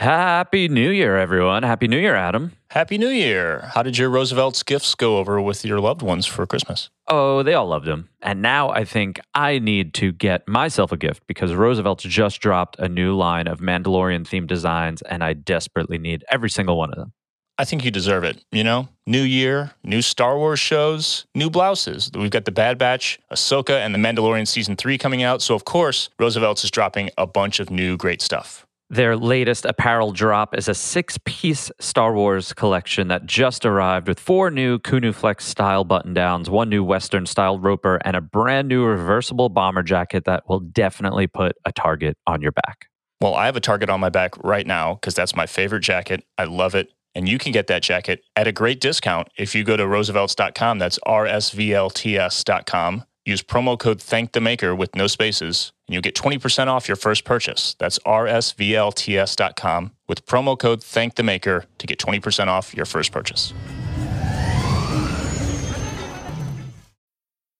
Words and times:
Happy 0.00 0.66
New 0.66 0.88
Year, 0.88 1.18
everyone. 1.18 1.62
Happy 1.62 1.86
New 1.86 1.98
Year, 1.98 2.16
Adam. 2.16 2.52
Happy 2.70 2.96
New 2.96 3.10
Year. 3.10 3.70
How 3.74 3.82
did 3.82 3.98
your 3.98 4.08
Roosevelt's 4.08 4.62
gifts 4.62 4.94
go 4.94 5.18
over 5.18 5.42
with 5.42 5.62
your 5.62 5.78
loved 5.78 6.00
ones 6.00 6.24
for 6.24 6.46
Christmas? 6.46 6.88
Oh, 7.06 7.42
they 7.42 7.52
all 7.52 7.66
loved 7.66 7.84
them. 7.84 8.08
And 8.22 8.40
now 8.40 8.70
I 8.70 8.86
think 8.86 9.20
I 9.34 9.58
need 9.58 9.92
to 9.94 10.10
get 10.10 10.48
myself 10.48 10.90
a 10.90 10.96
gift 10.96 11.26
because 11.26 11.52
Roosevelt's 11.52 12.04
just 12.04 12.40
dropped 12.40 12.78
a 12.78 12.88
new 12.88 13.14
line 13.14 13.46
of 13.46 13.60
Mandalorian 13.60 14.22
themed 14.22 14.46
designs, 14.46 15.02
and 15.02 15.22
I 15.22 15.34
desperately 15.34 15.98
need 15.98 16.24
every 16.30 16.48
single 16.48 16.78
one 16.78 16.88
of 16.88 16.96
them. 16.96 17.12
I 17.58 17.66
think 17.66 17.84
you 17.84 17.90
deserve 17.90 18.24
it. 18.24 18.42
You 18.50 18.64
know, 18.64 18.88
new 19.06 19.20
year, 19.20 19.72
new 19.84 20.00
Star 20.00 20.38
Wars 20.38 20.60
shows, 20.60 21.26
new 21.34 21.50
blouses. 21.50 22.10
We've 22.14 22.30
got 22.30 22.46
the 22.46 22.52
Bad 22.52 22.78
Batch, 22.78 23.18
Ahsoka, 23.30 23.74
and 23.84 23.94
the 23.94 23.98
Mandalorian 23.98 24.48
season 24.48 24.76
three 24.76 24.96
coming 24.96 25.22
out. 25.22 25.42
So, 25.42 25.54
of 25.54 25.66
course, 25.66 26.08
Roosevelt's 26.18 26.64
is 26.64 26.70
dropping 26.70 27.10
a 27.18 27.26
bunch 27.26 27.60
of 27.60 27.68
new 27.68 27.98
great 27.98 28.22
stuff. 28.22 28.66
Their 28.92 29.16
latest 29.16 29.64
apparel 29.66 30.10
drop 30.10 30.52
is 30.58 30.66
a 30.66 30.74
six 30.74 31.16
piece 31.24 31.70
Star 31.78 32.12
Wars 32.12 32.52
collection 32.52 33.06
that 33.06 33.24
just 33.24 33.64
arrived 33.64 34.08
with 34.08 34.18
four 34.18 34.50
new 34.50 34.80
Kunu 34.80 35.14
Flex 35.14 35.44
style 35.46 35.84
button 35.84 36.12
downs, 36.12 36.50
one 36.50 36.68
new 36.68 36.82
Western 36.82 37.24
style 37.24 37.56
roper, 37.56 38.00
and 38.04 38.16
a 38.16 38.20
brand 38.20 38.66
new 38.66 38.84
reversible 38.84 39.48
bomber 39.48 39.84
jacket 39.84 40.24
that 40.24 40.42
will 40.48 40.58
definitely 40.58 41.28
put 41.28 41.52
a 41.64 41.70
target 41.70 42.16
on 42.26 42.42
your 42.42 42.50
back. 42.50 42.86
Well, 43.20 43.36
I 43.36 43.46
have 43.46 43.54
a 43.54 43.60
target 43.60 43.90
on 43.90 44.00
my 44.00 44.08
back 44.08 44.36
right 44.42 44.66
now 44.66 44.94
because 44.94 45.14
that's 45.14 45.36
my 45.36 45.46
favorite 45.46 45.84
jacket. 45.84 46.24
I 46.36 46.42
love 46.44 46.74
it. 46.74 46.88
And 47.14 47.28
you 47.28 47.38
can 47.38 47.52
get 47.52 47.68
that 47.68 47.84
jacket 47.84 48.24
at 48.34 48.48
a 48.48 48.52
great 48.52 48.80
discount 48.80 49.28
if 49.38 49.54
you 49.54 49.62
go 49.62 49.76
to 49.76 49.84
roosevelts.com. 49.84 50.80
That's 50.80 50.98
rsvlts.com. 51.06 53.04
Use 53.30 53.42
promo 53.42 53.78
code 53.78 54.02
Thank 54.02 54.32
the 54.32 54.40
Maker 54.40 54.74
with 54.74 54.96
no 54.96 55.06
spaces, 55.06 55.70
and 55.86 55.94
you'll 55.94 56.02
get 56.02 56.16
20% 56.16 56.66
off 56.66 56.88
your 56.88 56.96
first 56.96 57.24
purchase. 57.24 57.76
That's 57.78 58.00
rsvlts.com 58.00 59.92
with 60.08 60.26
promo 60.26 60.58
code 60.58 60.82
Thank 60.82 61.14
the 61.14 61.22
Maker 61.22 61.66
to 61.78 61.86
get 61.86 62.00
20% 62.00 62.48
off 62.48 62.74
your 62.74 62.86
first 62.86 63.12
purchase. 63.12 63.54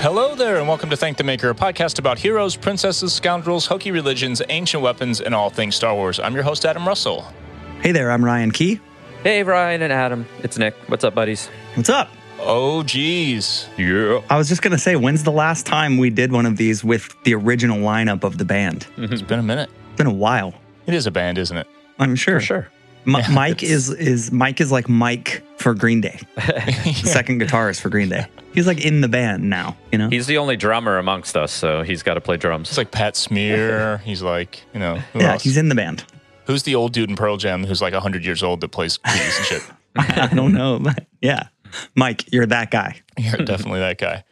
Hello 0.00 0.34
there, 0.34 0.56
and 0.56 0.66
welcome 0.66 0.88
to 0.90 0.96
Thank 0.96 1.18
the 1.18 1.24
Maker, 1.24 1.50
a 1.50 1.54
podcast 1.54 1.98
about 1.98 2.18
heroes, 2.18 2.56
princesses, 2.56 3.12
scoundrels, 3.12 3.66
hokey 3.66 3.90
religions, 3.90 4.40
ancient 4.48 4.82
weapons, 4.82 5.20
and 5.20 5.34
all 5.34 5.50
things 5.50 5.74
Star 5.74 5.94
Wars. 5.94 6.18
I'm 6.18 6.34
your 6.34 6.42
host, 6.42 6.64
Adam 6.64 6.88
Russell. 6.88 7.26
Hey 7.82 7.92
there, 7.92 8.10
I'm 8.10 8.24
Ryan 8.24 8.50
Key. 8.50 8.80
Hey, 9.22 9.42
Ryan 9.42 9.82
and 9.82 9.92
Adam. 9.92 10.26
It's 10.42 10.56
Nick. 10.56 10.74
What's 10.86 11.04
up, 11.04 11.14
buddies? 11.14 11.48
What's 11.74 11.90
up? 11.90 12.08
Oh, 12.38 12.82
geez. 12.82 13.68
Yeah. 13.76 14.22
I 14.30 14.38
was 14.38 14.48
just 14.48 14.62
going 14.62 14.72
to 14.72 14.78
say, 14.78 14.96
when's 14.96 15.24
the 15.24 15.32
last 15.32 15.66
time 15.66 15.98
we 15.98 16.08
did 16.08 16.32
one 16.32 16.46
of 16.46 16.56
these 16.56 16.82
with 16.82 17.14
the 17.24 17.34
original 17.34 17.76
lineup 17.78 18.24
of 18.24 18.38
the 18.38 18.46
band? 18.46 18.86
Mm-hmm. 18.96 19.12
It's 19.12 19.20
been 19.20 19.38
a 19.40 19.42
minute. 19.42 19.68
It's 19.90 19.98
been 19.98 20.06
a 20.06 20.12
while. 20.14 20.54
It 20.86 20.94
is 20.94 21.06
a 21.06 21.10
band, 21.10 21.36
isn't 21.36 21.56
it? 21.58 21.66
I'm 21.98 22.16
sure. 22.16 22.40
For 22.40 22.46
sure. 22.46 22.68
M- 23.06 23.16
Yeah, 23.16 23.28
Mike 23.30 23.62
is 23.62 23.90
is 23.90 24.32
Mike 24.32 24.60
is 24.62 24.72
like 24.72 24.88
Mike 24.88 25.42
for 25.60 25.74
Green 25.74 26.00
Day, 26.00 26.18
second 27.04 27.40
guitarist 27.40 27.80
for 27.80 27.90
Green 27.90 28.08
Day. 28.08 28.26
He's 28.54 28.66
like 28.66 28.84
in 28.84 29.02
the 29.02 29.08
band 29.08 29.48
now, 29.48 29.76
you 29.92 29.98
know. 29.98 30.08
He's 30.08 30.26
the 30.26 30.38
only 30.38 30.56
drummer 30.56 30.98
amongst 30.98 31.36
us, 31.36 31.52
so 31.52 31.82
he's 31.82 32.02
got 32.02 32.14
to 32.14 32.20
play 32.20 32.36
drums. 32.36 32.68
It's 32.70 32.78
like 32.78 32.90
Pat 32.90 33.14
Smear. 33.14 33.98
He's 33.98 34.22
like, 34.22 34.62
you 34.72 34.80
know, 34.80 34.96
who 35.12 35.20
yeah, 35.20 35.32
else? 35.32 35.42
he's 35.42 35.56
in 35.56 35.68
the 35.68 35.74
band. 35.74 36.04
Who's 36.46 36.62
the 36.62 36.74
old 36.74 36.92
dude 36.92 37.10
in 37.10 37.16
Pearl 37.16 37.36
Jam 37.36 37.64
who's 37.64 37.82
like 37.82 37.92
100 37.92 38.24
years 38.24 38.42
old 38.42 38.60
that 38.62 38.68
plays 38.68 38.98
keys 38.98 39.36
and 39.36 39.46
shit? 39.46 39.62
I 39.96 40.30
don't 40.34 40.52
know, 40.52 40.78
but 40.78 41.06
yeah, 41.20 41.48
Mike, 41.94 42.32
you're 42.32 42.46
that 42.46 42.70
guy. 42.70 43.00
You're 43.18 43.44
definitely 43.44 43.80
that 43.80 43.98
guy. 43.98 44.24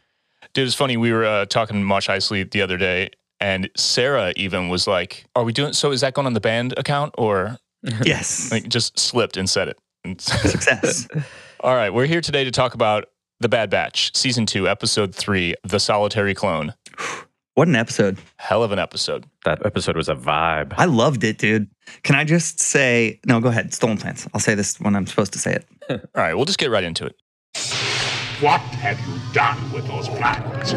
Dude, 0.54 0.66
it's 0.66 0.74
funny. 0.74 0.96
We 0.96 1.12
were 1.12 1.26
uh, 1.26 1.44
talking 1.44 1.76
to 1.76 1.84
Mosh 1.84 2.08
Isley 2.08 2.42
the 2.42 2.62
other 2.62 2.78
day, 2.78 3.10
and 3.38 3.68
Sarah 3.76 4.32
even 4.36 4.68
was 4.70 4.86
like, 4.86 5.26
Are 5.36 5.44
we 5.44 5.52
doing 5.52 5.74
so? 5.74 5.92
Is 5.92 6.00
that 6.00 6.14
going 6.14 6.26
on 6.26 6.32
the 6.32 6.40
band 6.40 6.74
account 6.76 7.14
or 7.18 7.58
Yes, 8.02 8.50
like 8.50 8.68
just 8.68 8.98
slipped 8.98 9.36
and 9.36 9.48
said 9.48 9.68
it? 9.68 9.78
And- 10.04 10.20
success. 10.20 11.08
All 11.60 11.74
right. 11.74 11.90
We're 11.92 12.06
here 12.06 12.20
today 12.20 12.44
to 12.44 12.50
talk 12.50 12.74
about 12.74 13.06
The 13.40 13.48
Bad 13.48 13.70
Batch, 13.70 14.16
season 14.16 14.46
two, 14.46 14.68
episode 14.68 15.14
three, 15.14 15.54
The 15.64 15.80
Solitary 15.80 16.34
Clone. 16.34 16.74
What 17.54 17.66
an 17.66 17.74
episode! 17.74 18.18
Hell 18.36 18.62
of 18.62 18.70
an 18.70 18.78
episode. 18.78 19.26
That 19.44 19.66
episode 19.66 19.96
was 19.96 20.08
a 20.08 20.14
vibe. 20.14 20.74
I 20.76 20.84
loved 20.84 21.24
it, 21.24 21.38
dude. 21.38 21.68
Can 22.04 22.14
I 22.14 22.22
just 22.22 22.60
say 22.60 23.18
no? 23.26 23.40
Go 23.40 23.48
ahead. 23.48 23.74
Stolen 23.74 23.96
plants. 23.98 24.28
I'll 24.32 24.38
say 24.38 24.54
this 24.54 24.78
when 24.78 24.94
I'm 24.94 25.08
supposed 25.08 25.32
to 25.32 25.40
say 25.40 25.54
it. 25.54 25.66
All 25.90 25.98
right. 26.22 26.34
We'll 26.34 26.44
just 26.44 26.60
get 26.60 26.70
right 26.70 26.84
into 26.84 27.04
it. 27.06 27.16
What 28.38 28.60
have 28.60 29.00
you 29.08 29.18
done 29.32 29.72
with 29.72 29.88
those 29.88 30.08
plans? 30.08 30.72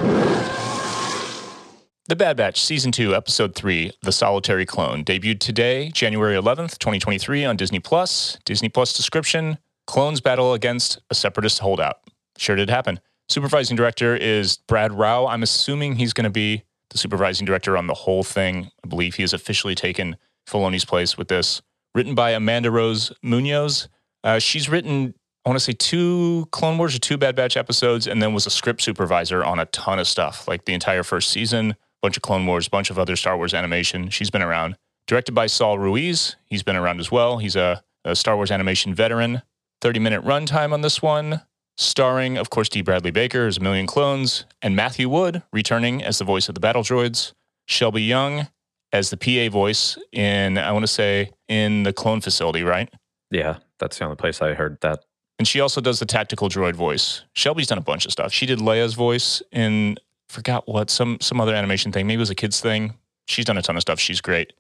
The 2.12 2.18
Bad 2.18 2.36
Batch, 2.36 2.60
Season 2.60 2.92
2, 2.92 3.16
Episode 3.16 3.56
3, 3.56 3.94
The 4.02 4.12
Solitary 4.12 4.66
Clone, 4.66 5.06
debuted 5.06 5.40
today, 5.40 5.88
January 5.92 6.36
11th, 6.36 6.78
2023, 6.78 7.46
on 7.46 7.56
Disney 7.56 7.80
Plus. 7.80 8.38
Disney 8.44 8.68
Plus 8.68 8.92
description 8.92 9.58
Clones 9.88 10.20
battle 10.20 10.54
against 10.54 11.00
a 11.10 11.16
separatist 11.16 11.60
holdout. 11.60 12.00
Sure 12.38 12.58
did 12.58 12.70
happen. 12.70 13.00
Supervising 13.30 13.78
director 13.78 14.14
is 14.14 14.58
Brad 14.68 14.92
Rau. 14.92 15.26
I'm 15.26 15.42
assuming 15.42 15.96
he's 15.96 16.12
going 16.12 16.26
to 16.26 16.30
be 16.30 16.64
the 16.90 16.98
supervising 16.98 17.46
director 17.46 17.78
on 17.78 17.88
the 17.88 17.94
whole 17.94 18.24
thing. 18.24 18.70
I 18.84 18.90
believe 18.90 19.16
he 19.16 19.24
has 19.24 19.32
officially 19.32 19.74
taken 19.74 20.18
Filoni's 20.46 20.84
place 20.84 21.18
with 21.18 21.30
this. 21.30 21.62
Written 21.96 22.14
by 22.14 22.32
Amanda 22.32 22.72
Rose 22.72 23.14
Munoz. 23.24 23.88
Uh, 24.22 24.38
she's 24.38 24.68
written, 24.68 25.14
I 25.46 25.50
want 25.50 25.60
to 25.60 25.64
say, 25.64 25.72
two 25.72 26.50
Clone 26.52 26.78
Wars 26.78 26.94
or 26.94 27.00
two 27.00 27.18
Bad 27.18 27.38
Batch 27.38 27.56
episodes, 27.56 28.06
and 28.06 28.22
then 28.22 28.34
was 28.34 28.46
a 28.46 28.50
script 28.50 28.82
supervisor 28.82 29.46
on 29.46 29.60
a 29.60 29.66
ton 29.68 29.98
of 29.98 30.10
stuff, 30.10 30.46
like 30.46 30.66
the 30.66 30.74
entire 30.74 31.04
first 31.04 31.30
season 31.30 31.78
bunch 32.02 32.18
of 32.18 32.24
Clone 32.24 32.46
Wars, 32.46 32.68
bunch 32.68 32.90
of 32.90 33.00
other 33.00 33.16
Star 33.16 33.38
Wars 33.38 33.54
animation. 33.54 34.10
She's 34.10 34.30
been 34.30 34.42
around. 34.42 34.78
Directed 35.08 35.34
by 35.34 35.48
Saul 35.48 35.80
Ruiz. 35.80 36.36
He's 36.46 36.64
been 36.64 36.76
around 36.76 37.00
as 37.00 37.12
well. 37.12 37.38
He's 37.38 37.56
a, 37.56 37.84
a 38.06 38.16
Star 38.16 38.36
Wars 38.36 38.52
animation 38.52 38.94
veteran. 38.94 39.42
30 39.82 40.00
minute 40.00 40.24
runtime 40.24 40.74
on 40.74 40.82
this 40.82 41.02
one. 41.02 41.42
Starring, 41.78 42.38
of 42.38 42.50
course, 42.50 42.70
D. 42.70 42.82
Bradley 42.82 43.12
Baker 43.12 43.48
as 43.48 43.58
a 43.58 43.62
million 43.62 43.88
clones, 43.88 44.46
and 44.62 44.76
Matthew 44.76 45.10
Wood 45.10 45.42
returning 45.52 46.04
as 46.04 46.20
the 46.20 46.26
voice 46.26 46.48
of 46.48 46.56
the 46.56 46.62
battle 46.62 46.84
droids. 46.84 47.34
Shelby 47.66 48.04
Young 48.04 48.48
as 48.94 49.10
the 49.10 49.18
PA 49.18 49.52
voice 49.52 49.98
in, 50.12 50.58
I 50.58 50.72
want 50.72 50.84
to 50.84 50.92
say, 50.92 51.32
in 51.48 51.84
the 51.84 51.94
clone 51.94 52.22
facility, 52.22 52.64
right? 52.64 52.90
Yeah, 53.30 53.58
that's 53.80 53.98
the 53.98 54.06
only 54.06 54.18
place 54.18 54.42
I 54.42 54.54
heard 54.54 54.78
that. 54.82 55.06
And 55.40 55.48
she 55.48 55.60
also 55.60 55.82
does 55.82 56.00
the 56.00 56.06
tactical 56.06 56.50
droid 56.50 56.76
voice. 56.76 57.24
Shelby's 57.34 57.68
done 57.68 57.78
a 57.78 57.82
bunch 57.82 58.06
of 58.06 58.12
stuff. 58.12 58.32
She 58.32 58.46
did 58.46 58.60
Leia's 58.60 58.94
voice 58.94 59.42
in 59.52 59.98
forgot 60.32 60.68
what 60.68 60.90
some 60.90 61.18
some 61.22 61.40
other 61.40 61.54
animation 61.54 61.92
thing. 61.92 62.08
Maybe 62.08 62.16
it 62.16 62.20
was 62.20 62.30
a 62.30 62.36
kids 62.36 62.60
thing. 62.60 62.96
She's 63.28 63.46
done 63.46 63.58
a 63.58 63.62
ton 63.62 63.76
of 63.76 63.82
stuff. 63.82 64.00
She's 64.00 64.22
great. 64.22 64.54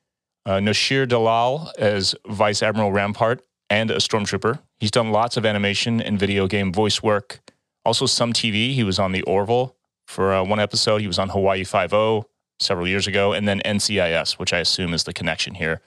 Uh, 0.46 0.58
Noshir 0.58 1.08
Dalal 1.08 1.72
as 1.78 2.16
Vice 2.28 2.62
Admiral 2.62 2.92
Rampart 2.92 3.42
and 3.70 3.90
a 3.90 3.98
stormtrooper. 3.98 4.60
He's 4.80 4.92
done 4.92 5.12
lots 5.12 5.38
of 5.38 5.46
animation 5.46 6.02
and 6.02 6.20
video 6.20 6.48
game 6.48 6.74
voice 6.74 7.02
work. 7.02 7.40
Also 7.86 8.06
some 8.06 8.34
TV. 8.34 8.74
He 8.74 8.84
was 8.84 9.00
on 9.00 9.12
the 9.12 9.22
Orville 9.24 9.76
for 10.08 10.34
uh, 10.34 10.44
one 10.44 10.60
episode. 10.60 11.02
He 11.02 11.08
was 11.08 11.20
on 11.20 11.30
Hawaii 11.30 11.64
Five 11.64 11.94
O 11.94 12.26
several 12.60 12.88
years 12.88 13.08
ago, 13.08 13.34
and 13.34 13.48
then 13.48 13.62
NCIS, 13.66 14.34
which 14.34 14.54
I 14.54 14.60
assume 14.60 14.94
is 14.94 15.04
the 15.04 15.14
connection 15.14 15.56
here 15.56 15.82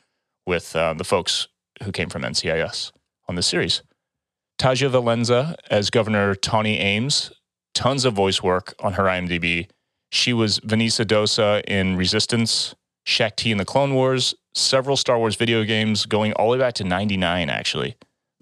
with 0.46 0.74
uh, 0.74 0.94
the 0.94 1.04
folks 1.04 1.48
who 1.82 1.92
came 1.92 2.08
from 2.08 2.22
NCIS 2.22 2.92
on 3.28 3.34
this 3.34 3.46
series. 3.46 3.82
Tasia 4.58 4.90
Valenza 4.90 5.56
as 5.70 5.90
Governor 5.90 6.34
Tawny 6.34 6.78
Ames. 6.78 7.32
Tons 7.74 8.04
of 8.04 8.14
voice 8.14 8.42
work 8.42 8.74
on 8.80 8.94
her 8.94 9.04
IMDb. 9.04 9.68
She 10.10 10.32
was 10.32 10.60
Venisa 10.60 11.04
Doza 11.04 11.62
in 11.66 11.96
Resistance, 11.96 12.74
Shaak 13.04 13.36
Ti 13.36 13.50
in 13.50 13.58
the 13.58 13.64
Clone 13.64 13.94
Wars, 13.94 14.34
several 14.54 14.96
Star 14.96 15.18
Wars 15.18 15.34
video 15.36 15.64
games 15.64 16.06
going 16.06 16.32
all 16.34 16.50
the 16.50 16.56
way 16.56 16.64
back 16.64 16.74
to 16.74 16.84
99, 16.84 17.50
actually. 17.50 17.96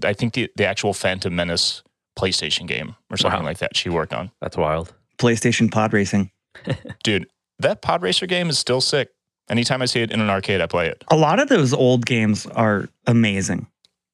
I 0.04 0.12
think 0.12 0.34
the, 0.34 0.50
the 0.56 0.66
actual 0.66 0.92
Phantom 0.92 1.34
Menace 1.34 1.82
PlayStation 2.18 2.66
game 2.66 2.94
or 3.10 3.16
something 3.16 3.40
Wow. 3.40 3.46
like 3.46 3.58
that 3.58 3.76
she 3.76 3.88
worked 3.88 4.12
on. 4.12 4.30
That's 4.40 4.56
wild. 4.56 4.92
PlayStation 5.18 5.70
Pod 5.70 5.92
Racing. 5.94 6.30
Dude, 7.02 7.26
that 7.58 7.80
Pod 7.80 8.02
Racer 8.02 8.26
game 8.26 8.50
is 8.50 8.58
still 8.58 8.80
sick. 8.82 9.10
Anytime 9.48 9.80
I 9.80 9.86
see 9.86 10.00
it 10.02 10.10
in 10.10 10.20
an 10.20 10.28
arcade, 10.30 10.60
I 10.60 10.66
play 10.66 10.88
it. 10.88 11.04
A 11.08 11.16
lot 11.16 11.40
of 11.40 11.48
those 11.48 11.72
old 11.72 12.04
games 12.04 12.46
are 12.46 12.88
amazing. 13.06 13.66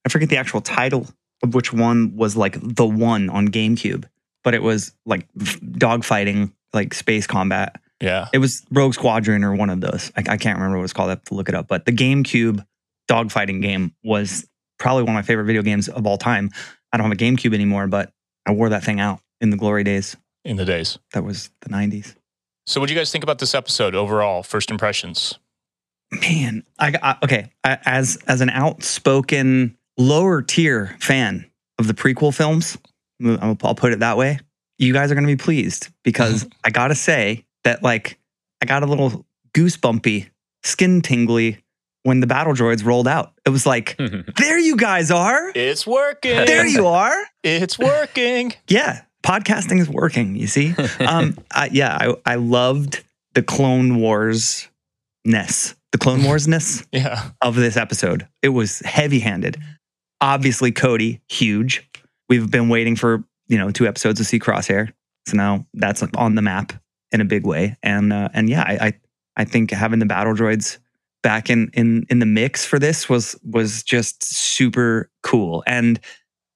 I 0.06 0.08
forget 0.10 0.28
the 0.28 0.36
actual 0.36 0.60
title 0.60 1.06
of 1.42 1.54
which 1.54 1.72
one 1.72 2.14
was 2.16 2.36
like 2.36 2.56
the 2.62 2.86
one 2.86 3.28
on 3.30 3.48
GameCube, 3.48 4.04
but 4.48 4.54
it 4.54 4.62
was 4.62 4.94
like 5.04 5.30
dogfighting, 5.34 6.50
like 6.72 6.94
space 6.94 7.26
combat. 7.26 7.78
Yeah. 8.00 8.28
It 8.32 8.38
was 8.38 8.64
Rogue 8.70 8.94
Squadron 8.94 9.44
or 9.44 9.54
one 9.54 9.68
of 9.68 9.82
those. 9.82 10.10
I, 10.16 10.20
I 10.20 10.36
can't 10.38 10.56
remember 10.56 10.78
what 10.78 10.84
it's 10.84 10.94
called. 10.94 11.10
I 11.10 11.12
have 11.12 11.24
to 11.24 11.34
look 11.34 11.50
it 11.50 11.54
up. 11.54 11.68
But 11.68 11.84
the 11.84 11.92
GameCube 11.92 12.64
dogfighting 13.10 13.60
game 13.60 13.94
was 14.02 14.48
probably 14.78 15.02
one 15.02 15.10
of 15.10 15.16
my 15.16 15.20
favorite 15.20 15.44
video 15.44 15.60
games 15.60 15.86
of 15.86 16.06
all 16.06 16.16
time. 16.16 16.48
I 16.90 16.96
don't 16.96 17.04
have 17.04 17.12
a 17.12 17.22
GameCube 17.22 17.52
anymore, 17.52 17.88
but 17.88 18.10
I 18.46 18.52
wore 18.52 18.70
that 18.70 18.84
thing 18.84 19.00
out 19.00 19.20
in 19.42 19.50
the 19.50 19.58
glory 19.58 19.84
days. 19.84 20.16
In 20.46 20.56
the 20.56 20.64
days. 20.64 20.98
That 21.12 21.24
was 21.24 21.50
the 21.60 21.68
90s. 21.68 22.14
So, 22.66 22.80
what 22.80 22.86
do 22.86 22.94
you 22.94 22.98
guys 22.98 23.12
think 23.12 23.24
about 23.24 23.40
this 23.40 23.54
episode 23.54 23.94
overall? 23.94 24.42
First 24.42 24.70
impressions? 24.70 25.38
Man, 26.10 26.64
I, 26.78 26.94
I 27.02 27.16
okay. 27.22 27.50
I, 27.64 27.76
as 27.84 28.16
as 28.26 28.40
an 28.40 28.48
outspoken 28.48 29.76
lower 29.98 30.40
tier 30.40 30.96
fan 31.00 31.50
of 31.78 31.86
the 31.86 31.92
prequel 31.92 32.34
films, 32.34 32.78
I'll, 33.24 33.56
I'll 33.62 33.74
put 33.74 33.92
it 33.92 34.00
that 34.00 34.16
way. 34.16 34.38
You 34.78 34.92
guys 34.92 35.10
are 35.10 35.14
going 35.14 35.26
to 35.26 35.32
be 35.32 35.36
pleased 35.42 35.88
because 36.04 36.46
I 36.64 36.70
gotta 36.70 36.94
say 36.94 37.44
that 37.64 37.82
like 37.82 38.18
I 38.62 38.66
got 38.66 38.82
a 38.82 38.86
little 38.86 39.26
goosebumpy, 39.56 40.28
skin 40.62 41.00
tingly 41.02 41.58
when 42.04 42.20
the 42.20 42.26
battle 42.26 42.54
droids 42.54 42.84
rolled 42.84 43.08
out. 43.08 43.32
It 43.44 43.50
was 43.50 43.66
like, 43.66 43.96
there 44.36 44.58
you 44.58 44.76
guys 44.76 45.10
are. 45.10 45.50
It's 45.54 45.86
working. 45.86 46.36
There 46.46 46.66
you 46.66 46.86
are. 46.86 47.16
It's 47.42 47.78
working. 47.78 48.52
Yeah, 48.68 49.02
podcasting 49.24 49.80
is 49.80 49.88
working. 49.88 50.36
You 50.36 50.46
see, 50.46 50.74
um, 51.00 51.36
I, 51.50 51.68
yeah, 51.72 51.96
I 52.00 52.32
I 52.32 52.34
loved 52.36 53.02
the 53.34 53.42
Clone 53.42 53.96
Wars 53.96 54.68
ness, 55.24 55.74
the 55.92 55.98
Clone 55.98 56.22
Wars 56.22 56.46
ness 56.48 56.86
Yeah. 56.92 57.30
of 57.42 57.56
this 57.56 57.76
episode. 57.76 58.28
It 58.42 58.50
was 58.50 58.78
heavy 58.80 59.18
handed. 59.20 59.56
Obviously, 60.20 60.72
Cody, 60.72 61.20
huge. 61.28 61.87
We've 62.28 62.50
been 62.50 62.68
waiting 62.68 62.96
for 62.96 63.24
you 63.46 63.58
know 63.58 63.70
two 63.70 63.86
episodes 63.86 64.18
to 64.20 64.24
see 64.24 64.38
Crosshair, 64.38 64.92
so 65.26 65.36
now 65.36 65.66
that's 65.74 66.02
on 66.16 66.34
the 66.34 66.42
map 66.42 66.72
in 67.12 67.20
a 67.20 67.24
big 67.24 67.46
way. 67.46 67.76
And 67.82 68.12
uh, 68.12 68.28
and 68.34 68.48
yeah, 68.48 68.62
I, 68.62 68.86
I 68.86 68.92
I 69.38 69.44
think 69.44 69.70
having 69.70 69.98
the 69.98 70.06
battle 70.06 70.34
droids 70.34 70.78
back 71.22 71.50
in 71.50 71.70
in 71.74 72.06
in 72.10 72.18
the 72.18 72.26
mix 72.26 72.64
for 72.64 72.78
this 72.78 73.08
was 73.08 73.38
was 73.44 73.82
just 73.82 74.22
super 74.24 75.10
cool 75.22 75.62
and 75.66 76.00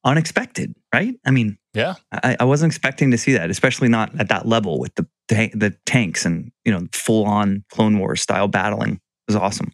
unexpected, 0.05 0.75
right? 0.93 1.15
I 1.25 1.31
mean, 1.31 1.59
Yeah. 1.75 1.95
I, 2.13 2.37
I 2.41 2.45
wasn't 2.45 2.73
expecting 2.73 3.11
to 3.13 3.19
see 3.19 3.33
that, 3.33 3.51
especially 3.51 3.89
not 3.89 4.19
at 4.21 4.29
that 4.29 4.47
level 4.47 4.79
with 4.79 4.95
the 4.97 5.07
the 5.29 5.75
tanks 5.87 6.27
and 6.27 6.53
you 6.65 6.73
know 6.73 6.87
full 6.93 7.25
on 7.25 7.65
Clone 7.71 7.99
Wars 7.99 8.21
style 8.21 8.49
battling. 8.49 8.95
It 8.95 9.01
was 9.29 9.37
awesome. 9.37 9.73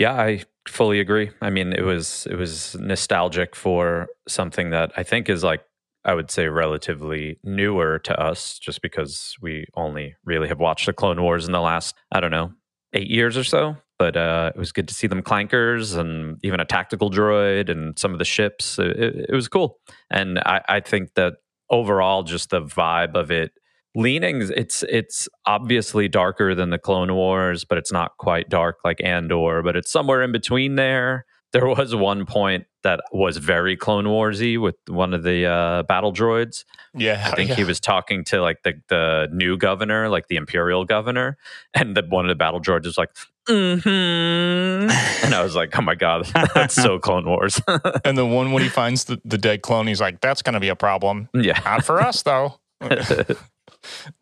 Yeah, 0.00 0.14
I 0.14 0.44
fully 0.66 0.98
agree. 0.98 1.30
I 1.42 1.50
mean, 1.50 1.74
it 1.74 1.82
was 1.84 2.26
it 2.30 2.36
was 2.36 2.74
nostalgic 2.80 3.54
for 3.54 4.08
something 4.26 4.70
that 4.70 4.92
I 4.96 5.02
think 5.02 5.28
is 5.28 5.44
like 5.44 5.62
I 6.06 6.14
would 6.14 6.30
say 6.30 6.48
relatively 6.48 7.38
newer 7.44 7.98
to 8.00 8.18
us, 8.18 8.58
just 8.58 8.80
because 8.80 9.36
we 9.42 9.66
only 9.74 10.16
really 10.24 10.48
have 10.48 10.58
watched 10.58 10.86
the 10.86 10.94
Clone 10.94 11.20
Wars 11.20 11.44
in 11.44 11.52
the 11.52 11.60
last 11.60 11.94
I 12.12 12.20
don't 12.20 12.30
know 12.30 12.52
eight 12.94 13.08
years 13.10 13.36
or 13.36 13.44
so. 13.44 13.76
But 13.98 14.16
uh, 14.16 14.52
it 14.56 14.58
was 14.58 14.72
good 14.72 14.88
to 14.88 14.94
see 14.94 15.06
them 15.06 15.22
clankers 15.22 15.94
and 15.94 16.38
even 16.42 16.58
a 16.60 16.64
tactical 16.64 17.10
droid 17.10 17.68
and 17.68 17.98
some 17.98 18.14
of 18.14 18.18
the 18.18 18.24
ships. 18.24 18.78
It, 18.78 18.98
it, 18.98 19.26
it 19.28 19.34
was 19.34 19.48
cool, 19.48 19.78
and 20.10 20.38
I, 20.38 20.62
I 20.66 20.80
think 20.80 21.12
that 21.16 21.34
overall, 21.68 22.22
just 22.22 22.48
the 22.48 22.62
vibe 22.62 23.14
of 23.14 23.30
it 23.30 23.52
leaning 23.94 24.40
it's 24.56 24.82
it's 24.84 25.28
obviously 25.46 26.08
darker 26.08 26.54
than 26.54 26.70
the 26.70 26.78
clone 26.78 27.12
wars 27.14 27.64
but 27.64 27.76
it's 27.76 27.90
not 27.92 28.16
quite 28.18 28.48
dark 28.48 28.78
like 28.84 29.02
andor 29.02 29.62
but 29.62 29.76
it's 29.76 29.90
somewhere 29.90 30.22
in 30.22 30.30
between 30.32 30.76
there 30.76 31.24
there 31.52 31.66
was 31.66 31.94
one 31.96 32.24
point 32.24 32.66
that 32.84 33.00
was 33.10 33.36
very 33.38 33.76
clone 33.76 34.04
warsy 34.04 34.60
with 34.60 34.76
one 34.86 35.12
of 35.12 35.24
the 35.24 35.44
uh, 35.44 35.82
battle 35.84 36.12
droids 36.12 36.64
Yeah. 36.94 37.30
i 37.32 37.34
think 37.34 37.50
yeah. 37.50 37.56
he 37.56 37.64
was 37.64 37.80
talking 37.80 38.22
to 38.26 38.40
like 38.40 38.62
the 38.62 38.80
the 38.88 39.28
new 39.32 39.56
governor 39.56 40.08
like 40.08 40.28
the 40.28 40.36
imperial 40.36 40.84
governor 40.84 41.36
and 41.74 41.96
the 41.96 42.02
one 42.08 42.24
of 42.24 42.28
the 42.28 42.36
battle 42.36 42.60
droids 42.60 42.84
was 42.84 42.96
like 42.96 43.10
mm-hmm. 43.48 44.90
and 45.26 45.34
i 45.34 45.42
was 45.42 45.56
like 45.56 45.76
oh 45.76 45.82
my 45.82 45.96
god 45.96 46.26
that's 46.54 46.74
so 46.74 46.98
clone 47.06 47.26
wars 47.26 47.60
And 48.04 48.16
the 48.16 48.26
one 48.26 48.52
when 48.52 48.62
he 48.62 48.68
finds 48.68 49.04
the, 49.04 49.20
the 49.24 49.38
dead 49.38 49.62
clone, 49.62 49.86
he's 49.86 50.00
like, 50.00 50.20
that's 50.20 50.42
going 50.42 50.54
to 50.54 50.60
be 50.60 50.68
a 50.68 50.76
problem. 50.76 51.28
yeah 51.34 51.60
Not 51.64 51.84
for 51.84 52.00
us, 52.00 52.22
though. 52.22 52.58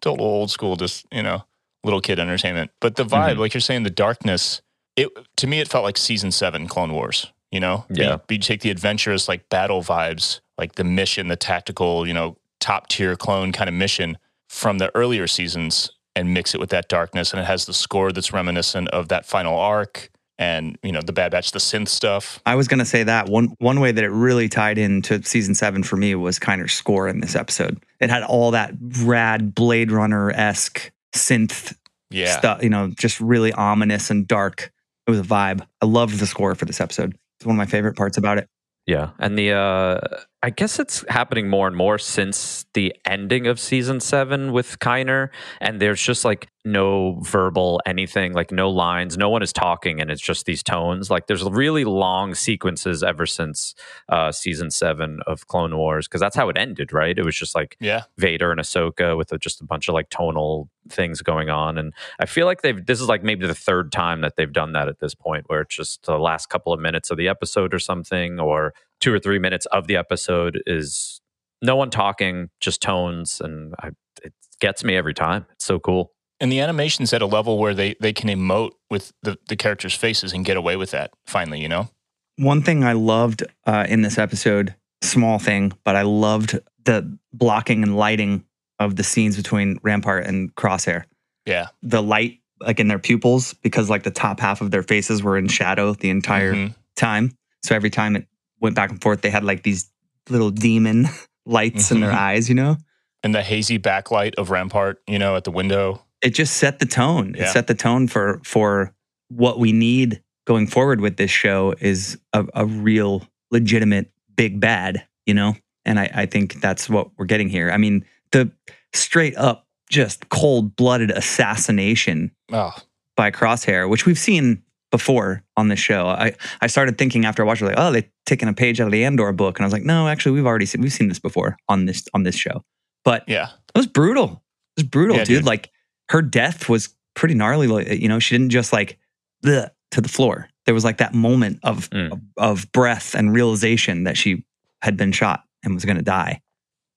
Total 0.01 0.25
old 0.25 0.51
school, 0.51 0.77
just, 0.77 1.07
you 1.11 1.23
know, 1.23 1.45
little 1.85 2.01
kid 2.01 2.19
entertainment. 2.19 2.71
But 2.81 2.97
the 2.97 3.05
vibe, 3.05 3.35
Mhm. 3.35 3.39
like 3.39 3.55
you're 3.55 3.61
saying, 3.61 3.83
the 3.85 3.91
darkness, 3.91 4.63
it 4.97 5.09
to 5.37 5.47
me, 5.47 5.61
it 5.61 5.69
felt 5.69 5.85
like 5.85 5.97
season 5.97 6.33
seven 6.33 6.67
Clone 6.69 6.93
Wars, 6.93 7.27
you 7.51 7.61
know? 7.61 7.87
Yeah. 7.91 8.19
You 8.29 8.39
take 8.39 8.61
the 8.63 8.71
adventurous, 8.71 9.29
like 9.29 9.49
battle 9.49 9.83
vibes, 9.83 10.41
like 10.57 10.75
the 10.75 10.85
mission, 10.85 11.29
the 11.29 11.37
tactical, 11.37 12.07
you 12.07 12.15
know, 12.15 12.37
top 12.61 12.89
tier 12.89 13.15
clone 13.17 13.53
kind 13.53 13.69
of 13.69 13.75
mission 13.75 14.19
from 14.49 14.79
the 14.79 14.91
earlier 14.97 15.27
seasons 15.27 15.91
and 16.17 16.35
mix 16.35 16.53
it 16.55 16.59
with 16.61 16.71
that 16.71 16.89
darkness. 16.89 17.33
And 17.33 17.41
it 17.41 17.45
has 17.45 17.67
the 17.67 17.75
score 17.75 18.11
that's 18.11 18.33
reminiscent 18.33 18.89
of 18.89 19.09
that 19.09 19.25
final 19.25 19.57
arc 19.59 20.11
and, 20.39 20.79
you 20.83 20.93
know, 20.93 21.01
the 21.01 21.13
Bad 21.13 21.33
Batch, 21.33 21.51
the 21.51 21.59
synth 21.59 21.89
stuff. 21.89 22.41
I 22.47 22.55
was 22.55 22.69
going 22.69 22.79
to 22.79 22.85
say 22.85 23.03
that 23.03 23.29
one 23.29 23.55
one 23.59 23.81
way 23.81 23.93
that 23.93 24.05
it 24.05 24.11
really 24.11 24.49
tied 24.49 24.79
into 24.79 25.23
season 25.23 25.55
seven 25.55 25.83
for 25.83 25.97
me 25.97 26.15
was 26.15 26.39
Kiner's 26.39 26.73
score 26.73 27.09
in 27.09 27.21
this 27.21 27.35
episode. 27.35 27.83
It 28.01 28.11
had 28.11 28.23
all 28.23 28.53
that 28.53 28.73
rad 29.03 29.55
Blade 29.55 29.91
Runner 29.91 30.31
esque 30.31 30.93
synth 31.15 31.77
Yeah. 32.11 32.39
stuff, 32.39 32.63
you 32.63 32.71
know, 32.71 32.89
just 32.97 33.21
really 33.21 33.53
ominous 33.53 34.11
and 34.11 34.27
dark. 34.29 34.71
It 35.07 35.11
was 35.11 35.21
a 35.21 35.25
vibe. 35.25 35.67
I 35.83 35.87
loved 35.87 36.19
the 36.19 36.27
score 36.27 36.55
for 36.55 36.65
this 36.67 36.81
episode. 36.81 37.17
It's 37.39 37.47
one 37.47 37.57
of 37.57 37.59
my 37.59 37.67
favorite 37.67 37.97
parts 37.97 38.17
about 38.19 38.39
it. 38.39 38.49
Yeah, 38.87 39.11
and 39.19 39.39
the 39.39 39.53
uh 39.53 40.01
I 40.41 40.51
guess 40.51 40.79
it's 40.79 41.05
happening 41.09 41.49
more 41.49 41.67
and 41.67 41.77
more 41.77 41.99
since 41.99 42.65
the 42.75 42.95
ending 43.05 43.49
of 43.49 43.59
season 43.59 43.99
7 43.99 44.53
with 44.53 44.79
Kiner 44.79 45.31
and 45.61 45.81
there's 45.81 46.01
just 46.01 46.25
like 46.25 46.49
no 46.65 47.19
verbal 47.23 47.81
anything, 47.87 48.35
like 48.35 48.53
no 48.53 48.71
lines, 48.71 49.17
no 49.19 49.31
one 49.31 49.43
is 49.43 49.53
talking 49.53 50.01
and 50.01 50.13
it's 50.13 50.23
just 50.23 50.47
these 50.47 50.63
tones. 50.63 51.11
Like 51.11 51.27
there's 51.27 51.43
really 51.43 51.85
long 51.85 52.35
sequences 52.37 53.03
ever 53.03 53.27
since 53.27 53.75
uh 54.09 54.31
season 54.31 54.71
7 54.71 55.21
of 55.27 55.49
Clone 55.49 55.77
Wars 55.77 56.07
because 56.07 56.21
that's 56.21 56.37
how 56.37 56.49
it 56.49 56.57
ended, 56.57 56.93
right? 56.93 57.19
It 57.19 57.25
was 57.25 57.37
just 57.37 57.57
like 57.57 57.77
Yeah. 57.81 58.03
Vader 58.17 58.53
and 58.53 58.61
Ahsoka 58.61 59.17
with 59.17 59.33
a, 59.33 59.39
just 59.39 59.61
a 59.61 59.65
bunch 59.65 59.89
of 59.89 59.95
like 59.95 60.09
tonal 60.09 60.69
things 60.89 61.21
going 61.21 61.51
on. 61.51 61.79
And 61.79 61.93
I 62.21 62.27
feel 62.27 62.47
like 62.47 62.63
they've, 62.63 62.85
this 62.87 63.01
is 63.01 63.09
like 63.09 63.25
maybe 63.25 63.47
the 63.47 63.55
third 63.55 63.91
time 63.91 64.21
that 64.21 64.37
they've 64.37 64.53
done 64.53 64.73
that 64.73 64.89
at 64.89 65.01
this 65.01 65.15
point, 65.15 65.45
where 65.49 65.63
it's 65.63 65.75
just 65.75 66.05
the 66.07 66.19
last 66.19 66.47
couple 66.49 66.73
of 66.73 66.81
minutes 66.81 67.11
of 67.11 67.19
the 67.19 67.29
episode 67.29 67.75
or 67.75 67.79
something, 67.79 68.39
or 68.41 68.73
two 69.01 69.13
or 69.13 69.19
three 69.19 69.39
minutes 69.39 69.67
of 69.67 69.87
the 69.87 69.97
episode 69.97 70.61
is 70.67 71.21
no 71.63 71.77
one 71.77 71.91
talking, 71.91 72.51
just 72.61 72.81
tones. 72.83 73.41
And 73.41 73.75
I, 73.81 73.89
it 74.23 74.33
gets 74.61 74.83
me 74.85 74.97
every 74.97 75.15
time. 75.15 75.47
It's 75.53 75.65
so 75.65 75.79
cool. 75.79 76.13
And 76.41 76.53
the 76.53 76.61
animation's 76.61 77.13
at 77.13 77.21
a 77.23 77.27
level 77.27 77.59
where 77.59 77.75
they, 77.75 77.97
they 78.01 78.13
can 78.13 78.29
emote 78.29 78.71
with 78.91 79.13
the, 79.23 79.39
the 79.49 79.57
characters' 79.57 79.95
faces 79.95 80.33
and 80.33 80.45
get 80.45 80.57
away 80.57 80.77
with 80.77 80.93
that 80.93 81.11
finally, 81.27 81.61
you 81.61 81.69
know? 81.69 81.89
One 82.37 82.63
thing 82.63 82.85
I 82.85 82.93
loved 82.93 83.43
uh, 83.67 83.87
in 83.89 84.03
this 84.03 84.19
episode, 84.19 84.75
small 85.03 85.41
thing, 85.41 85.73
but 85.85 85.97
I 85.97 86.03
loved 86.03 86.59
the 86.85 87.19
blocking 87.33 87.83
and 87.83 87.97
lighting 87.97 88.45
of 88.79 88.95
the 88.95 89.03
scenes 89.03 89.37
between 89.37 89.79
Rampart 89.83 90.27
and 90.27 90.55
Crosshair. 90.55 91.05
Yeah. 91.45 91.67
The 91.83 92.01
light, 92.01 92.39
like 92.61 92.79
in 92.79 92.87
their 92.87 93.01
pupils, 93.01 93.55
because 93.55 93.91
like 93.91 94.05
the 94.05 94.13
top 94.13 94.39
half 94.39 94.61
of 94.61 94.71
their 94.71 94.85
faces 94.85 95.21
were 95.21 95.37
in 95.37 95.49
shadow 95.49 95.95
the 95.95 96.11
entire 96.11 96.55
Mhm. 96.55 96.75
time. 96.95 97.33
So 97.65 97.75
every 97.75 97.91
time 97.91 98.15
it 98.15 98.29
went 98.61 98.75
back 98.77 98.91
and 98.91 99.01
forth, 99.01 99.21
they 99.23 99.31
had 99.31 99.45
like 99.45 99.63
these 99.63 99.91
little 100.29 100.51
demon 100.51 101.07
lights 101.47 101.91
in 101.91 102.01
their 102.01 102.11
Mhm. 102.13 102.17
eyes, 102.19 102.49
you 102.49 102.55
know? 102.55 102.77
And 103.23 103.35
the 103.35 103.43
hazy 103.43 103.79
backlight 103.79 104.35
of 104.37 104.51
Rampart, 104.51 105.03
you 105.09 105.19
know, 105.19 105.37
at 105.37 105.45
the 105.45 105.51
window. 105.51 106.05
It 106.23 106.31
just 106.31 106.57
set 106.57 106.79
the 106.79 106.87
tone. 106.87 107.35
Yeah. 107.37 107.45
It 107.45 107.53
set 107.53 107.67
the 107.67 107.75
tone 107.75 108.09
for 108.09 108.41
for 108.45 108.93
what 109.29 109.59
we 109.59 109.73
need 109.73 110.23
going 110.47 110.67
forward 110.67 111.01
with 111.01 111.17
this 111.17 111.31
show 111.31 111.75
is 111.81 112.19
a, 112.33 112.47
a 112.55 112.65
real 112.67 113.27
legitimate 113.51 114.11
big 114.37 114.61
bad, 114.61 115.07
you 115.27 115.35
know? 115.35 115.55
And 115.85 115.99
I, 116.01 116.11
I 116.15 116.27
think 116.27 116.61
that's 116.61 116.89
what 116.89 117.11
we're 117.19 117.27
getting 117.27 117.49
here. 117.49 117.71
I 117.71 117.77
mean, 117.77 118.05
the 118.33 118.51
straight 118.95 119.37
up 119.37 119.67
just 119.91 120.29
cold 120.29 120.77
blooded 120.77 121.11
assassination 121.11 122.31
Oh, 122.53 122.75
by 123.17 123.31
Crosshair, 123.31 123.89
which 123.89 124.07
we've 124.07 124.19
seen 124.19 124.63
before 124.91 125.43
on 125.57 125.69
this 125.69 125.79
show. 125.79 126.07
I, 126.07 126.35
I 126.61 126.67
started 126.67 126.97
thinking 126.99 127.25
after 127.25 127.43
I 127.43 127.47
watched 127.47 127.63
it, 127.63 127.67
like, 127.67 127.75
oh, 127.79 127.93
they're 127.93 128.05
taking 128.27 128.49
a 128.49 128.53
page 128.55 128.81
out 128.81 128.87
of 128.87 128.93
the 128.93 129.05
Andor 129.05 129.33
book. 129.33 129.59
And 129.59 129.65
I 129.65 129.67
was 129.67 129.73
like, 129.73 129.85
no, 129.85 130.09
actually, 130.09 130.33
we've 130.33 130.47
already 130.47 130.67
seen, 130.67 130.81
we've 130.81 130.93
seen 130.93 131.09
this 131.09 131.19
before 131.19 131.57
on 131.69 131.87
this, 131.87 132.05
on 132.15 132.23
this 132.23 132.35
show. 132.37 132.65
But 133.05 133.25
yeah. 133.29 133.49
it 133.75 133.79
was 133.79 133.87
brutal. 133.87 134.43
It 134.77 134.83
was 134.83 134.89
brutal, 134.89 135.17
Yeah, 135.17 135.25
dude. 135.25 135.37
dude. 135.39 135.47
Like 135.47 135.71
her 136.11 136.23
death 136.23 136.69
was 136.69 136.95
pretty 137.15 137.35
gnarly. 137.35 137.67
Like, 137.67 137.89
you 137.89 138.09
know, 138.09 138.19
she 138.19 138.35
didn't 138.35 138.51
just 138.51 138.73
like 138.73 138.99
to 139.43 139.71
the 140.01 140.09
floor. 140.09 140.49
There 140.67 140.75
was 140.75 140.85
like 140.85 140.99
that 140.99 141.15
moment 141.15 141.61
of, 141.63 141.89
Mm. 141.91 142.13
of 142.13 142.21
of 142.37 142.73
breath 142.73 143.15
and 143.15 143.33
realization 143.33 144.05
that 144.05 144.17
she 144.17 144.45
had 144.83 144.97
been 144.97 145.13
shot 145.13 145.43
and 145.65 145.75
was 145.75 145.85
going 145.85 145.97
to 145.97 146.03
die. 146.03 146.41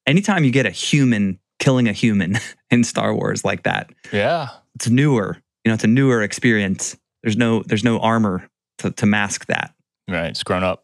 Anytime 0.05 0.43
you 0.43 0.51
get 0.51 0.65
a 0.65 0.71
human 0.71 1.39
killing 1.59 1.87
a 1.87 1.93
human 1.93 2.37
in 2.71 2.83
Star 2.83 3.13
Wars 3.15 3.45
like 3.45 3.63
that, 3.63 3.89
Yeah. 4.11 4.49
it's 4.75 4.89
newer. 4.89 5.37
You 5.63 5.69
know, 5.69 5.75
it's 5.75 5.83
a 5.83 5.87
newer 5.87 6.21
experience. 6.23 6.97
There's 7.23 7.37
no 7.37 7.63
there's 7.63 7.83
no 7.83 7.99
armor 7.99 8.47
to, 8.79 8.91
to 8.91 9.05
mask 9.05 9.45
that. 9.47 9.73
Right. 10.07 10.27
It's 10.27 10.43
grown 10.43 10.63
up. 10.63 10.83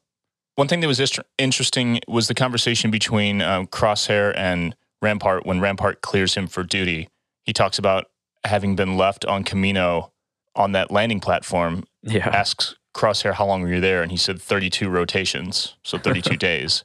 One 0.56 0.68
thing 0.68 0.80
that 0.80 0.88
was 0.88 1.00
interesting 1.38 2.00
was 2.08 2.28
the 2.28 2.34
conversation 2.34 2.90
between 2.90 3.42
um, 3.42 3.68
Crosshair 3.68 4.34
and 4.36 4.76
Rampart 5.02 5.46
when 5.46 5.60
Rampart 5.60 6.02
clears 6.02 6.34
him 6.36 6.48
for 6.48 6.64
duty. 6.64 7.10
He 7.44 7.54
talks 7.54 7.78
about 7.78 8.06
having 8.44 8.76
been 8.76 8.98
left 8.98 9.24
on 9.26 9.44
Camino 9.44 10.12
on 10.56 10.72
that 10.72 10.90
landing 10.92 11.20
platform. 11.20 11.84
Yeah. 12.02 12.28
Asks 12.30 12.76
Crosshair 12.96 13.34
how 13.34 13.46
long 13.46 13.62
were 13.62 13.74
you 13.74 13.80
there, 13.80 14.02
and 14.02 14.10
he 14.12 14.18
said 14.18 14.42
32 14.42 14.90
rotations, 14.90 15.76
so 15.84 16.00
32 16.00 16.36
days. 16.38 16.84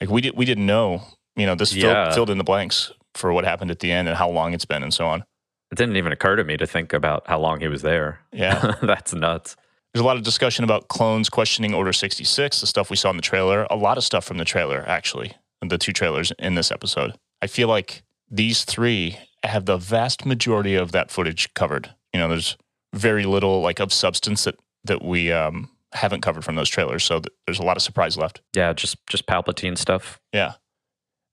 Like 0.00 0.08
we 0.08 0.22
did, 0.22 0.34
we 0.36 0.46
didn't 0.46 0.64
know. 0.66 1.02
You 1.36 1.44
know, 1.46 1.54
this 1.54 1.74
Yeah. 1.74 2.04
filled, 2.04 2.14
filled 2.14 2.30
in 2.30 2.38
the 2.38 2.44
blanks 2.44 2.92
for 3.14 3.32
what 3.32 3.44
happened 3.44 3.70
at 3.70 3.80
the 3.80 3.92
end 3.92 4.08
and 4.08 4.16
how 4.16 4.30
long 4.30 4.54
it's 4.54 4.64
been 4.64 4.82
and 4.82 4.94
so 4.94 5.06
on. 5.06 5.24
It 5.70 5.76
didn't 5.76 5.96
even 5.96 6.12
occur 6.12 6.36
to 6.36 6.44
me 6.44 6.56
to 6.56 6.66
think 6.66 6.92
about 6.92 7.26
how 7.26 7.38
long 7.38 7.60
he 7.60 7.68
was 7.68 7.82
there. 7.82 8.20
Yeah. 8.32 8.74
That's 8.82 9.14
nuts. 9.14 9.56
There's 9.92 10.02
a 10.02 10.06
lot 10.06 10.16
of 10.16 10.22
discussion 10.22 10.64
about 10.64 10.88
clones 10.88 11.28
questioning 11.28 11.74
Order 11.74 11.92
66, 11.92 12.60
the 12.60 12.66
stuff 12.66 12.90
we 12.90 12.96
saw 12.96 13.10
in 13.10 13.16
the 13.16 13.22
trailer. 13.22 13.66
A 13.70 13.76
lot 13.76 13.98
of 13.98 14.04
stuff 14.04 14.24
from 14.24 14.38
the 14.38 14.44
trailer, 14.44 14.84
actually, 14.86 15.32
the 15.62 15.78
two 15.78 15.92
trailers 15.92 16.32
in 16.38 16.54
this 16.54 16.70
episode. 16.70 17.14
I 17.42 17.48
feel 17.48 17.68
like 17.68 18.02
these 18.30 18.64
three 18.64 19.18
have 19.42 19.64
the 19.64 19.76
vast 19.76 20.24
majority 20.24 20.74
of 20.74 20.92
that 20.92 21.10
footage 21.10 21.52
covered. 21.54 21.92
You 22.12 22.20
know, 22.20 22.28
there's 22.28 22.56
very 22.92 23.24
little 23.24 23.60
like 23.62 23.80
of 23.80 23.92
substance 23.92 24.44
that 24.44 24.56
that 24.84 25.04
we 25.04 25.32
um, 25.32 25.70
haven't 25.92 26.20
covered 26.22 26.44
from 26.44 26.54
those 26.54 26.68
trailers. 26.68 27.04
So 27.04 27.20
th- 27.20 27.32
there's 27.46 27.58
a 27.58 27.64
lot 27.64 27.76
of 27.76 27.82
surprise 27.82 28.16
left. 28.16 28.40
Yeah, 28.54 28.72
just 28.72 29.04
just 29.06 29.26
Palpatine 29.26 29.76
stuff. 29.76 30.20
Yeah. 30.32 30.54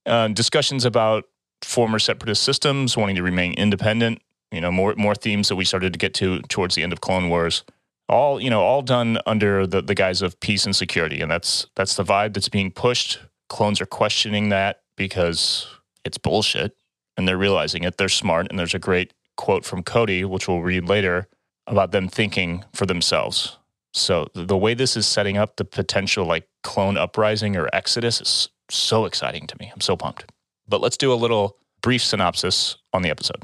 Uh, 0.06 0.28
discussions 0.28 0.84
about 0.84 1.24
former 1.62 1.98
separatist 1.98 2.42
systems 2.42 2.96
wanting 2.96 3.16
to 3.16 3.22
remain 3.22 3.52
independent. 3.54 4.20
You 4.52 4.60
know, 4.60 4.72
more 4.72 4.94
more 4.96 5.14
themes 5.14 5.48
that 5.48 5.56
we 5.56 5.64
started 5.64 5.92
to 5.92 5.98
get 5.98 6.14
to 6.14 6.40
towards 6.42 6.74
the 6.74 6.82
end 6.82 6.92
of 6.92 7.00
Clone 7.00 7.28
Wars. 7.28 7.64
All 8.08 8.40
you 8.40 8.48
know, 8.48 8.62
all 8.62 8.82
done 8.82 9.18
under 9.26 9.66
the, 9.66 9.82
the 9.82 9.94
guise 9.94 10.22
of 10.22 10.40
peace 10.40 10.64
and 10.64 10.74
security, 10.74 11.20
and 11.20 11.30
that's 11.30 11.66
that's 11.76 11.96
the 11.96 12.04
vibe 12.04 12.34
that's 12.34 12.48
being 12.48 12.70
pushed. 12.70 13.20
Clones 13.48 13.80
are 13.80 13.86
questioning 13.86 14.48
that 14.48 14.80
because 14.96 15.66
it's 16.04 16.18
bullshit, 16.18 16.74
and 17.16 17.28
they're 17.28 17.36
realizing 17.36 17.84
it. 17.84 17.98
They're 17.98 18.08
smart, 18.08 18.46
and 18.48 18.58
there's 18.58 18.74
a 18.74 18.78
great 18.78 19.12
quote 19.36 19.64
from 19.64 19.82
Cody, 19.82 20.24
which 20.24 20.48
we'll 20.48 20.62
read 20.62 20.88
later, 20.88 21.28
about 21.66 21.92
them 21.92 22.08
thinking 22.08 22.64
for 22.72 22.86
themselves. 22.86 23.58
So 23.92 24.28
the 24.34 24.56
way 24.56 24.74
this 24.74 24.96
is 24.96 25.06
setting 25.06 25.36
up 25.36 25.56
the 25.56 25.64
potential 25.64 26.24
like 26.24 26.48
clone 26.62 26.96
uprising 26.96 27.56
or 27.56 27.68
exodus 27.72 28.20
is 28.20 28.48
so 28.70 29.04
exciting 29.04 29.46
to 29.46 29.56
me. 29.58 29.70
I'm 29.72 29.80
so 29.80 29.96
pumped. 29.96 30.30
But 30.68 30.80
let's 30.80 30.96
do 30.96 31.12
a 31.12 31.14
little 31.14 31.56
brief 31.82 32.02
synopsis 32.02 32.76
on 32.92 33.02
the 33.02 33.10
episode. 33.10 33.42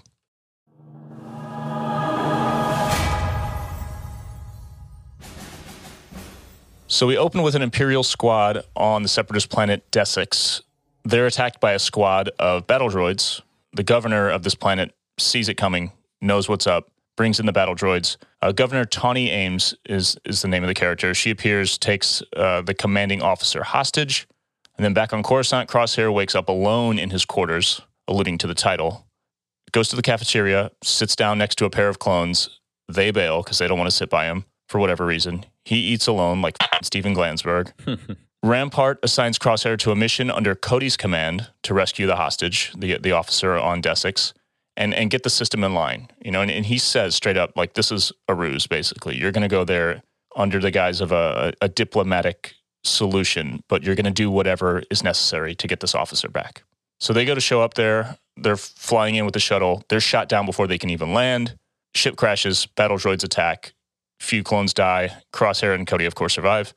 So 6.94 7.08
we 7.08 7.18
open 7.18 7.42
with 7.42 7.56
an 7.56 7.62
Imperial 7.62 8.04
squad 8.04 8.62
on 8.76 9.02
the 9.02 9.08
separatist 9.08 9.50
planet 9.50 9.90
Desix. 9.90 10.60
They're 11.02 11.26
attacked 11.26 11.58
by 11.58 11.72
a 11.72 11.80
squad 11.80 12.30
of 12.38 12.68
battle 12.68 12.88
droids. 12.88 13.40
The 13.72 13.82
governor 13.82 14.28
of 14.28 14.44
this 14.44 14.54
planet 14.54 14.94
sees 15.18 15.48
it 15.48 15.56
coming, 15.56 15.90
knows 16.20 16.48
what's 16.48 16.68
up, 16.68 16.92
brings 17.16 17.40
in 17.40 17.46
the 17.46 17.52
battle 17.52 17.74
droids. 17.74 18.16
Uh, 18.40 18.52
governor 18.52 18.84
Tawny 18.84 19.28
Ames 19.28 19.74
is 19.86 20.16
is 20.24 20.42
the 20.42 20.46
name 20.46 20.62
of 20.62 20.68
the 20.68 20.74
character. 20.74 21.12
She 21.14 21.30
appears, 21.30 21.78
takes 21.78 22.22
uh, 22.36 22.62
the 22.62 22.74
commanding 22.74 23.22
officer 23.22 23.64
hostage, 23.64 24.28
and 24.78 24.84
then 24.84 24.94
back 24.94 25.12
on 25.12 25.24
Coruscant, 25.24 25.68
Crosshair 25.68 26.14
wakes 26.14 26.36
up 26.36 26.48
alone 26.48 27.00
in 27.00 27.10
his 27.10 27.24
quarters, 27.24 27.80
alluding 28.06 28.38
to 28.38 28.46
the 28.46 28.54
title. 28.54 29.04
Goes 29.72 29.88
to 29.88 29.96
the 29.96 30.02
cafeteria, 30.02 30.70
sits 30.84 31.16
down 31.16 31.38
next 31.38 31.56
to 31.56 31.64
a 31.64 31.70
pair 31.70 31.88
of 31.88 31.98
clones. 31.98 32.60
They 32.88 33.10
bail 33.10 33.42
because 33.42 33.58
they 33.58 33.66
don't 33.66 33.78
want 33.78 33.90
to 33.90 33.96
sit 33.96 34.10
by 34.10 34.26
him 34.26 34.44
for 34.68 34.78
whatever 34.78 35.06
reason. 35.06 35.44
He 35.64 35.76
eats 35.76 36.06
alone, 36.06 36.42
like 36.42 36.56
Steven 36.82 37.14
Glansberg. 37.14 37.72
Rampart 38.42 38.98
assigns 39.02 39.38
Crosshair 39.38 39.78
to 39.78 39.90
a 39.90 39.96
mission 39.96 40.30
under 40.30 40.54
Cody's 40.54 40.98
command 40.98 41.48
to 41.62 41.72
rescue 41.72 42.06
the 42.06 42.16
hostage, 42.16 42.72
the 42.76 42.98
the 42.98 43.12
officer 43.12 43.54
on 43.54 43.80
Desix, 43.80 44.34
and 44.76 44.92
and 44.92 45.10
get 45.10 45.22
the 45.22 45.30
system 45.30 45.64
in 45.64 45.72
line. 45.72 46.08
You 46.22 46.30
know, 46.30 46.42
and, 46.42 46.50
and 46.50 46.66
he 46.66 46.78
says 46.78 47.14
straight 47.14 47.38
up, 47.38 47.56
like 47.56 47.74
this 47.74 47.90
is 47.90 48.12
a 48.28 48.34
ruse. 48.34 48.66
Basically, 48.66 49.16
you're 49.16 49.32
going 49.32 49.48
to 49.48 49.48
go 49.48 49.64
there 49.64 50.02
under 50.36 50.60
the 50.60 50.70
guise 50.70 51.00
of 51.00 51.12
a, 51.12 51.54
a 51.62 51.68
diplomatic 51.68 52.54
solution, 52.82 53.62
but 53.68 53.82
you're 53.82 53.94
going 53.94 54.04
to 54.04 54.10
do 54.10 54.30
whatever 54.30 54.82
is 54.90 55.02
necessary 55.02 55.54
to 55.54 55.66
get 55.66 55.80
this 55.80 55.94
officer 55.94 56.28
back. 56.28 56.64
So 57.00 57.12
they 57.12 57.24
go 57.24 57.34
to 57.34 57.40
show 57.40 57.62
up 57.62 57.74
there. 57.74 58.18
They're 58.36 58.56
flying 58.56 59.14
in 59.14 59.24
with 59.24 59.34
the 59.34 59.40
shuttle. 59.40 59.84
They're 59.88 60.00
shot 60.00 60.28
down 60.28 60.46
before 60.46 60.66
they 60.66 60.78
can 60.78 60.90
even 60.90 61.12
land. 61.12 61.56
Ship 61.94 62.16
crashes. 62.16 62.66
Battle 62.66 62.96
droids 62.96 63.24
attack. 63.24 63.72
Few 64.20 64.42
clones 64.42 64.72
die. 64.74 65.10
Crosshair 65.32 65.74
and 65.74 65.86
Cody, 65.86 66.04
of 66.06 66.14
course, 66.14 66.34
survive. 66.34 66.74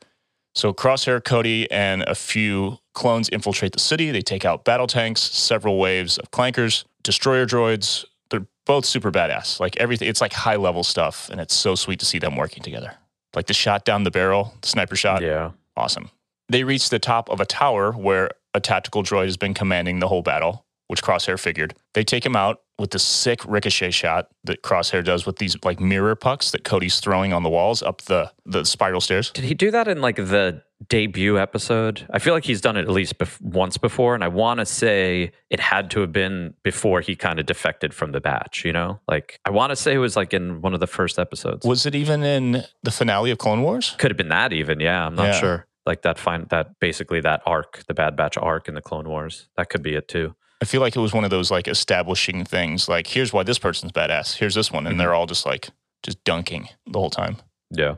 So 0.54 0.72
Crosshair, 0.72 1.22
Cody, 1.24 1.70
and 1.70 2.02
a 2.02 2.14
few 2.14 2.78
clones 2.94 3.28
infiltrate 3.28 3.72
the 3.72 3.78
city. 3.80 4.10
They 4.10 4.22
take 4.22 4.44
out 4.44 4.64
battle 4.64 4.86
tanks, 4.86 5.20
several 5.22 5.78
waves 5.78 6.18
of 6.18 6.30
clankers, 6.30 6.84
destroyer 7.02 7.46
droids. 7.46 8.04
They're 8.30 8.46
both 8.66 8.84
super 8.84 9.12
badass. 9.12 9.60
Like 9.60 9.76
everything, 9.76 10.08
it's 10.08 10.20
like 10.20 10.32
high 10.32 10.56
level 10.56 10.82
stuff, 10.82 11.28
and 11.30 11.40
it's 11.40 11.54
so 11.54 11.74
sweet 11.74 12.00
to 12.00 12.06
see 12.06 12.18
them 12.18 12.34
working 12.36 12.62
together. 12.62 12.94
Like 13.34 13.46
the 13.46 13.54
shot 13.54 13.84
down 13.84 14.02
the 14.02 14.10
barrel, 14.10 14.54
the 14.62 14.68
sniper 14.68 14.96
shot, 14.96 15.22
Yeah. 15.22 15.52
awesome. 15.76 16.10
They 16.48 16.64
reach 16.64 16.88
the 16.88 16.98
top 16.98 17.28
of 17.30 17.40
a 17.40 17.46
tower 17.46 17.92
where 17.92 18.30
a 18.54 18.60
tactical 18.60 19.02
droid 19.02 19.26
has 19.26 19.36
been 19.36 19.54
commanding 19.54 20.00
the 20.00 20.08
whole 20.08 20.22
battle, 20.22 20.64
which 20.88 21.02
Crosshair 21.02 21.38
figured. 21.38 21.74
They 21.94 22.02
take 22.04 22.24
him 22.26 22.34
out 22.34 22.62
with 22.78 22.90
the 22.92 22.98
sick 22.98 23.40
ricochet 23.46 23.90
shot 23.90 24.28
that 24.44 24.62
Crosshair 24.62 25.02
does 25.04 25.26
with 25.26 25.36
these 25.36 25.56
like 25.64 25.80
mirror 25.80 26.14
pucks 26.14 26.50
that 26.52 26.62
Cody's 26.64 27.00
throwing 27.00 27.32
on 27.32 27.42
the 27.42 27.50
walls 27.50 27.82
up 27.82 28.02
the 28.02 28.30
the 28.46 28.64
spiral 28.64 29.00
stairs. 29.00 29.30
Did 29.32 29.44
he 29.44 29.54
do 29.54 29.70
that 29.72 29.88
in 29.88 30.00
like 30.00 30.16
the 30.16 30.62
debut 30.88 31.38
episode? 31.38 32.06
I 32.10 32.18
feel 32.20 32.34
like 32.34 32.44
he's 32.44 32.60
done 32.60 32.76
it 32.76 32.82
at 32.82 32.88
least 32.90 33.18
bef- 33.18 33.40
once 33.40 33.76
before, 33.78 34.14
and 34.14 34.22
I 34.22 34.28
want 34.28 34.60
to 34.60 34.66
say 34.66 35.32
it 35.50 35.58
had 35.60 35.90
to 35.90 36.00
have 36.00 36.12
been 36.12 36.54
before 36.62 37.00
he 37.00 37.16
kind 37.16 37.40
of 37.40 37.46
defected 37.46 37.92
from 37.92 38.12
the 38.12 38.20
batch. 38.20 38.64
You 38.64 38.72
know, 38.72 39.00
like 39.08 39.40
I 39.44 39.50
want 39.50 39.70
to 39.70 39.76
say 39.76 39.94
it 39.94 39.98
was 39.98 40.16
like 40.16 40.32
in 40.32 40.60
one 40.60 40.74
of 40.74 40.80
the 40.80 40.86
first 40.86 41.18
episodes. 41.18 41.66
Was 41.66 41.84
it 41.84 41.94
even 41.96 42.22
in 42.22 42.62
the 42.82 42.90
finale 42.92 43.30
of 43.32 43.38
Clone 43.38 43.62
Wars? 43.62 43.96
Could 43.98 44.10
have 44.12 44.18
been 44.18 44.28
that 44.28 44.52
even. 44.52 44.78
Yeah, 44.80 45.04
I'm 45.06 45.14
not 45.16 45.26
Yeah. 45.26 45.32
sure. 45.40 45.66
Like 45.84 46.02
that 46.02 46.18
fine 46.18 46.46
that 46.50 46.78
basically 46.80 47.20
that 47.22 47.40
arc, 47.46 47.82
the 47.88 47.94
Bad 47.94 48.14
Batch 48.14 48.36
arc 48.36 48.68
in 48.68 48.74
the 48.74 48.82
Clone 48.82 49.08
Wars. 49.08 49.48
That 49.56 49.68
could 49.70 49.82
be 49.82 49.94
it 49.94 50.06
too. 50.06 50.36
I 50.60 50.64
feel 50.64 50.80
like 50.80 50.96
it 50.96 51.00
was 51.00 51.12
one 51.12 51.24
of 51.24 51.30
those 51.30 51.50
like 51.50 51.68
establishing 51.68 52.44
things. 52.44 52.88
Like 52.88 53.06
here's 53.06 53.32
why 53.32 53.42
this 53.42 53.58
person's 53.58 53.92
badass. 53.92 54.36
Here's 54.36 54.54
this 54.54 54.72
one, 54.72 54.86
and 54.86 54.98
they're 54.98 55.14
all 55.14 55.26
just 55.26 55.46
like 55.46 55.70
just 56.02 56.22
dunking 56.24 56.68
the 56.86 56.98
whole 56.98 57.10
time. 57.10 57.36
Yeah. 57.70 57.96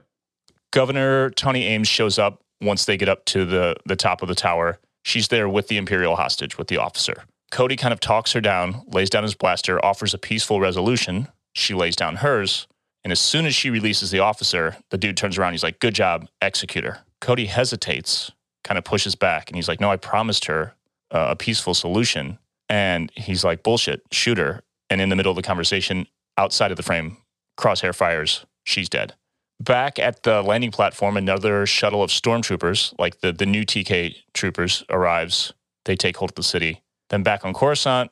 Governor 0.72 1.30
Tawny 1.30 1.64
Ames 1.64 1.88
shows 1.88 2.18
up 2.18 2.42
once 2.60 2.84
they 2.84 2.96
get 2.96 3.08
up 3.08 3.24
to 3.26 3.44
the, 3.44 3.76
the 3.86 3.96
top 3.96 4.22
of 4.22 4.28
the 4.28 4.34
tower. 4.34 4.78
She's 5.04 5.28
there 5.28 5.48
with 5.48 5.68
the 5.68 5.76
Imperial 5.76 6.16
hostage, 6.16 6.58
with 6.58 6.68
the 6.68 6.76
officer. 6.76 7.24
Cody 7.50 7.76
kind 7.76 7.92
of 7.92 8.00
talks 8.00 8.32
her 8.32 8.40
down, 8.40 8.82
lays 8.86 9.10
down 9.10 9.24
his 9.24 9.34
blaster, 9.34 9.84
offers 9.84 10.14
a 10.14 10.18
peaceful 10.18 10.60
resolution. 10.60 11.28
She 11.54 11.74
lays 11.74 11.96
down 11.96 12.16
hers. 12.16 12.68
And 13.02 13.12
as 13.12 13.18
soon 13.18 13.46
as 13.46 13.54
she 13.54 13.70
releases 13.70 14.10
the 14.10 14.20
officer, 14.20 14.76
the 14.90 14.98
dude 14.98 15.16
turns 15.16 15.38
around. 15.38 15.52
He's 15.52 15.62
like, 15.62 15.80
Good 15.80 15.94
job, 15.94 16.28
executor. 16.40 16.98
Cody 17.20 17.46
hesitates, 17.46 18.30
kind 18.62 18.78
of 18.78 18.84
pushes 18.84 19.14
back. 19.14 19.48
And 19.48 19.56
he's 19.56 19.68
like, 19.68 19.80
No, 19.80 19.90
I 19.90 19.96
promised 19.96 20.44
her 20.44 20.74
uh, 21.10 21.28
a 21.30 21.36
peaceful 21.36 21.74
solution. 21.74 22.38
And 22.70 23.12
he's 23.14 23.44
like, 23.44 23.62
Bullshit, 23.62 24.00
shoot 24.10 24.38
her. 24.38 24.62
And 24.88 25.02
in 25.02 25.10
the 25.10 25.16
middle 25.16 25.30
of 25.30 25.36
the 25.36 25.42
conversation, 25.42 26.06
outside 26.38 26.70
of 26.70 26.78
the 26.78 26.82
frame, 26.82 27.18
Crosshair 27.58 27.94
fires. 27.94 28.46
She's 28.64 28.88
dead 28.88 29.14
back 29.60 29.98
at 29.98 30.22
the 30.22 30.42
landing 30.42 30.70
platform, 30.70 31.16
another 31.16 31.66
shuttle 31.66 32.02
of 32.02 32.10
stormtroopers, 32.10 32.94
like 32.98 33.20
the, 33.20 33.32
the 33.32 33.46
new 33.46 33.64
TK 33.64 34.16
troopers, 34.32 34.82
arrives. 34.88 35.52
They 35.84 35.96
take 35.96 36.16
hold 36.16 36.30
of 36.30 36.34
the 36.34 36.42
city. 36.42 36.82
Then 37.10 37.22
back 37.22 37.44
on 37.44 37.52
Coruscant, 37.52 38.10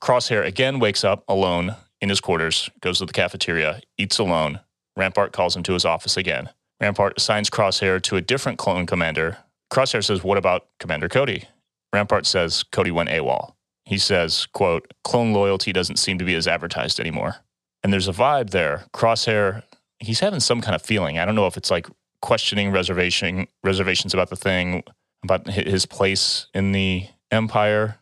Crosshair 0.00 0.44
again 0.44 0.78
wakes 0.78 1.04
up 1.04 1.24
alone 1.28 1.76
in 2.00 2.08
his 2.08 2.20
quarters, 2.20 2.70
goes 2.80 2.98
to 2.98 3.06
the 3.06 3.12
cafeteria, 3.12 3.80
eats 3.98 4.18
alone. 4.18 4.60
Rampart 4.96 5.32
calls 5.32 5.56
him 5.56 5.62
to 5.64 5.72
his 5.72 5.84
office 5.84 6.16
again. 6.16 6.50
Rampart 6.80 7.14
assigns 7.16 7.50
Crosshair 7.50 8.00
to 8.02 8.16
a 8.16 8.20
different 8.20 8.58
clone 8.58 8.86
commander. 8.86 9.38
Crosshair 9.72 10.04
says, 10.04 10.22
What 10.22 10.38
about 10.38 10.68
Commander 10.78 11.08
Cody? 11.08 11.44
Rampart 11.92 12.26
says 12.26 12.62
Cody 12.62 12.90
went 12.90 13.08
AWOL. 13.08 13.53
He 13.86 13.98
says, 13.98 14.46
quote, 14.46 14.92
clone 15.04 15.32
loyalty 15.32 15.72
doesn't 15.72 15.98
seem 15.98 16.18
to 16.18 16.24
be 16.24 16.34
as 16.34 16.48
advertised 16.48 16.98
anymore. 16.98 17.36
And 17.82 17.92
there's 17.92 18.08
a 18.08 18.12
vibe 18.12 18.50
there. 18.50 18.86
Crosshair 18.94 19.62
he's 20.04 20.20
having 20.20 20.40
some 20.40 20.60
kind 20.60 20.74
of 20.74 20.82
feeling. 20.82 21.18
I 21.18 21.24
don't 21.24 21.34
know 21.34 21.46
if 21.46 21.56
it's 21.56 21.70
like 21.70 21.86
questioning 22.22 22.70
reservation 22.70 23.46
reservations 23.62 24.14
about 24.14 24.30
the 24.30 24.36
thing, 24.36 24.82
about 25.22 25.46
his 25.48 25.86
place 25.86 26.46
in 26.54 26.72
the 26.72 27.06
empire, 27.30 27.98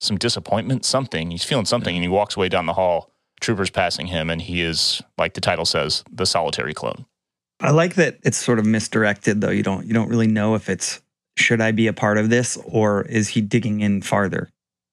some 0.00 0.16
disappointment, 0.16 0.84
something. 0.84 1.30
He's 1.30 1.44
feeling 1.44 1.66
something, 1.66 1.94
and 1.94 2.02
he 2.02 2.08
walks 2.08 2.36
away 2.36 2.48
down 2.48 2.66
the 2.66 2.72
hall. 2.72 3.10
Troopers 3.40 3.70
passing 3.70 4.06
him, 4.06 4.28
and 4.28 4.42
he 4.42 4.60
is, 4.60 5.02
like 5.16 5.34
the 5.34 5.40
title 5.40 5.64
says, 5.64 6.04
the 6.12 6.26
solitary 6.26 6.74
clone. 6.74 7.06
I 7.60 7.70
like 7.70 7.94
that 7.94 8.18
it's 8.22 8.38
sort 8.38 8.58
of 8.58 8.66
misdirected 8.66 9.40
though. 9.40 9.50
You 9.50 9.62
don't 9.62 9.86
you 9.86 9.92
don't 9.92 10.08
really 10.08 10.26
know 10.26 10.54
if 10.54 10.68
it's 10.68 11.00
should 11.36 11.60
I 11.60 11.72
be 11.72 11.86
a 11.86 11.92
part 11.92 12.18
of 12.18 12.30
this 12.30 12.58
or 12.64 13.02
is 13.02 13.28
he 13.28 13.40
digging 13.40 13.80
in 13.80 14.02
farther? 14.02 14.50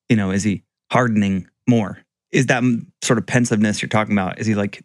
You 0.10 0.16
know, 0.16 0.32
is 0.32 0.44
he 0.44 0.64
hardening 0.92 1.48
more? 1.68 2.00
Is 2.32 2.48
that 2.48 2.64
sort 3.02 3.20
of 3.20 3.26
pensiveness 3.26 3.82
you're 3.82 3.90
talking 3.90 4.14
about? 4.14 4.40
Is 4.40 4.48
he 4.48 4.56
like 4.56 4.84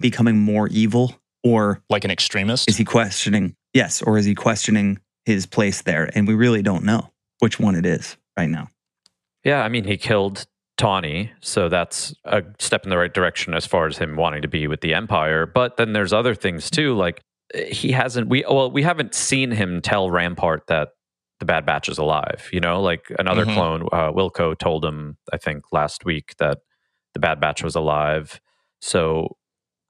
becoming 0.00 0.38
more 0.38 0.68
evil 0.68 1.14
or 1.42 1.82
Like 1.90 2.04
an 2.04 2.10
extremist. 2.10 2.68
is 2.68 2.76
he 2.76 2.84
questioning? 2.84 3.54
Yes, 3.72 4.02
or 4.02 4.18
is 4.18 4.24
he 4.24 4.34
questioning 4.34 4.98
his 5.24 5.46
place 5.46 5.82
there, 5.82 6.10
and 6.14 6.28
we 6.28 6.34
really 6.34 6.62
don't 6.62 6.84
know 6.84 7.10
which 7.40 7.58
one 7.58 7.74
it 7.74 7.86
is 7.86 8.16
right 8.36 8.48
now. 8.48 8.68
Yeah, 9.44 9.62
I 9.62 9.68
mean, 9.68 9.84
he 9.84 9.96
killed 9.96 10.46
Tawny, 10.76 11.32
so 11.40 11.68
that's 11.68 12.14
a 12.24 12.42
step 12.58 12.84
in 12.84 12.90
the 12.90 12.96
right 12.96 13.12
direction 13.12 13.54
as 13.54 13.66
far 13.66 13.86
as 13.86 13.98
him 13.98 14.16
wanting 14.16 14.42
to 14.42 14.48
be 14.48 14.66
with 14.66 14.80
the 14.80 14.94
Empire. 14.94 15.46
But 15.46 15.76
then 15.76 15.92
there's 15.92 16.12
other 16.12 16.34
things 16.34 16.70
too, 16.70 16.94
like 16.94 17.20
eh, 17.52 17.72
he 17.72 17.92
hasn't 17.92 18.28
we 18.28 18.44
well 18.48 18.70
we 18.70 18.82
haven't 18.82 19.14
seen 19.14 19.50
him 19.50 19.80
tell 19.82 20.10
Rampart 20.10 20.66
that 20.68 20.90
the 21.40 21.44
Bad 21.46 21.66
Batch 21.66 21.88
is 21.88 21.98
alive. 21.98 22.48
You 22.52 22.60
know, 22.60 22.80
like 22.80 23.06
another 23.18 23.44
Mhm. 23.44 23.54
clone, 23.54 23.82
uh, 23.92 24.12
Wilco 24.12 24.56
told 24.58 24.84
him 24.84 25.16
I 25.32 25.36
think 25.36 25.64
last 25.72 26.04
week 26.04 26.34
that 26.38 26.58
the 27.14 27.20
Bad 27.20 27.40
Batch 27.40 27.62
was 27.62 27.74
alive. 27.74 28.40
So 28.80 29.36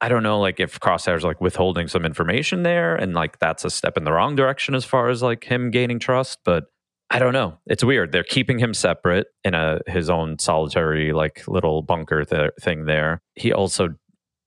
I 0.00 0.08
don't 0.08 0.22
know, 0.22 0.40
like 0.40 0.60
if 0.60 0.78
Crosshair's 0.80 1.24
like 1.24 1.40
withholding 1.40 1.88
some 1.88 2.04
information 2.04 2.62
there, 2.62 2.94
and 2.94 3.14
like 3.14 3.38
that's 3.38 3.64
a 3.64 3.70
step 3.70 3.96
in 3.96 4.04
the 4.04 4.12
wrong 4.12 4.36
direction 4.36 4.74
as 4.74 4.84
far 4.84 5.08
as 5.08 5.22
like 5.22 5.44
him 5.44 5.70
gaining 5.70 5.98
trust. 5.98 6.38
But 6.44 6.64
I 7.10 7.18
don't 7.18 7.32
know. 7.32 7.58
It's 7.66 7.84
weird. 7.84 8.12
They're 8.12 8.24
keeping 8.24 8.58
him 8.58 8.74
separate 8.74 9.26
in 9.44 9.54
a 9.54 9.80
his 9.86 10.10
own 10.10 10.38
solitary 10.38 11.12
like 11.12 11.46
little 11.46 11.82
bunker 11.82 12.24
th- 12.24 12.50
thing 12.60 12.86
there. 12.86 13.22
He 13.34 13.52
also, 13.52 13.90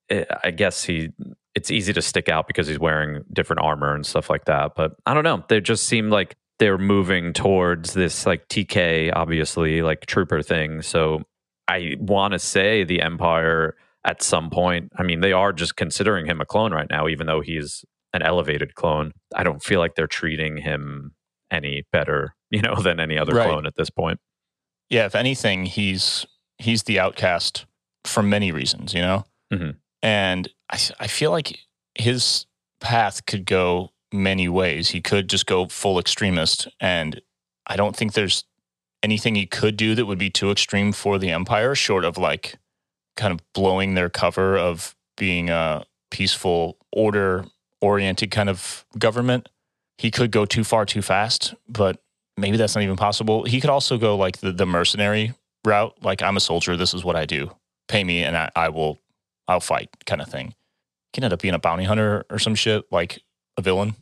eh, 0.09 0.25
I 0.43 0.51
guess 0.51 0.83
he. 0.83 1.09
It's 1.55 1.71
easy 1.71 1.91
to 1.93 2.01
stick 2.03 2.29
out 2.29 2.45
because 2.47 2.67
he's 2.67 2.77
wearing 2.79 3.23
different 3.33 3.61
armor 3.61 3.95
and 3.95 4.05
stuff 4.05 4.29
like 4.29 4.45
that. 4.45 4.73
But 4.75 4.91
I 5.07 5.13
don't 5.15 5.23
know. 5.23 5.43
They 5.47 5.59
just 5.59 5.85
seem 5.85 6.09
like 6.11 6.35
they're 6.59 6.77
moving 6.77 7.33
towards 7.33 7.93
this 7.93 8.25
like 8.25 8.47
TK, 8.47 9.11
obviously 9.15 9.81
like 9.81 10.05
trooper 10.05 10.41
thing. 10.41 10.81
So 10.81 11.23
I 11.67 11.95
want 11.99 12.31
to 12.33 12.39
say 12.39 12.83
the 12.83 13.01
Empire 13.01 13.75
at 14.05 14.23
some 14.23 14.49
point. 14.49 14.91
I 14.97 15.03
mean, 15.03 15.19
they 15.21 15.33
are 15.33 15.53
just 15.53 15.75
considering 15.75 16.25
him 16.25 16.41
a 16.41 16.45
clone 16.45 16.73
right 16.73 16.89
now, 16.89 17.07
even 17.07 17.27
though 17.27 17.41
he's 17.41 17.83
an 18.13 18.21
elevated 18.23 18.73
clone. 18.75 19.11
I 19.35 19.43
don't 19.43 19.61
feel 19.63 19.79
like 19.79 19.95
they're 19.95 20.07
treating 20.07 20.57
him 20.57 21.11
any 21.51 21.83
better, 21.91 22.35
you 22.51 22.61
know, 22.61 22.75
than 22.81 22.99
any 22.99 23.17
other 23.17 23.33
Right. 23.35 23.47
clone 23.47 23.65
at 23.65 23.75
this 23.75 23.89
point. 23.89 24.19
Yeah, 24.89 25.05
if 25.05 25.15
anything, 25.15 25.65
he's 25.65 26.25
he's 26.57 26.83
the 26.83 26.99
outcast 26.99 27.65
for 28.05 28.23
many 28.23 28.51
reasons, 28.51 28.93
you 28.93 29.01
know. 29.01 29.25
Mhm. 29.53 29.75
And 30.01 30.49
I 30.69 31.07
feel 31.07 31.31
like 31.31 31.59
his 31.95 32.45
path 32.81 33.25
could 33.25 33.45
go 33.45 33.91
many 34.11 34.47
ways. 34.47 34.89
He 34.89 35.01
could 35.01 35.29
just 35.29 35.45
go 35.45 35.67
full 35.67 35.99
extremist, 35.99 36.67
and 36.79 37.21
I 37.65 37.75
don't 37.75 37.95
think 37.95 38.13
there's 38.13 38.43
anything 39.03 39.35
he 39.35 39.45
could 39.45 39.77
do 39.77 39.95
that 39.95 40.05
would 40.05 40.17
be 40.17 40.29
too 40.29 40.51
extreme 40.51 40.91
for 40.91 41.17
the 41.17 41.29
Empire, 41.29 41.75
short 41.75 42.05
of 42.05 42.17
like 42.17 42.55
kind 43.15 43.33
of 43.33 43.41
blowing 43.53 43.95
their 43.95 44.09
cover 44.09 44.57
of 44.57 44.95
being 45.17 45.49
a 45.49 45.85
peaceful, 46.11 46.77
order 46.91 47.45
oriented 47.81 48.31
kind 48.31 48.49
of 48.49 48.85
government. 48.97 49.49
He 49.97 50.11
could 50.11 50.31
go 50.31 50.45
too 50.45 50.63
far 50.63 50.85
too 50.85 51.01
fast, 51.01 51.53
but 51.67 52.01
maybe 52.37 52.57
that's 52.57 52.75
not 52.75 52.83
even 52.83 52.95
possible. 52.95 53.43
He 53.43 53.59
could 53.59 53.69
also 53.69 53.97
go 53.97 54.15
like 54.15 54.37
the, 54.37 54.51
the 54.51 54.65
mercenary 54.65 55.33
route, 55.65 55.95
like 56.01 56.21
I'm 56.21 56.37
a 56.37 56.39
soldier, 56.39 56.77
this 56.77 56.93
is 56.93 57.03
what 57.03 57.15
I 57.15 57.25
do. 57.25 57.51
Pay 57.87 58.03
me 58.03 58.23
and 58.23 58.37
I, 58.37 58.49
I 58.55 58.69
will 58.69 58.99
I'll 59.47 59.59
fight 59.59 59.89
kind 60.05 60.21
of 60.21 60.27
thing. 60.27 60.47
He 60.47 61.13
can 61.13 61.23
end 61.23 61.33
up 61.33 61.41
being 61.41 61.53
a 61.53 61.59
bounty 61.59 61.83
hunter 61.83 62.25
or 62.29 62.37
some 62.37 62.55
shit, 62.55 62.85
like 62.91 63.21
a 63.57 63.61
villain. 63.61 63.95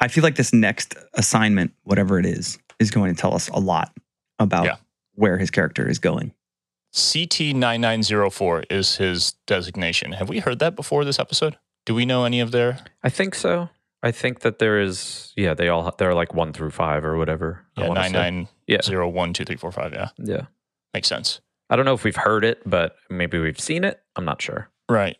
I 0.00 0.08
feel 0.08 0.22
like 0.24 0.36
this 0.36 0.52
next 0.52 0.94
assignment, 1.14 1.72
whatever 1.82 2.18
it 2.18 2.26
is, 2.26 2.58
is 2.78 2.90
going 2.90 3.14
to 3.14 3.20
tell 3.20 3.34
us 3.34 3.48
a 3.48 3.58
lot 3.60 3.92
about 4.38 4.64
Yeah. 4.64 4.76
where 5.14 5.36
his 5.38 5.50
character 5.50 5.88
is 5.88 5.98
going. 5.98 6.32
CT9904 6.94 8.64
is 8.70 8.96
his 8.96 9.32
designation. 9.46 10.12
Have 10.12 10.28
we 10.28 10.38
heard 10.40 10.58
that 10.60 10.74
before 10.76 11.04
this 11.04 11.18
episode? 11.18 11.56
Do 11.86 11.94
we 11.94 12.04
know 12.06 12.24
any 12.24 12.40
of 12.40 12.50
their 12.50 12.78
I 13.02 13.08
think 13.10 13.34
so. 13.34 13.68
I 14.02 14.10
think 14.12 14.40
that 14.40 14.58
there 14.58 14.80
is, 14.80 15.32
yeah, 15.36 15.52
they 15.52 15.68
all, 15.68 15.94
they're 15.98 16.14
like 16.14 16.32
one 16.34 16.52
through 16.54 16.70
five 16.70 17.04
or 17.04 17.16
whatever. 17.18 17.66
I 17.76 17.82
yeah, 17.82 17.88
wanna 17.88 18.08
say. 18.08 18.46
99012345? 18.68 19.92
Yeah, 19.92 20.08
Yeah. 20.18 20.46
makes 20.94 21.08
sense. 21.08 21.40
I 21.68 21.76
don't 21.76 21.84
know 21.84 21.94
if 21.94 22.02
we've 22.02 22.16
heard 22.16 22.44
it, 22.44 22.62
but 22.64 22.96
maybe 23.10 23.38
we've 23.38 23.60
seen 23.60 23.84
it. 23.84 24.00
I'm 24.16 24.24
not 24.24 24.40
sure. 24.42 24.70
Right. 24.88 25.16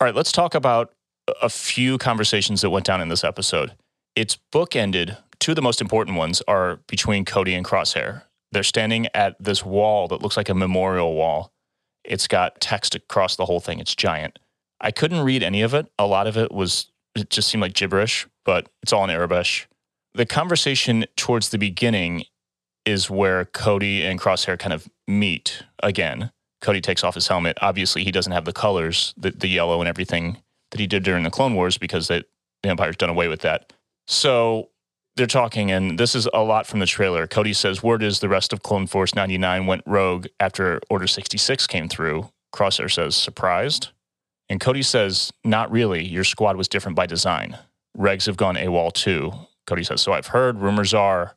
All 0.00 0.06
right, 0.06 0.14
let's 0.14 0.32
talk 0.32 0.54
about 0.54 0.93
a 1.40 1.48
few 1.48 1.98
conversations 1.98 2.60
that 2.60 2.70
went 2.70 2.86
down 2.86 3.00
in 3.00 3.08
this 3.08 3.24
episode. 3.24 3.74
It's 4.16 4.38
bookended. 4.52 5.16
Two 5.40 5.52
of 5.52 5.56
the 5.56 5.62
most 5.62 5.80
important 5.80 6.16
ones 6.16 6.42
are 6.46 6.80
between 6.86 7.24
Cody 7.24 7.54
and 7.54 7.64
Crosshair. 7.64 8.22
They're 8.52 8.62
standing 8.62 9.08
at 9.14 9.36
this 9.40 9.64
wall 9.64 10.06
that 10.08 10.22
looks 10.22 10.36
like 10.36 10.48
a 10.48 10.54
memorial 10.54 11.14
wall. 11.14 11.52
It's 12.04 12.28
got 12.28 12.60
text 12.60 12.94
across 12.94 13.36
the 13.36 13.46
whole 13.46 13.60
thing. 13.60 13.80
It's 13.80 13.94
giant. 13.94 14.38
I 14.80 14.90
couldn't 14.90 15.22
read 15.22 15.42
any 15.42 15.62
of 15.62 15.74
it. 15.74 15.86
A 15.98 16.06
lot 16.06 16.26
of 16.26 16.36
it 16.36 16.52
was, 16.52 16.92
it 17.14 17.30
just 17.30 17.48
seemed 17.48 17.62
like 17.62 17.74
gibberish, 17.74 18.28
but 18.44 18.68
it's 18.82 18.92
all 18.92 19.04
in 19.04 19.10
Arabic. 19.10 19.66
The 20.14 20.26
conversation 20.26 21.06
towards 21.16 21.48
the 21.48 21.58
beginning 21.58 22.24
is 22.84 23.10
where 23.10 23.46
Cody 23.46 24.04
and 24.04 24.20
Crosshair 24.20 24.58
kind 24.58 24.72
of 24.72 24.88
meet 25.08 25.62
again. 25.82 26.30
Cody 26.60 26.80
takes 26.80 27.02
off 27.02 27.14
his 27.14 27.28
helmet. 27.28 27.58
Obviously, 27.60 28.04
he 28.04 28.12
doesn't 28.12 28.32
have 28.32 28.44
the 28.44 28.52
colors, 28.52 29.14
the, 29.16 29.30
the 29.30 29.48
yellow 29.48 29.80
and 29.80 29.88
everything 29.88 30.38
that 30.74 30.80
he 30.80 30.88
did 30.88 31.04
during 31.04 31.22
the 31.22 31.30
Clone 31.30 31.54
Wars 31.54 31.78
because 31.78 32.08
they, 32.08 32.24
the 32.64 32.68
Empire's 32.68 32.96
done 32.96 33.08
away 33.08 33.28
with 33.28 33.42
that. 33.42 33.72
So 34.08 34.70
they're 35.14 35.28
talking, 35.28 35.70
and 35.70 36.00
this 36.00 36.16
is 36.16 36.28
a 36.34 36.42
lot 36.42 36.66
from 36.66 36.80
the 36.80 36.86
trailer. 36.86 37.28
Cody 37.28 37.52
says, 37.52 37.80
Word 37.80 38.02
is 38.02 38.18
the 38.18 38.28
rest 38.28 38.52
of 38.52 38.64
Clone 38.64 38.88
Force 38.88 39.14
99 39.14 39.66
went 39.66 39.82
rogue 39.86 40.26
after 40.40 40.80
Order 40.90 41.06
66 41.06 41.68
came 41.68 41.88
through. 41.88 42.28
Crosshair 42.52 42.92
says, 42.92 43.14
Surprised? 43.14 43.90
And 44.48 44.60
Cody 44.60 44.82
says, 44.82 45.32
Not 45.44 45.70
really. 45.70 46.04
Your 46.04 46.24
squad 46.24 46.56
was 46.56 46.66
different 46.66 46.96
by 46.96 47.06
design. 47.06 47.56
Regs 47.96 48.26
have 48.26 48.36
gone 48.36 48.56
AWOL 48.56 48.92
too. 48.92 49.32
Cody 49.68 49.84
says, 49.84 50.00
So 50.00 50.12
I've 50.12 50.26
heard, 50.26 50.58
rumors 50.58 50.92
are, 50.92 51.36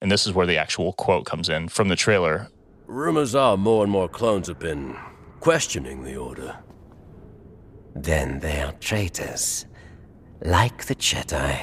and 0.00 0.10
this 0.10 0.26
is 0.26 0.32
where 0.32 0.46
the 0.46 0.56
actual 0.56 0.94
quote 0.94 1.26
comes 1.26 1.50
in 1.50 1.68
from 1.68 1.88
the 1.88 1.96
trailer. 1.96 2.48
Rumors 2.86 3.34
are 3.34 3.58
more 3.58 3.82
and 3.82 3.92
more 3.92 4.08
clones 4.08 4.48
have 4.48 4.58
been 4.58 4.96
questioning 5.40 6.04
the 6.04 6.16
Order. 6.16 6.56
Then 8.02 8.38
they 8.40 8.62
are 8.62 8.72
traitors. 8.80 9.66
Like 10.40 10.86
the 10.86 10.94
Jedi. 10.94 11.58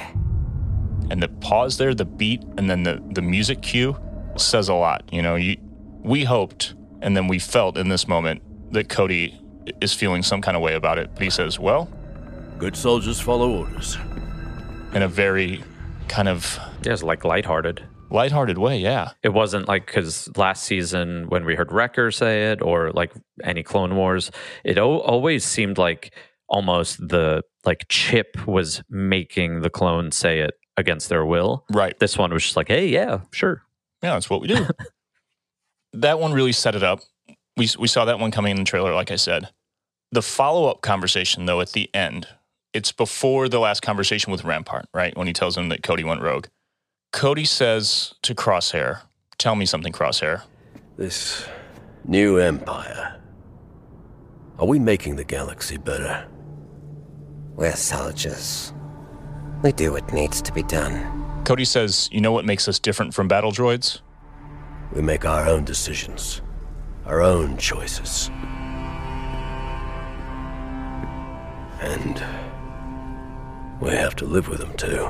and 1.09 1.21
the 1.21 1.27
pause 1.27 1.77
there, 1.77 1.93
the 1.93 2.03
beat, 2.05 2.41
and 2.57 2.69
then 2.69 2.83
the 2.83 3.01
the 3.13 3.21
music 3.21 3.61
cue 3.61 3.95
says 4.37 4.69
a 4.69 4.73
lot. 4.73 5.03
You 5.11 5.21
know, 5.21 5.35
you 5.35 5.57
we 6.03 6.23
hoped 6.25 6.73
and 7.01 7.15
then 7.15 7.27
we 7.27 7.39
felt 7.39 7.77
in 7.77 7.87
this 7.89 8.07
moment 8.07 8.41
that 8.73 8.89
Cody 8.89 9.39
is 9.81 9.93
feeling 9.93 10.23
some 10.23 10.41
kind 10.41 10.57
of 10.57 10.63
way 10.63 10.73
about 10.75 10.97
it, 10.97 11.11
but 11.13 11.23
he 11.23 11.29
says, 11.29 11.59
"Well," 11.59 11.87
Good 12.57 12.75
soldiers 12.75 13.19
follow 13.19 13.49
orders. 13.59 13.97
in 14.93 15.01
a 15.03 15.07
very 15.07 15.63
kind 16.07 16.27
of 16.27 16.59
Yeah, 16.83 16.93
it's 16.93 17.03
like 17.03 17.23
lighthearted. 17.23 17.83
Lighthearted 18.09 18.57
way. 18.57 18.77
Yeah, 18.77 19.11
It 19.23 19.29
wasn't 19.29 19.67
like 19.67 19.85
because 19.87 20.29
last 20.37 20.63
season 20.63 21.27
when 21.29 21.45
we 21.45 21.55
heard 21.55 21.71
Wrecker 21.71 22.11
say 22.11 22.51
it 22.51 22.61
or 22.61 22.91
like 22.91 23.11
any 23.43 23.63
Clone 23.63 23.95
Wars, 23.95 24.31
it 24.63 24.77
o- 24.77 24.99
always 24.99 25.43
seemed 25.43 25.77
like 25.77 26.13
almost 26.47 26.97
the 27.07 27.41
like 27.65 27.85
Chip 27.89 28.45
was 28.47 28.83
making 28.89 29.61
the 29.61 29.69
clones 29.69 30.15
say 30.15 30.39
it 30.39 30.53
against 30.77 31.09
their 31.09 31.25
will. 31.25 31.65
right. 31.71 31.97
This 31.99 32.17
one 32.17 32.31
was 32.33 32.43
just 32.43 32.55
like, 32.57 32.67
hey, 32.67 32.87
yeah, 32.87 33.21
sure. 33.31 33.63
Yeah, 34.03 34.13
that's 34.13 34.29
what 34.29 34.41
we 34.41 34.47
do. 34.47 34.67
that 35.93 36.19
one 36.19 36.33
really 36.33 36.51
set 36.51 36.75
it 36.75 36.83
up. 36.83 36.99
We 37.57 37.69
we 37.79 37.87
saw 37.87 38.05
that 38.05 38.19
one 38.19 38.31
coming 38.31 38.51
in 38.51 38.57
the 38.57 38.63
trailer, 38.69 38.93
like 38.93 39.11
I 39.11 39.15
said. 39.15 39.49
The 40.11 40.21
follow 40.21 40.67
up 40.69 40.81
conversation, 40.81 41.45
though, 41.45 41.61
at 41.61 41.71
the 41.71 41.89
end, 41.93 42.27
it's 42.73 42.91
before 42.91 43.49
the 43.49 43.59
last 43.59 43.81
conversation 43.81 44.31
with 44.31 44.43
Rampart, 44.43 44.85
right? 44.93 45.17
When 45.17 45.27
he 45.27 45.33
tells 45.33 45.57
him 45.57 45.69
that 45.69 45.81
Cody 45.83 46.03
went 46.03 46.21
rogue. 46.21 46.47
Cody 47.15 47.45
says 47.45 48.13
to 48.23 48.35
Crosshair, 48.35 48.99
"Tell 49.37 49.55
me 49.55 49.65
something, 49.65 49.93
Crosshair." 49.93 50.41
This 50.97 51.47
new 52.03 52.37
empire. 52.37 53.21
Are 54.59 54.67
we 54.67 54.79
making 54.79 55.15
the 55.15 55.23
galaxy 55.23 55.77
better? 55.77 56.27
We're 57.55 57.77
soldiers. 57.77 58.73
We 59.63 59.71
do 59.71 59.93
what 59.93 60.11
needs 60.11 60.41
to 60.41 60.51
be 60.51 60.63
done. 60.63 61.41
Cody 61.45 61.63
says, 61.63 62.09
"You 62.11 62.19
know 62.19 62.33
what 62.33 62.43
makes 62.43 62.67
us 62.67 62.79
different 62.79 63.13
from 63.13 63.29
battle 63.29 63.53
droids? 63.53 64.01
We 64.91 65.01
make 65.01 65.23
our 65.23 65.47
own 65.47 65.63
decisions, 65.63 66.41
our 67.05 67.21
own 67.21 67.55
choices. 67.55 68.29
And 71.79 72.21
we 73.79 73.91
have 73.91 74.17
to 74.17 74.25
live 74.25 74.49
with 74.49 74.59
them 74.59 74.73
too. 74.73 75.09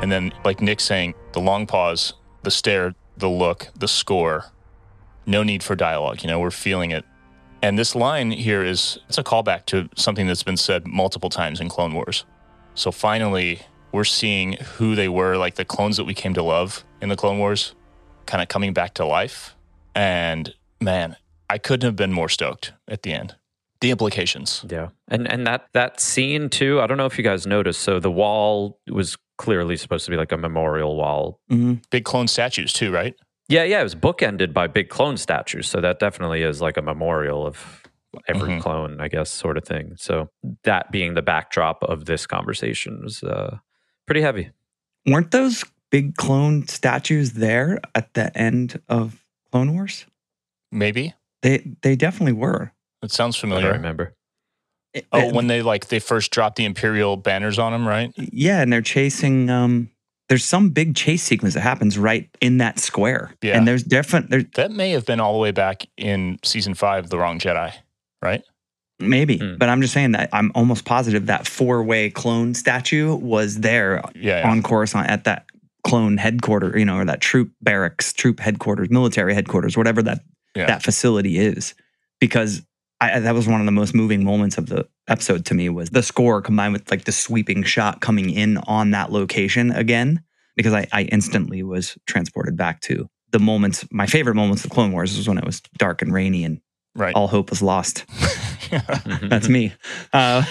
And 0.00 0.12
then, 0.12 0.32
like 0.44 0.60
Nick 0.60 0.80
saying, 0.80 1.14
the 1.32 1.40
long 1.40 1.66
pause, 1.66 2.14
the 2.42 2.50
stare, 2.50 2.94
the 3.16 3.28
look, 3.28 3.68
the 3.76 3.88
score. 3.88 4.46
No 5.26 5.42
need 5.42 5.62
for 5.62 5.74
dialogue. 5.74 6.22
You 6.22 6.28
know, 6.28 6.38
we're 6.38 6.50
feeling 6.50 6.92
it. 6.92 7.04
And 7.62 7.76
this 7.76 7.96
line 7.96 8.30
here 8.30 8.64
is 8.64 8.98
it's 9.08 9.18
a 9.18 9.24
callback 9.24 9.66
to 9.66 9.88
something 9.96 10.28
that's 10.28 10.44
been 10.44 10.56
said 10.56 10.86
multiple 10.86 11.28
times 11.28 11.60
in 11.60 11.68
Clone 11.68 11.92
Wars. 11.92 12.24
So 12.74 12.92
finally, 12.92 13.62
we're 13.90 14.04
seeing 14.04 14.52
who 14.76 14.94
they 14.94 15.08
were, 15.08 15.36
like 15.36 15.56
the 15.56 15.64
clones 15.64 15.96
that 15.96 16.04
we 16.04 16.14
came 16.14 16.34
to 16.34 16.42
love 16.42 16.84
in 17.02 17.08
the 17.08 17.16
Clone 17.16 17.38
Wars, 17.38 17.74
kind 18.26 18.40
of 18.40 18.48
coming 18.48 18.72
back 18.72 18.94
to 18.94 19.04
life. 19.04 19.56
And 19.94 20.54
man, 20.80 21.16
I 21.50 21.58
couldn't 21.58 21.86
have 21.86 21.96
been 21.96 22.12
more 22.12 22.28
stoked 22.28 22.72
at 22.86 23.02
the 23.02 23.12
end. 23.12 23.34
The 23.80 23.90
implications. 23.90 24.64
Yeah, 24.68 24.88
and 25.08 25.30
and 25.30 25.46
that 25.46 25.68
that 25.72 26.00
scene 26.00 26.48
too. 26.48 26.80
I 26.80 26.86
don't 26.86 26.96
know 26.98 27.06
if 27.06 27.16
you 27.16 27.22
guys 27.24 27.46
noticed. 27.46 27.80
So 27.82 28.00
the 28.00 28.10
wall 28.10 28.80
was 28.90 29.16
clearly 29.36 29.76
supposed 29.76 30.04
to 30.06 30.10
be 30.10 30.16
like 30.16 30.32
a 30.32 30.36
memorial 30.36 30.96
wall. 30.96 31.40
hmm 31.48 31.74
Big 31.90 32.04
clone 32.04 32.26
statues 32.26 32.72
too, 32.72 32.90
right? 32.92 33.14
Yeah, 33.48 33.62
yeah, 33.62 33.80
it 33.80 33.84
was 33.84 33.94
bookended 33.94 34.52
by 34.52 34.66
big 34.66 34.88
clone 34.88 35.16
statues. 35.16 35.68
So 35.68 35.80
that 35.80 36.00
definitely 36.00 36.42
is 36.42 36.60
like 36.60 36.76
a 36.76 36.82
memorial 36.82 37.46
of 37.46 37.82
every 38.26 38.50
Mhm. 38.54 38.60
clone, 38.60 39.00
I 39.00 39.08
guess, 39.08 39.30
sort 39.30 39.56
of 39.56 39.64
thing. 39.64 39.92
So 39.96 40.28
that 40.64 40.90
being 40.90 41.14
the 41.14 41.22
backdrop 41.22 41.82
of 41.84 42.06
this 42.06 42.26
conversation 42.26 43.00
was 43.04 43.22
uh, 43.22 43.58
pretty 44.06 44.22
heavy. 44.22 44.50
Weren't 45.06 45.30
those 45.30 45.64
big 45.90 46.16
clone 46.16 46.66
statues 46.66 47.34
there 47.34 47.78
at 47.94 48.12
the 48.14 48.36
end 48.36 48.80
of 48.88 49.24
Clone 49.52 49.72
Wars? 49.74 50.04
Maybe. 50.72 51.14
They 51.42 51.62
they 51.82 51.94
definitely 51.96 52.32
were. 52.34 52.72
It 53.02 53.10
sounds 53.12 53.36
familiar. 53.36 53.68
I 53.68 53.72
don't 53.72 53.78
familiar. 53.78 53.92
remember. 53.92 54.14
Oh, 55.12 55.32
when 55.34 55.46
they 55.46 55.62
like 55.62 55.88
they 55.88 55.98
first 56.00 56.30
dropped 56.32 56.56
the 56.56 56.64
Imperial 56.64 57.16
banners 57.16 57.58
on 57.58 57.72
them, 57.72 57.86
right? 57.86 58.12
yeah, 58.16 58.60
and 58.62 58.72
they're 58.72 58.80
chasing. 58.82 59.48
Um, 59.50 59.90
there's 60.28 60.44
some 60.44 60.70
big 60.70 60.94
chase 60.96 61.22
sequence 61.22 61.54
that 61.54 61.60
happens 61.60 61.96
right 61.98 62.28
in 62.40 62.58
that 62.58 62.78
square. 62.78 63.32
Yeah. 63.42 63.56
and 63.56 63.66
there's 63.68 63.82
different. 63.82 64.30
There 64.30 64.42
That 64.56 64.70
may 64.72 64.90
have 64.90 65.06
been 65.06 65.20
all 65.20 65.32
the 65.34 65.38
way 65.38 65.52
back 65.52 65.86
in 65.96 66.38
season 66.44 66.74
five, 66.74 67.08
The 67.10 67.18
Wrong 67.18 67.38
Jedi, 67.38 67.72
right? 68.22 68.42
maybe, 69.00 69.38
Hmm. 69.38 69.54
but 69.58 69.68
I'm 69.68 69.80
just 69.80 69.94
saying 69.94 70.10
that 70.12 70.28
I'm 70.32 70.50
almost 70.56 70.84
positive 70.84 71.26
that 71.26 71.46
four 71.46 71.84
way 71.84 72.10
clone 72.10 72.52
statue 72.54 73.14
was 73.14 73.60
there 73.60 74.02
Yeah. 74.16 74.40
yeah. 74.40 74.50
on 74.50 74.60
Coruscant 74.62 75.08
at 75.08 75.22
that 75.24 75.44
clone 75.86 76.16
headquarters, 76.16 76.74
you 76.76 76.84
know, 76.84 76.96
or 76.96 77.04
that 77.04 77.20
troop 77.20 77.52
barracks, 77.62 78.12
troop 78.12 78.40
headquarters, 78.40 78.90
military 78.90 79.34
headquarters, 79.34 79.76
whatever 79.76 80.02
that 80.02 80.22
Yeah. 80.56 80.66
that 80.66 80.82
facility 80.82 81.38
is. 81.38 81.74
Because 82.20 82.62
I, 83.00 83.20
that 83.20 83.34
was 83.34 83.46
one 83.46 83.60
of 83.60 83.66
the 83.66 83.72
most 83.72 83.94
moving 83.94 84.24
moments 84.24 84.58
of 84.58 84.66
the 84.66 84.88
episode 85.06 85.44
to 85.46 85.54
me 85.54 85.68
was 85.68 85.90
the 85.90 86.02
score 86.02 86.42
combined 86.42 86.72
with 86.72 86.90
like 86.90 87.04
the 87.04 87.12
sweeping 87.12 87.62
shot 87.62 88.00
coming 88.00 88.30
in 88.30 88.58
on 88.58 88.90
that 88.90 89.12
location 89.12 89.70
again. 89.70 90.22
Because 90.56 90.72
I, 90.72 90.88
I 90.92 91.02
instantly 91.04 91.62
was 91.62 91.96
transported 92.06 92.56
back 92.56 92.80
to 92.82 93.08
the 93.30 93.38
moments. 93.38 93.86
My 93.92 94.06
favorite 94.06 94.34
moments 94.34 94.64
of 94.64 94.70
Clone 94.72 94.90
Wars 94.90 95.16
was 95.16 95.28
when 95.28 95.38
it 95.38 95.44
was 95.44 95.60
dark 95.78 96.02
and 96.02 96.12
rainy 96.12 96.42
and 96.44 96.60
right. 96.96 97.14
all 97.14 97.28
hope 97.28 97.50
was 97.50 97.62
lost. 97.62 98.04
Mhm. 98.68 99.30
That's 99.30 99.48
me. 99.48 99.72
Uh, 100.12 100.44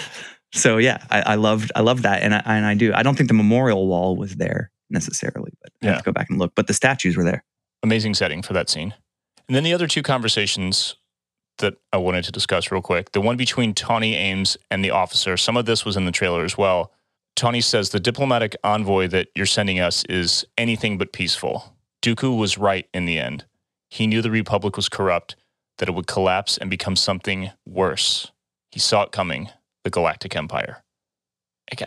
so 0.52 0.78
yeah, 0.80 1.06
I, 1.12 1.22
I 1.22 1.36
loved 1.36 1.72
I 1.76 1.82
loved 1.82 2.02
that, 2.04 2.24
and 2.24 2.34
I, 2.34 2.42
and 2.46 2.66
I 2.66 2.74
do. 2.74 2.92
I 2.96 3.04
don't 3.04 3.16
think 3.16 3.28
the 3.28 3.36
memorial 3.36 3.86
wall 3.88 4.16
was 4.16 4.38
there 4.38 4.72
necessarily, 4.90 5.52
but 5.62 5.72
I 5.84 5.86
Yeah. 5.86 5.92
have 5.94 6.00
to 6.04 6.06
go 6.06 6.12
back 6.14 6.30
and 6.32 6.40
look. 6.40 6.54
But 6.56 6.66
the 6.66 6.74
statues 6.74 7.16
were 7.16 7.24
there. 7.24 7.44
Amazing 7.84 8.16
setting 8.16 8.42
for 8.42 8.54
that 8.54 8.70
scene. 8.70 8.96
And 9.48 9.56
then 9.56 9.64
the 9.64 9.72
other 9.74 9.86
two 9.88 10.02
conversations 10.02 10.96
that 11.58 11.76
I 11.92 11.98
wanted 11.98 12.24
to 12.26 12.32
discuss 12.32 12.72
real 12.72 12.82
quick 12.82 13.12
the 13.12 13.22
one 13.22 13.38
between 13.38 13.74
Tawny 13.74 14.16
Ames 14.16 14.58
and 14.70 14.84
the 14.84 14.92
officer. 14.92 15.38
Some 15.38 15.58
of 15.58 15.66
this 15.66 15.86
was 15.86 15.98
in 15.98 16.06
the 16.06 16.12
trailer 16.12 16.44
as 16.44 16.58
well. 16.58 16.92
Tawny 17.36 17.62
says 17.62 17.90
the 17.90 18.00
diplomatic 18.00 18.56
envoy 18.64 19.08
that 19.10 19.28
you're 19.36 19.46
sending 19.46 19.80
us 19.80 20.04
is 20.06 20.46
anything 20.58 20.98
but 20.98 21.14
peaceful. 21.14 21.76
Dooku 22.02 22.38
was 22.38 22.58
right 22.58 22.88
in 22.94 23.06
the 23.06 23.20
end. 23.20 23.46
He 23.90 24.08
knew 24.08 24.22
the 24.22 24.32
Republic 24.32 24.76
was 24.76 24.90
corrupt, 24.90 25.36
that 25.78 25.88
it 25.88 25.94
would 25.94 26.08
collapse 26.08 26.58
and 26.58 26.70
become 26.70 26.96
something 26.96 27.52
worse. 27.66 28.32
He 28.72 28.80
saw 28.80 29.04
it 29.04 29.12
coming 29.12 29.50
the 29.84 29.90
Galactic 29.90 30.36
Empire. 30.36 30.84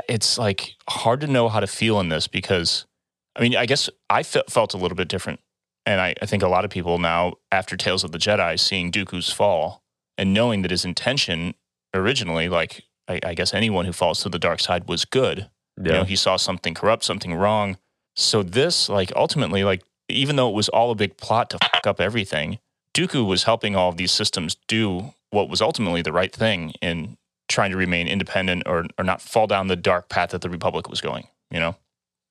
It's 0.08 0.38
like 0.38 0.74
hard 0.88 1.20
to 1.22 1.26
know 1.26 1.48
how 1.48 1.60
to 1.60 1.66
feel 1.66 2.00
in 2.00 2.10
this 2.10 2.26
because, 2.26 2.86
I 3.34 3.40
mean, 3.40 3.56
I 3.56 3.66
guess 3.66 3.90
I 4.08 4.22
fe- 4.22 4.42
felt 4.48 4.74
a 4.74 4.76
little 4.76 4.96
bit 4.96 5.08
different. 5.08 5.40
And 5.86 6.00
I, 6.00 6.14
I 6.20 6.26
think 6.26 6.42
a 6.42 6.48
lot 6.48 6.64
of 6.64 6.70
people 6.70 6.98
now, 6.98 7.34
after 7.50 7.76
Tales 7.76 8.04
of 8.04 8.12
the 8.12 8.18
Jedi, 8.18 8.58
seeing 8.58 8.92
Dooku's 8.92 9.32
fall 9.32 9.82
and 10.18 10.34
knowing 10.34 10.62
that 10.62 10.70
his 10.70 10.84
intention 10.84 11.54
originally, 11.94 12.48
like 12.48 12.84
I, 13.08 13.20
I 13.24 13.34
guess 13.34 13.54
anyone 13.54 13.86
who 13.86 13.92
falls 13.92 14.22
to 14.22 14.28
the 14.28 14.38
dark 14.38 14.60
side 14.60 14.88
was 14.88 15.04
good. 15.04 15.50
You 15.78 15.86
Yeah. 15.86 15.92
know, 15.98 16.04
he 16.04 16.16
saw 16.16 16.36
something 16.36 16.74
corrupt, 16.74 17.04
something 17.04 17.34
wrong. 17.34 17.78
So 18.16 18.42
this, 18.42 18.88
like, 18.88 19.12
ultimately, 19.16 19.64
like, 19.64 19.82
even 20.08 20.36
though 20.36 20.48
it 20.48 20.54
was 20.54 20.68
all 20.68 20.90
a 20.90 20.94
big 20.94 21.16
plot 21.16 21.50
to 21.50 21.58
fuck 21.58 21.86
up 21.86 22.00
everything, 22.00 22.58
Dooku 22.94 23.26
was 23.26 23.44
helping 23.44 23.76
all 23.76 23.88
of 23.88 23.96
these 23.96 24.12
systems 24.12 24.56
do 24.68 25.14
what 25.30 25.48
was 25.48 25.62
ultimately 25.62 26.02
the 26.02 26.12
right 26.12 26.32
thing 26.32 26.72
in 26.82 27.16
trying 27.48 27.70
to 27.70 27.76
remain 27.76 28.08
independent 28.08 28.64
or, 28.66 28.86
or 28.98 29.04
not 29.04 29.22
fall 29.22 29.46
down 29.46 29.68
the 29.68 29.76
dark 29.76 30.08
path 30.08 30.30
that 30.30 30.40
the 30.42 30.50
Republic 30.50 30.88
was 30.90 31.00
going, 31.00 31.28
you 31.50 31.60
know? 31.60 31.76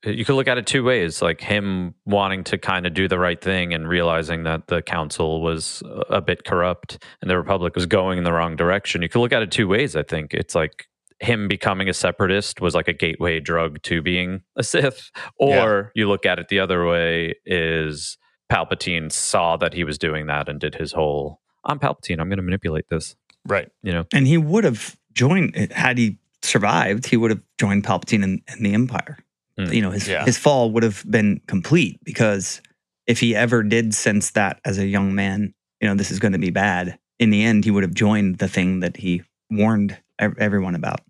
Uh, 0.05 0.11
you 0.11 0.25
could 0.25 0.35
look 0.35 0.47
at 0.47 0.57
it 0.57 0.65
two 0.65 0.83
ways 0.83 1.21
like 1.21 1.41
him 1.41 1.93
wanting 2.05 2.43
to 2.43 2.57
kind 2.57 2.85
of 2.85 2.93
do 2.93 3.07
the 3.07 3.19
right 3.19 3.41
thing 3.41 3.73
and 3.73 3.87
realizing 3.87 4.43
that 4.43 4.67
the 4.67 4.81
council 4.81 5.41
was 5.41 5.83
a 6.09 6.21
bit 6.21 6.45
corrupt 6.45 7.03
and 7.21 7.29
the 7.29 7.37
republic 7.37 7.75
was 7.75 7.85
going 7.85 8.17
in 8.17 8.23
the 8.23 8.33
wrong 8.33 8.55
direction 8.55 9.01
you 9.01 9.09
could 9.09 9.19
look 9.19 9.33
at 9.33 9.41
it 9.41 9.51
two 9.51 9.67
ways 9.67 9.95
i 9.95 10.03
think 10.03 10.33
it's 10.33 10.55
like 10.55 10.85
him 11.19 11.49
becoming 11.49 11.89
a 11.89 11.93
separatist 11.93 12.61
was 12.61 12.73
like 12.73 12.87
a 12.87 12.93
gateway 12.93 13.39
drug 13.41 13.81
to 13.81 14.01
being 14.01 14.41
a 14.55 14.63
sith 14.63 15.11
or 15.37 15.91
you 15.95 16.07
look 16.07 16.25
at 16.25 16.39
it 16.39 16.47
the 16.47 16.59
other 16.59 16.85
way 16.87 17.33
is 17.45 18.17
palpatine 18.49 19.11
saw 19.11 19.57
that 19.57 19.73
he 19.73 19.83
was 19.83 19.97
doing 19.97 20.27
that 20.27 20.47
and 20.47 20.59
did 20.61 20.75
his 20.75 20.93
whole 20.93 21.41
i'm 21.65 21.77
palpatine 21.79 22.19
i'm 22.19 22.29
going 22.29 22.37
to 22.37 22.43
manipulate 22.43 22.87
this 22.89 23.15
Right. 23.45 23.69
you 23.83 23.91
know 23.91 24.05
And 24.13 24.27
he 24.27 24.37
would 24.37 24.63
have 24.63 24.95
joined 25.13 25.55
had 25.71 25.97
he 25.97 26.19
survived. 26.41 27.07
He 27.07 27.17
would 27.17 27.31
have 27.31 27.41
joined 27.57 27.83
Palpatine 27.83 28.23
in, 28.23 28.41
in 28.55 28.63
the 28.63 28.73
Empire. 28.73 29.17
Hmm. 29.67 29.73
You 29.73 29.81
know, 29.81 29.91
his 29.91 30.07
Yeah. 30.07 30.25
his 30.25 30.37
fall 30.37 30.71
would 30.71 30.83
have 30.83 31.03
been 31.09 31.41
complete 31.47 31.99
because 32.03 32.61
if 33.07 33.19
he 33.19 33.35
ever 33.35 33.63
did 33.63 33.93
sense 33.93 34.31
that 34.31 34.59
as 34.63 34.77
a 34.77 34.85
young 34.87 35.13
man, 35.15 35.53
you 35.81 35.87
know, 35.87 35.95
this 35.95 36.11
is 36.11 36.19
going 36.19 36.31
to 36.33 36.39
be 36.39 36.49
bad. 36.51 36.97
In 37.19 37.29
the 37.31 37.43
end, 37.43 37.65
he 37.65 37.71
would 37.71 37.83
have 37.83 37.93
joined 37.93 38.37
the 38.37 38.47
thing 38.47 38.79
that 38.79 38.97
he 38.97 39.23
warned 39.49 39.97
everyone 40.19 40.75
about. 40.75 41.01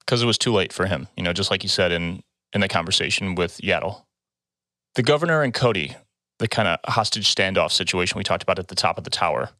because 0.00 0.22
it 0.22 0.26
was 0.26 0.38
too 0.38 0.52
late 0.52 0.72
for 0.72 0.86
him. 0.86 1.06
You 1.18 1.22
know, 1.22 1.34
just 1.34 1.50
like 1.50 1.62
you 1.62 1.68
said 1.68 1.92
in 1.92 2.22
in 2.54 2.62
the 2.62 2.68
conversation 2.68 3.34
with 3.34 3.58
Yaddle, 3.58 4.04
the 4.94 5.02
governor 5.02 5.42
and 5.42 5.52
Cody, 5.52 5.96
the 6.38 6.48
kind 6.48 6.66
of 6.68 6.78
hostage 6.94 7.34
standoff 7.34 7.72
situation 7.72 8.16
we 8.16 8.24
talked 8.24 8.42
about 8.42 8.58
at 8.58 8.68
the 8.68 8.74
top 8.74 8.96
of 8.96 9.04
the 9.04 9.10
tower. 9.10 9.50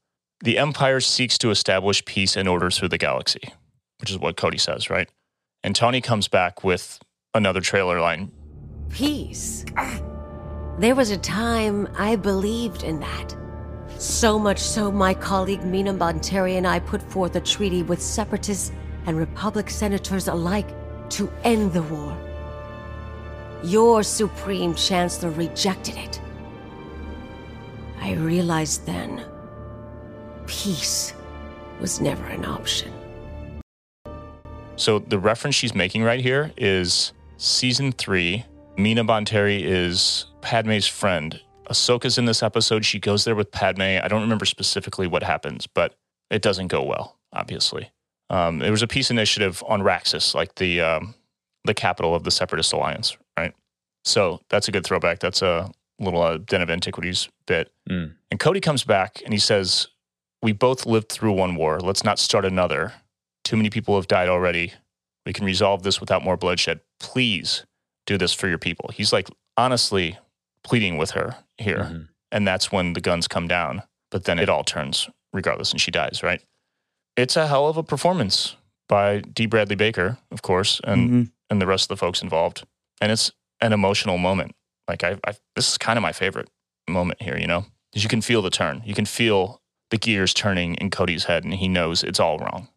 The 0.43 0.57
Empire 0.57 1.01
seeks 1.01 1.37
to 1.39 1.51
establish 1.51 2.03
peace 2.07 2.35
and 2.37 2.49
order 2.49 2.71
through 2.71 2.89
the 2.89 2.97
galaxy, 2.99 3.53
which 4.01 4.11
is 4.11 4.19
what 4.19 4.37
Cody 4.39 4.57
says, 4.57 4.89
right? 4.89 5.11
And 5.63 5.77
Tawny 5.77 6.01
comes 6.01 6.29
back 6.29 6.65
with 6.65 6.99
another 7.35 7.61
trailer 7.61 8.01
line. 8.01 8.31
Peace. 8.91 9.65
There 10.79 10.95
was 10.95 11.11
a 11.11 11.19
time 11.19 11.89
I 11.97 12.17
believed 12.17 12.83
in 12.83 13.01
that. 13.01 13.37
So 13.99 14.39
much 14.39 14.59
so, 14.61 14.93
my 14.93 15.13
colleague 15.15 15.65
Mina 15.65 15.93
Bonteri 15.93 16.57
and 16.57 16.67
I 16.67 16.79
put 16.79 17.03
forth 17.03 17.35
a 17.37 17.41
treaty 17.41 17.83
with 17.83 18.01
separatists 18.01 18.71
and 19.07 19.17
Republic 19.17 19.71
senators 19.71 20.29
alike 20.29 20.69
to 21.11 21.33
end 21.43 21.73
the 21.73 21.83
war. 21.83 22.17
Your 23.65 24.03
Supreme 24.03 24.75
Chancellor 24.75 25.31
rejected 25.31 25.97
it. 25.97 26.21
I 28.01 28.13
realized 28.13 28.87
then 28.87 29.25
peace 30.47 31.13
was 31.81 32.01
never 32.01 32.25
an 32.27 32.45
option. 32.45 32.93
So 34.77 35.01
the 35.01 35.19
reference 35.19 35.57
she's 35.57 35.75
making 35.75 36.05
right 36.05 36.21
here 36.21 36.53
is 36.57 37.13
season 37.37 37.91
three. 37.91 38.45
Mina 38.79 39.05
Bonteri 39.05 39.61
is 39.61 40.27
Padme's 40.41 40.87
friend. 40.87 41.41
Ahsoka's 41.69 42.17
in 42.17 42.27
this 42.27 42.45
episode. 42.45 42.85
She 42.85 43.01
goes 43.01 43.25
there 43.25 43.35
with 43.35 43.51
Padme. 43.51 43.83
I 43.83 44.07
don't 44.07 44.21
remember 44.21 44.45
specifically 44.45 45.09
what 45.09 45.25
happens, 45.25 45.67
but 45.67 45.97
it 46.31 46.43
doesn't 46.43 46.69
go 46.69 46.85
well, 46.85 47.19
obviously. 47.33 47.91
Um, 48.31 48.61
there 48.61 48.71
was 48.71 48.83
a 48.83 48.87
peace 48.87 49.11
initiative 49.11 49.65
on 49.67 49.81
Raxus, 49.81 50.33
like 50.33 50.55
the 50.55 50.81
um, 50.81 51.17
the 51.65 51.75
capital 51.75 52.15
of 52.15 52.23
the 52.23 52.31
Separatist 52.31 52.73
Alliance, 52.73 53.17
right? 53.37 53.53
So 54.05 54.43
that's 54.49 54.69
a 54.69 54.73
good 54.73 54.85
throwback. 54.85 55.19
That's 55.19 55.43
a 55.43 55.73
little 55.99 56.23
uh, 56.23 56.39
Den 56.39 56.63
of 56.63 56.71
Antiquities 56.71 57.29
bit. 57.49 57.73
Mm. 57.91 58.15
And 58.31 58.39
Cody 58.39 58.61
comes 58.61 58.85
back 58.85 59.21
and 59.25 59.33
he 59.33 59.41
says, 59.41 59.89
We 60.41 60.53
both 60.53 60.87
lived 60.87 61.09
through 61.09 61.33
one 61.33 61.57
war. 61.57 61.81
Let's 61.81 62.05
not 62.05 62.21
start 62.21 62.45
another. 62.45 62.93
Too 63.43 63.57
many 63.57 63.71
people 63.71 63.97
have 63.97 64.07
died 64.07 64.29
already. 64.29 64.73
We 65.27 65.33
can 65.33 65.45
resolve 65.45 65.83
this 65.83 66.01
without 66.01 66.23
more 66.23 66.37
bloodshed. 66.37 66.81
Please 67.01 67.65
do 68.09 68.19
this 68.19 68.33
for 68.33 68.49
your 68.49 68.59
people. 68.59 68.91
He's 68.93 69.13
like 69.13 69.29
honestly 69.57 70.19
pleading 70.65 70.97
with 70.97 71.11
her 71.13 71.37
here. 71.59 71.85
Mhm. 71.85 72.09
And 72.33 72.49
that's 72.49 72.73
when 72.73 72.95
the 72.95 73.01
guns 73.01 73.29
come 73.29 73.47
down. 73.47 73.83
But 74.11 74.25
then 74.25 74.39
it 74.39 74.49
all 74.49 74.65
turns 74.65 75.09
regardless 75.33 75.71
and 75.73 75.81
she 75.81 75.91
dies, 75.91 76.23
right? 76.23 76.41
It's 77.17 77.37
a 77.37 77.47
hell 77.47 77.69
of 77.69 77.77
a 77.77 77.83
performance 77.83 78.57
by 78.89 79.21
D. 79.21 79.45
Bradley 79.47 79.77
Baker, 79.77 80.17
of 80.31 80.41
course, 80.43 80.81
and, 80.85 81.11
Mhm. 81.11 81.33
and 81.51 81.61
the 81.61 81.67
rest 81.67 81.85
of 81.85 81.89
the 81.89 81.97
folks 82.01 82.23
involved. 82.23 82.65
And 83.01 83.13
it's 83.13 83.31
an 83.61 83.73
emotional 83.75 84.17
moment. 84.19 84.55
Like 84.89 85.05
I, 85.05 85.19
I 85.27 85.35
this 85.55 85.71
is 85.71 85.77
kind 85.79 85.99
of 85.99 86.03
my 86.03 86.13
favorite 86.13 86.49
moment 86.89 87.21
here, 87.23 87.37
you 87.39 87.47
know? 87.47 87.67
Because 87.91 88.03
you 88.03 88.09
can 88.09 88.23
feel 88.23 88.41
the 88.41 88.51
turn. 88.51 88.83
You 88.87 88.95
can 88.95 89.05
feel 89.07 89.61
the 89.91 89.99
gears 89.99 90.33
turning 90.33 90.75
in 90.77 90.91
Cody's 90.91 91.25
head 91.25 91.45
and 91.45 91.53
he 91.55 91.69
knows 91.69 92.03
it's 92.03 92.21
all 92.21 92.39
wrong. 92.39 92.69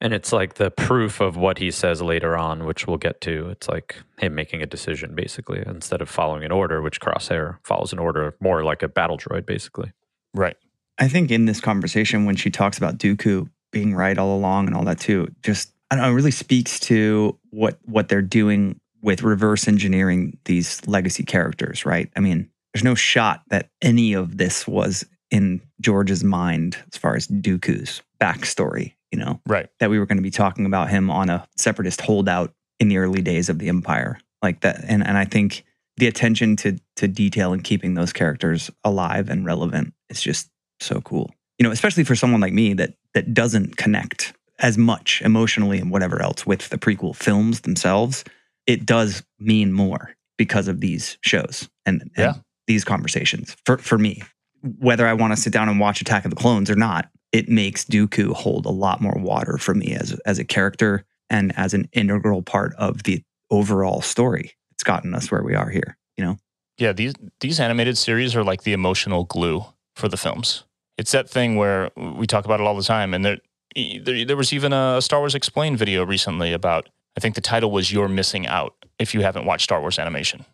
And 0.00 0.14
it's 0.14 0.32
like 0.32 0.54
the 0.54 0.70
proof 0.70 1.20
of 1.20 1.36
what 1.36 1.58
he 1.58 1.70
says 1.70 2.00
later 2.00 2.36
on, 2.36 2.64
which 2.64 2.86
we'll 2.86 2.96
get 2.96 3.20
to. 3.22 3.50
It's 3.50 3.68
like 3.68 3.96
him 4.18 4.34
making 4.34 4.62
a 4.62 4.66
decision, 4.66 5.14
basically, 5.14 5.62
instead 5.66 6.00
of 6.00 6.08
following 6.08 6.42
an 6.42 6.52
order, 6.52 6.80
which 6.80 7.00
Crosshair 7.00 7.58
follows 7.64 7.92
an 7.92 7.98
order 7.98 8.34
more 8.40 8.64
like 8.64 8.82
a 8.82 8.88
battle 8.88 9.18
droid, 9.18 9.44
basically. 9.44 9.92
Right. 10.32 10.56
I 10.98 11.08
think 11.08 11.30
in 11.30 11.44
this 11.44 11.60
conversation, 11.60 12.24
when 12.24 12.36
she 12.36 12.50
talks 12.50 12.78
about 12.78 12.98
Dooku, 12.98 13.48
being 13.70 13.94
right 13.94 14.18
all 14.18 14.36
along 14.36 14.66
and 14.66 14.76
all 14.76 14.84
that 14.84 15.00
too. 15.00 15.28
Just 15.42 15.72
I 15.90 15.96
don't 15.96 16.04
know, 16.04 16.10
it 16.10 16.14
really 16.14 16.30
speaks 16.30 16.78
to 16.80 17.38
what 17.50 17.78
what 17.84 18.08
they're 18.08 18.22
doing 18.22 18.80
with 19.02 19.22
reverse 19.22 19.66
engineering 19.66 20.38
these 20.44 20.86
legacy 20.86 21.24
characters, 21.24 21.86
right? 21.86 22.10
I 22.16 22.20
mean, 22.20 22.50
there's 22.72 22.84
no 22.84 22.94
shot 22.94 23.42
that 23.48 23.70
any 23.80 24.12
of 24.12 24.36
this 24.36 24.66
was 24.66 25.04
in 25.30 25.60
George's 25.80 26.22
mind 26.22 26.76
as 26.92 26.98
far 26.98 27.16
as 27.16 27.26
Dooku's 27.28 28.02
backstory, 28.20 28.94
you 29.12 29.18
know, 29.18 29.40
Right. 29.46 29.68
that 29.80 29.90
we 29.90 29.98
were 29.98 30.06
going 30.06 30.18
to 30.18 30.22
be 30.22 30.30
talking 30.30 30.66
about 30.66 30.90
him 30.90 31.10
on 31.10 31.30
a 31.30 31.46
separatist 31.56 32.00
holdout 32.00 32.54
in 32.78 32.88
the 32.88 32.98
early 32.98 33.22
days 33.22 33.48
of 33.48 33.58
the 33.58 33.68
empire. 33.68 34.18
Like 34.42 34.60
that 34.60 34.84
and 34.88 35.06
and 35.06 35.18
I 35.18 35.24
think 35.26 35.64
the 35.98 36.06
attention 36.06 36.56
to 36.56 36.78
to 36.96 37.06
detail 37.08 37.52
and 37.52 37.62
keeping 37.62 37.94
those 37.94 38.12
characters 38.12 38.70
alive 38.84 39.28
and 39.28 39.44
relevant 39.44 39.92
is 40.08 40.22
just 40.22 40.48
so 40.80 41.00
cool. 41.02 41.30
You 41.58 41.64
know, 41.64 41.72
especially 41.72 42.04
for 42.04 42.14
someone 42.16 42.40
like 42.40 42.52
me 42.54 42.72
that 42.74 42.94
that 43.14 43.34
doesn't 43.34 43.76
connect 43.76 44.32
as 44.60 44.78
much 44.78 45.20
emotionally 45.22 45.78
and 45.78 45.90
whatever 45.90 46.22
else 46.22 46.46
with 46.46 46.68
the 46.70 46.78
prequel 46.78 47.14
films 47.16 47.60
themselves, 47.62 48.24
it 48.66 48.86
does 48.86 49.22
mean 49.38 49.72
more 49.72 50.14
because 50.38 50.68
of 50.68 50.80
these 50.80 51.18
shows 51.22 51.68
and, 51.86 52.02
and 52.02 52.10
Yeah. 52.16 52.32
these 52.66 52.84
conversations 52.84 53.56
for, 53.66 53.76
for 53.78 53.98
me. 53.98 54.22
Whether 54.62 55.06
I 55.06 55.14
want 55.14 55.34
to 55.34 55.40
sit 55.40 55.52
down 55.52 55.68
and 55.70 55.80
watch 55.80 56.00
Attack 56.02 56.24
of 56.26 56.30
the 56.30 56.36
Clones 56.36 56.70
or 56.70 56.76
not, 56.76 57.10
it 57.32 57.48
makes 57.48 57.84
Dooku 57.84 58.32
hold 58.32 58.66
a 58.66 58.70
lot 58.70 59.00
more 59.00 59.16
water 59.18 59.58
for 59.58 59.74
me 59.74 59.94
as, 59.94 60.18
as 60.26 60.38
a 60.38 60.44
character 60.44 61.04
and 61.28 61.56
as 61.56 61.74
an 61.74 61.88
integral 61.92 62.42
part 62.42 62.74
of 62.74 63.04
the 63.04 63.22
overall 63.50 64.00
story. 64.02 64.52
It's 64.72 64.82
gotten 64.84 65.14
us 65.14 65.30
where 65.30 65.42
we 65.42 65.54
are 65.54 65.70
here, 65.70 65.96
you 66.16 66.24
know? 66.24 66.38
Yeah, 66.78 66.92
these 66.92 67.12
these 67.40 67.60
animated 67.60 67.98
series 67.98 68.34
are 68.34 68.42
like 68.42 68.62
the 68.62 68.72
emotional 68.72 69.24
glue 69.24 69.64
for 69.96 70.08
the 70.08 70.16
films. 70.16 70.64
It's 70.96 71.12
that 71.12 71.28
thing 71.28 71.56
where 71.56 71.90
we 71.96 72.26
talk 72.26 72.46
about 72.46 72.58
it 72.60 72.66
all 72.66 72.76
the 72.76 72.82
time, 72.82 73.12
and 73.12 73.22
there 73.24 73.38
there, 73.76 74.24
there 74.24 74.36
was 74.36 74.52
even 74.52 74.72
a 74.72 75.00
Star 75.02 75.20
Wars 75.20 75.34
Explained 75.34 75.78
video 75.78 76.04
recently 76.06 76.52
about. 76.52 76.88
I 77.16 77.20
think 77.20 77.34
the 77.34 77.42
title 77.42 77.70
was 77.70 77.92
"You're 77.92 78.08
Missing 78.08 78.46
Out" 78.46 78.74
if 78.98 79.12
you 79.12 79.20
haven't 79.20 79.44
watched 79.44 79.64
Star 79.64 79.80
Wars 79.80 79.98
animation. 79.98 80.46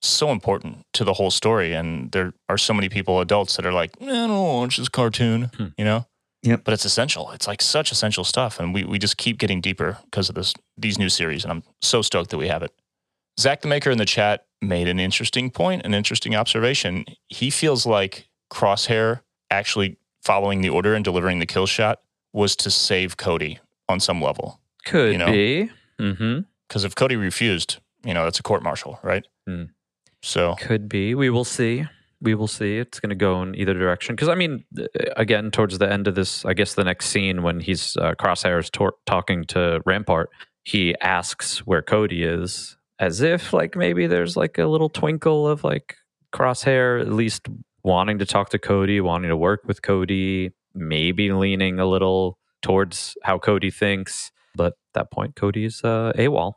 So 0.00 0.30
important 0.30 0.86
to 0.94 1.04
the 1.04 1.12
whole 1.12 1.30
story, 1.30 1.74
and 1.74 2.10
there 2.12 2.32
are 2.48 2.58
so 2.58 2.72
many 2.72 2.88
people, 2.88 3.20
adults, 3.20 3.56
that 3.56 3.66
are 3.66 3.72
like, 3.72 3.90
eh, 4.00 4.06
"I 4.06 4.26
don't 4.26 4.60
watch 4.60 4.78
this 4.78 4.88
cartoon," 4.88 5.50
Hmm. 5.56 5.66
you 5.76 5.84
know. 5.84 6.06
Yep. 6.44 6.62
But 6.64 6.74
it's 6.74 6.84
essential. 6.84 7.30
It's 7.32 7.46
like 7.48 7.60
such 7.62 7.90
essential 7.90 8.22
stuff, 8.24 8.60
and 8.60 8.72
we 8.74 8.84
we 8.84 8.98
just 8.98 9.16
keep 9.16 9.38
getting 9.38 9.60
deeper 9.60 9.98
because 10.04 10.28
of 10.28 10.34
this 10.34 10.54
these 10.78 10.98
new 10.98 11.08
series, 11.08 11.42
and 11.44 11.50
I'm 11.50 11.62
so 11.82 12.02
stoked 12.02 12.30
that 12.30 12.38
we 12.38 12.48
have 12.48 12.62
it. 12.62 12.72
Zach 13.40 13.62
the 13.62 13.68
Maker 13.68 13.90
in 13.90 13.98
the 13.98 14.04
chat 14.04 14.46
made 14.62 14.86
an 14.86 15.00
interesting 15.00 15.50
point, 15.50 15.84
an 15.84 15.94
interesting 15.94 16.34
observation. 16.36 17.04
He 17.28 17.50
feels 17.50 17.84
like 17.86 18.28
Crosshair 18.52 19.20
actually 19.50 19.96
following 20.22 20.60
the 20.60 20.68
order 20.68 20.94
and 20.94 21.04
delivering 21.04 21.38
the 21.38 21.46
kill 21.46 21.66
shot 21.66 22.00
was 22.32 22.54
to 22.56 22.70
save 22.70 23.16
Cody 23.16 23.58
on 23.88 24.00
some 24.00 24.20
level. 24.22 24.60
Could 24.84 25.12
You 25.12 25.18
know? 25.18 25.26
be. 25.32 25.70
Mm-hmm. 25.98 26.40
Because 26.68 26.84
if 26.84 26.94
Cody 26.94 27.16
refused, 27.16 27.78
you 28.04 28.14
know, 28.14 28.24
that's 28.24 28.38
a 28.38 28.42
court 28.42 28.62
martial, 28.62 28.98
right? 29.02 29.26
Hmm. 29.46 29.64
So, 30.22 30.54
Could 30.60 30.88
be. 30.88 31.14
We 31.14 31.28
will 31.30 31.44
see. 31.44 31.84
We 32.24 32.34
will 32.34 32.48
see. 32.48 32.78
It's 32.78 33.00
going 33.00 33.10
to 33.10 33.14
go 33.16 33.42
in 33.42 33.54
either 33.54 33.74
direction. 33.74 34.14
Because 34.14 34.28
I 34.28 34.34
mean, 34.34 34.64
uh, 34.78 34.86
again, 35.16 35.50
towards 35.50 35.78
the 35.78 35.90
end 35.90 36.08
of 36.08 36.14
this, 36.14 36.44
I 36.44 36.54
guess 36.54 36.74
the 36.74 36.84
next 36.84 37.06
scene 37.06 37.42
when 37.42 37.60
he's 37.60 37.96
uh, 37.98 38.14
Crosshairs 38.14 38.72
tor- 38.72 38.94
talking 39.04 39.44
to 39.46 39.80
Rampart, 39.84 40.30
he 40.64 40.96
asks 41.00 41.58
where 41.66 41.82
Cody 41.82 42.24
is, 42.24 42.76
as 42.98 43.20
if 43.20 43.52
like 43.52 43.76
maybe 43.76 44.06
there's 44.06 44.36
like 44.36 44.56
a 44.58 44.66
little 44.66 44.88
twinkle 44.88 45.46
of 45.46 45.62
like 45.62 45.96
Crosshair 46.32 47.00
at 47.00 47.12
least 47.12 47.46
wanting 47.82 48.18
to 48.18 48.26
talk 48.26 48.48
to 48.50 48.58
Cody, 48.58 49.00
wanting 49.00 49.28
to 49.28 49.36
work 49.36 49.60
with 49.66 49.82
Cody, 49.82 50.52
maybe 50.74 51.30
leaning 51.30 51.78
a 51.78 51.86
little 51.86 52.38
towards 52.62 53.16
how 53.22 53.38
Cody 53.38 53.70
thinks. 53.70 54.32
But 54.56 54.68
at 54.68 54.74
that 54.94 55.10
point, 55.10 55.36
Cody's 55.36 55.82
uh, 55.84 56.12
AWOL. 56.16 56.54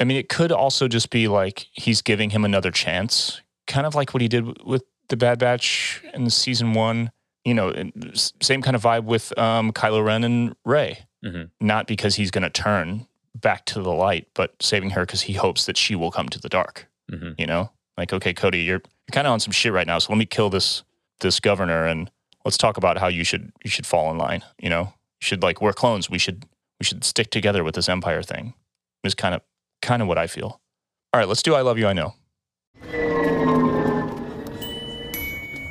I 0.00 0.04
mean, 0.04 0.16
it 0.16 0.28
could 0.28 0.52
also 0.52 0.86
just 0.86 1.10
be 1.10 1.26
like 1.26 1.66
he's 1.72 2.02
giving 2.02 2.30
him 2.30 2.44
another 2.44 2.70
chance, 2.70 3.40
kind 3.66 3.86
of 3.86 3.94
like 3.94 4.14
what 4.14 4.20
he 4.20 4.28
did 4.28 4.62
with 4.64 4.84
the 5.08 5.16
Bad 5.16 5.38
Batch 5.38 6.02
in 6.14 6.28
season 6.30 6.72
one. 6.74 7.10
You 7.44 7.54
know, 7.54 7.72
same 8.14 8.60
kind 8.62 8.76
of 8.76 8.82
vibe 8.82 9.04
with 9.04 9.36
um, 9.38 9.72
Kylo 9.72 10.04
Ren 10.04 10.24
and 10.24 10.54
Rey. 10.64 11.06
Mhm. 11.24 11.50
Not 11.60 11.86
because 11.86 12.16
he's 12.16 12.30
going 12.30 12.42
to 12.42 12.50
turn 12.50 13.06
back 13.34 13.64
to 13.66 13.80
the 13.82 13.92
light, 13.92 14.28
but 14.34 14.54
saving 14.60 14.90
her 14.90 15.06
because 15.06 15.22
he 15.22 15.32
hopes 15.34 15.64
that 15.66 15.76
she 15.76 15.94
will 15.94 16.10
come 16.10 16.28
to 16.28 16.38
the 16.38 16.48
dark. 16.48 16.88
Mhm. 17.10 17.34
You 17.38 17.46
know, 17.46 17.72
like 17.96 18.12
okay, 18.12 18.34
Cody, 18.34 18.58
you're 18.62 18.82
you're 18.82 19.12
kind 19.12 19.26
of 19.26 19.32
on 19.32 19.40
some 19.40 19.52
shit 19.52 19.72
right 19.72 19.86
now, 19.86 19.98
so 19.98 20.12
let 20.12 20.18
me 20.18 20.26
kill 20.26 20.50
this 20.50 20.82
this 21.20 21.40
governor 21.40 21.86
and 21.86 22.10
let's 22.44 22.58
talk 22.58 22.76
about 22.76 22.98
how 22.98 23.08
you 23.08 23.24
should 23.24 23.50
you 23.64 23.70
should 23.70 23.86
fall 23.86 24.10
in 24.10 24.18
line. 24.18 24.44
You 24.60 24.68
know, 24.70 24.82
you 25.20 25.24
should 25.26 25.42
like 25.42 25.60
we're 25.62 25.72
clones. 25.72 26.10
We 26.10 26.18
should 26.18 26.44
we 26.78 26.84
should 26.84 27.02
stick 27.02 27.30
together 27.30 27.64
with 27.64 27.74
this 27.74 27.88
empire 27.88 28.22
thing. 28.22 28.54
Is 29.04 29.14
kind 29.14 29.34
of 29.34 29.40
kind 29.80 30.02
of 30.02 30.08
what 30.08 30.18
I 30.18 30.26
feel. 30.26 30.60
All 31.14 31.18
right, 31.20 31.26
let's 31.28 31.42
do 31.42 31.54
I 31.54 31.62
love 31.62 31.78
you. 31.78 31.86
I 31.88 31.92
know. 31.94 32.14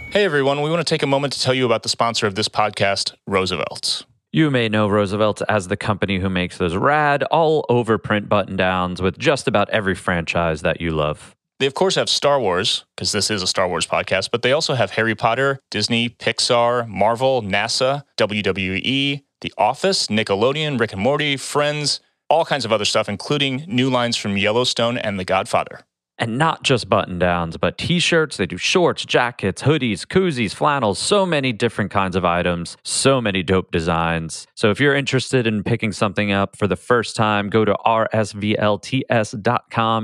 Hey 0.10 0.24
everyone, 0.24 0.62
we 0.62 0.70
want 0.70 0.80
to 0.80 0.90
take 0.90 1.04
a 1.04 1.08
moment 1.08 1.34
to 1.34 1.42
tell 1.42 1.54
you 1.54 1.66
about 1.66 1.84
the 1.84 1.90
sponsor 1.90 2.28
of 2.28 2.36
this 2.36 2.48
podcast, 2.48 3.14
Roosevelt's. 3.28 4.06
You 4.32 4.50
may 4.50 4.70
know 4.70 4.88
Roosevelt's 4.88 5.42
as 5.44 5.68
the 5.68 5.76
company 5.76 6.18
who 6.20 6.30
makes 6.30 6.58
those 6.58 6.76
rad, 6.78 7.24
all 7.24 7.66
over 7.68 7.98
print 7.98 8.30
button 8.30 8.56
downs 8.56 9.02
with 9.02 9.20
just 9.20 9.50
about 9.50 9.70
every 9.70 9.96
franchise 9.96 10.62
that 10.62 10.80
you 10.80 10.92
love. 10.92 11.36
They, 11.60 11.66
of 11.66 11.74
course, 11.74 11.96
have 11.96 12.10
Star 12.10 12.40
Wars, 12.40 12.86
because 12.96 13.12
this 13.12 13.30
is 13.30 13.44
a 13.44 13.48
Star 13.48 13.68
Wars 13.68 13.86
podcast, 13.86 14.30
but 14.32 14.44
they 14.44 14.54
also 14.54 14.76
have 14.76 14.92
Harry 14.92 15.14
Potter, 15.14 15.60
Disney, 15.70 16.08
Pixar, 16.10 16.88
Marvel, 16.88 17.42
NASA, 17.42 18.04
WWE, 18.18 19.24
The 19.42 19.54
Office, 19.58 20.08
Nickelodeon, 20.08 20.80
Rick 20.80 20.94
and 20.94 21.02
Morty, 21.02 21.36
Friends, 21.36 22.00
all 22.30 22.46
kinds 22.46 22.64
of 22.64 22.72
other 22.72 22.86
stuff, 22.86 23.10
including 23.10 23.66
new 23.68 23.90
lines 23.90 24.16
from 24.16 24.38
Yellowstone 24.38 24.98
and 24.98 25.20
The 25.20 25.26
Godfather. 25.26 25.82
And 26.20 26.38
not 26.38 26.64
just 26.64 26.90
button 26.90 27.20
downs, 27.20 27.58
but 27.58 27.78
t 27.78 28.00
shirts. 28.00 28.38
They 28.38 28.48
do 28.48 28.58
shorts, 28.58 29.06
jackets, 29.06 29.62
hoodies, 29.62 30.02
koozies, 30.02 30.54
flannels, 30.54 30.98
so 30.98 31.26
many 31.26 31.54
different 31.54 31.92
kinds 31.92 32.16
of 32.16 32.26
items, 32.26 32.76
so 32.84 33.22
many 33.22 33.44
dope 33.44 33.72
designs. 33.72 34.48
So 34.56 34.72
if 34.72 34.80
you're 34.80 34.96
interested 34.96 35.46
in 35.46 35.64
picking 35.64 35.92
something 35.92 36.32
up 36.32 36.56
for 36.56 36.66
the 36.68 36.76
first 36.76 37.16
time, 37.16 37.50
go 37.50 37.66
to 37.66 37.76
rsvlts.com 37.86 38.48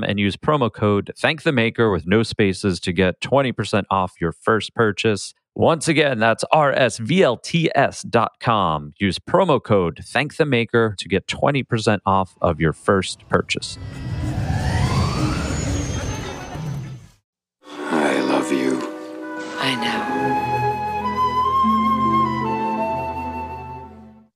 and 0.04 0.20
use 0.20 0.36
promo 0.36 0.72
code 0.72 1.12
Thank 1.16 1.42
the 1.42 1.52
Maker 1.52 1.90
with 1.90 2.06
no 2.06 2.22
spaces 2.22 2.78
to 2.80 2.92
get 2.92 3.20
20% 3.20 3.84
off 3.90 4.12
your 4.20 4.32
first 4.32 4.74
purchase. 4.74 5.34
Once 5.56 5.86
again, 5.86 6.18
that's 6.18 6.44
rsvlts.com. 6.52 7.54
Use 8.98 9.18
promo 9.20 9.62
code 9.62 10.00
Thank 10.04 10.36
the 10.36 10.44
Maker 10.44 10.96
to 10.98 11.08
get 11.08 11.28
20% 11.28 12.00
off 12.04 12.36
of 12.40 12.60
your 12.60 12.72
first 12.72 13.28
purchase. 13.28 13.78
I 19.66 19.74
know. 19.76 20.00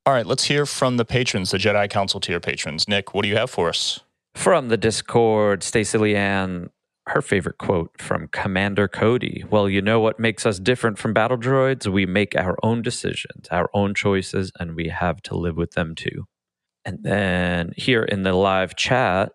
All 0.07 0.15
right, 0.15 0.25
let's 0.25 0.45
hear 0.45 0.65
from 0.65 0.97
the 0.97 1.05
patrons, 1.05 1.51
the 1.51 1.59
Jedi 1.59 1.91
Council 1.91 2.19
tier 2.19 2.41
patrons. 2.41 2.89
Nick, 2.89 3.13
what 3.13 3.25
do 3.25 3.29
you 3.29 3.37
have 3.37 3.51
for 3.51 3.69
us? 3.69 4.01
From 4.35 4.69
the 4.69 4.79
Discord, 4.79 5.63
Stacey 5.63 5.99
Leanne, 5.99 6.71
her 7.09 7.21
favorite 7.21 7.59
quote 7.59 8.01
from 8.01 8.29
Commander 8.29 8.89
Cody. 8.89 9.45
Well, 9.51 9.69
you 9.69 9.83
know 9.83 10.01
what 10.01 10.19
makes 10.19 10.47
us 10.47 10.59
different 10.59 10.99
from 10.99 11.13
battle 11.13 11.37
droids? 11.37 11.87
We 11.87 12.07
make 12.07 12.35
our 12.35 12.57
own 12.63 12.81
decisions, 12.81 13.49
our 13.51 13.69
own 13.75 13.95
choices, 13.95 14.51
and 14.59 14.75
we 14.75 14.89
have 14.89 15.21
to 15.25 15.37
live 15.37 15.59
with 15.59 15.73
them 15.73 15.95
too. 15.95 16.25
And 16.87 17.03
then 17.03 17.75
here 17.77 18.03
in 18.03 18.23
the 18.23 18.33
live 18.33 18.77
chat, 18.77 19.33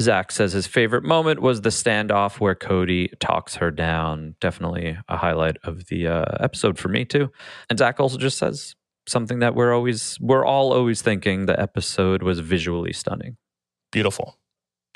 Zach 0.00 0.30
says 0.30 0.52
his 0.52 0.66
favorite 0.66 1.04
moment 1.04 1.40
was 1.40 1.62
the 1.62 1.70
standoff 1.70 2.38
where 2.38 2.54
Cody 2.54 3.10
talks 3.18 3.56
her 3.56 3.70
down. 3.70 4.34
Definitely 4.40 4.98
a 5.08 5.16
highlight 5.16 5.56
of 5.64 5.86
the 5.86 6.06
uh, 6.06 6.24
episode 6.40 6.78
for 6.78 6.88
me 6.88 7.04
too. 7.04 7.30
And 7.70 7.78
Zach 7.78 7.98
also 7.98 8.18
just 8.18 8.36
says 8.36 8.74
something 9.08 9.38
that 9.38 9.54
we're 9.54 9.74
always, 9.74 10.18
we're 10.20 10.44
all 10.44 10.72
always 10.72 11.00
thinking. 11.00 11.46
The 11.46 11.58
episode 11.58 12.22
was 12.22 12.40
visually 12.40 12.92
stunning. 12.92 13.36
Beautiful. 13.90 14.38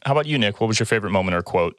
How 0.05 0.13
about 0.13 0.27
you, 0.27 0.39
Nick? 0.39 0.61
What 0.61 0.67
was 0.67 0.79
your 0.79 0.87
favorite 0.87 1.13
moment 1.13 1.35
or 1.35 1.43
quote? 1.43 1.79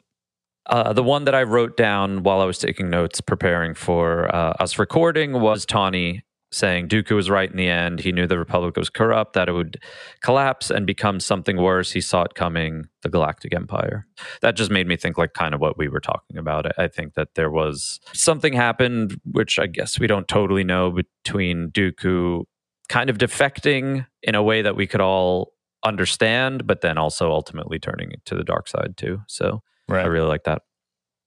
Uh, 0.66 0.92
the 0.92 1.02
one 1.02 1.24
that 1.24 1.34
I 1.34 1.42
wrote 1.42 1.76
down 1.76 2.22
while 2.22 2.40
I 2.40 2.44
was 2.44 2.58
taking 2.58 2.88
notes 2.88 3.20
preparing 3.20 3.74
for 3.74 4.32
uh, 4.34 4.54
us 4.60 4.78
recording 4.78 5.32
was 5.40 5.66
Tawny 5.66 6.22
saying 6.52 6.88
Dooku 6.88 7.16
was 7.16 7.30
right 7.30 7.50
in 7.50 7.56
the 7.56 7.68
end. 7.68 8.00
He 8.00 8.12
knew 8.12 8.26
the 8.26 8.38
Republic 8.38 8.76
was 8.76 8.90
corrupt, 8.90 9.32
that 9.32 9.48
it 9.48 9.52
would 9.52 9.82
collapse 10.20 10.70
and 10.70 10.86
become 10.86 11.18
something 11.18 11.56
worse. 11.56 11.92
He 11.92 12.00
saw 12.00 12.22
it 12.22 12.34
coming, 12.34 12.84
the 13.02 13.08
Galactic 13.08 13.54
Empire. 13.54 14.06
That 14.42 14.56
just 14.56 14.70
made 14.70 14.86
me 14.86 14.96
think 14.96 15.18
like 15.18 15.32
kind 15.32 15.54
of 15.54 15.60
what 15.60 15.78
we 15.78 15.88
were 15.88 16.00
talking 16.00 16.36
about. 16.36 16.66
I, 16.78 16.88
think 16.88 17.14
that 17.14 17.34
there 17.34 17.50
was 17.50 18.00
something 18.12 18.52
happened, 18.52 19.18
which 19.24 19.58
I 19.58 19.66
guess 19.66 19.98
we 19.98 20.06
don't 20.06 20.28
totally 20.28 20.62
know 20.62 20.92
between 21.24 21.70
Dooku 21.70 22.44
kind 22.88 23.08
of 23.08 23.16
defecting 23.16 24.06
in 24.22 24.34
a 24.34 24.42
way 24.42 24.60
that 24.62 24.76
we 24.76 24.86
could 24.86 25.00
all 25.00 25.54
understand, 25.84 26.66
but 26.66 26.82
then 26.82 26.98
also 26.98 27.32
ultimately 27.32 27.78
turning 27.78 28.12
to 28.26 28.34
the 28.34 28.44
dark 28.44 28.68
side 28.68 28.94
too. 28.96 29.22
So 29.26 29.62
Right. 29.88 30.04
I 30.04 30.08
really 30.08 30.28
like 30.28 30.44
that. 30.44 30.62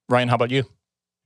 Ryan, 0.10 0.30
how 0.30 0.36
about 0.36 0.52
you? 0.52 0.64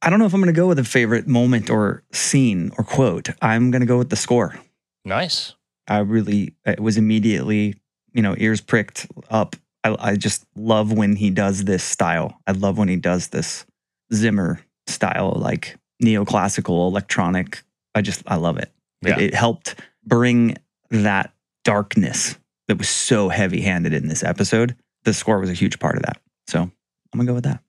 I 0.01 0.09
don't 0.09 0.19
know 0.19 0.25
if 0.25 0.33
I'm 0.33 0.39
going 0.39 0.53
to 0.53 0.59
go 0.59 0.67
with 0.67 0.79
a 0.79 0.83
favorite 0.83 1.27
moment 1.27 1.69
or 1.69 2.03
scene 2.11 2.71
or 2.77 2.83
quote. 2.83 3.29
I'm 3.41 3.69
going 3.71 3.81
to 3.81 3.85
go 3.85 3.97
with 3.97 4.09
the 4.09 4.15
score. 4.15 4.57
Nice. 5.03 5.55
I 5.87 5.99
really 5.99 6.53
it 6.65 6.79
was 6.79 6.97
immediately 6.97 7.75
you 8.13 8.21
know 8.21 8.35
ears 8.37 8.61
pricked 8.61 9.07
up. 9.29 9.55
I, 9.83 9.95
I 9.99 10.15
just 10.15 10.45
love 10.55 10.93
when 10.93 11.15
he 11.15 11.29
does 11.29 11.65
this 11.65 11.83
style. 11.83 12.39
I 12.45 12.51
love 12.51 12.77
when 12.77 12.87
he 12.87 12.95
does 12.97 13.29
this 13.29 13.65
Zimmer 14.13 14.61
style, 14.87 15.33
like 15.35 15.77
neoclassical 16.03 16.87
electronic. 16.87 17.63
I 17.95 18.01
just 18.01 18.23
I 18.27 18.35
love 18.35 18.57
it. 18.57 18.71
Yeah. 19.01 19.15
It, 19.15 19.21
it 19.21 19.33
helped 19.33 19.75
bring 20.05 20.57
that 20.91 21.33
darkness 21.63 22.37
that 22.67 22.77
was 22.77 22.89
so 22.89 23.29
heavy 23.29 23.61
handed 23.61 23.93
in 23.93 24.07
this 24.07 24.23
episode. 24.23 24.75
The 25.03 25.13
score 25.13 25.39
was 25.39 25.49
a 25.49 25.53
huge 25.53 25.79
part 25.79 25.95
of 25.95 26.03
that. 26.03 26.21
So 26.47 26.61
I'm 26.61 26.71
gonna 27.13 27.25
go 27.25 27.33
with 27.33 27.45
that. 27.45 27.61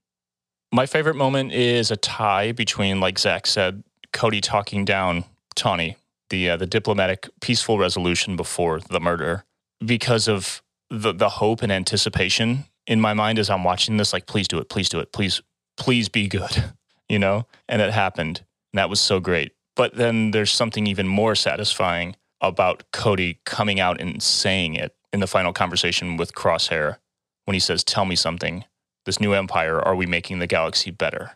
My 0.73 0.87
favorite 0.87 1.17
moment 1.17 1.53
is 1.53 1.91
a 1.91 1.97
tie 1.97 2.53
between, 2.53 3.01
like 3.01 3.19
Zach 3.19 3.47
said, 3.47 3.83
Cody 4.13 4.41
talking 4.41 4.85
down 4.85 5.25
Tawny, 5.57 5.97
the 6.31 6.51
uh, 6.51 6.57
the 6.57 6.67
diplomatic, 6.67 7.29
peaceful 7.41 7.77
resolution 7.77 8.37
before 8.37 8.79
the 8.79 9.01
murder, 9.01 9.45
because 9.85 10.29
of 10.29 10.63
the 10.89 11.13
the 11.13 11.29
hope 11.29 11.63
and 11.63 11.73
anticipation 11.73 12.67
in 12.87 13.01
my 13.01 13.15
mind 13.15 13.41
as 13.41 13.51
I'm 13.51 13.65
watching 13.65 13.97
this. 13.97 14.13
Like, 14.13 14.27
please 14.27 14.47
do 14.47 14.59
it, 14.59 14.69
please 14.69 14.89
do 14.89 15.01
it, 15.01 15.13
please, 15.13 15.43
please 15.77 16.09
be 16.09 16.29
good, 16.29 16.73
you 17.09 17.19
know. 17.19 17.47
And 17.69 17.83
it 17.83 17.93
happened, 17.93 18.45
and 18.73 18.79
that 18.79 18.89
was 18.89 19.01
so 19.01 19.19
great. 19.19 19.53
But 19.75 19.97
then 19.97 20.31
there's 20.31 20.53
something 20.53 20.87
even 20.87 21.09
more 21.09 21.35
satisfying 21.35 22.15
about 22.41 22.85
Cody 22.93 23.41
coming 23.45 23.81
out 23.81 24.01
and 24.01 24.23
saying 24.23 24.75
it 24.75 24.95
in 25.13 25.19
the 25.19 25.27
final 25.27 25.53
conversation 25.53 26.17
with 26.17 26.33
Crosshair 26.33 26.99
when 27.45 27.55
he 27.55 27.61
says, 27.61 27.83
"Tell 27.83 28.05
me 28.05 28.15
something." 28.15 28.65
This 29.11 29.19
new 29.19 29.33
empire, 29.33 29.81
are 29.81 29.97
we 29.97 30.07
making 30.07 30.39
the 30.39 30.47
galaxy 30.47 30.93
better? 30.93 31.33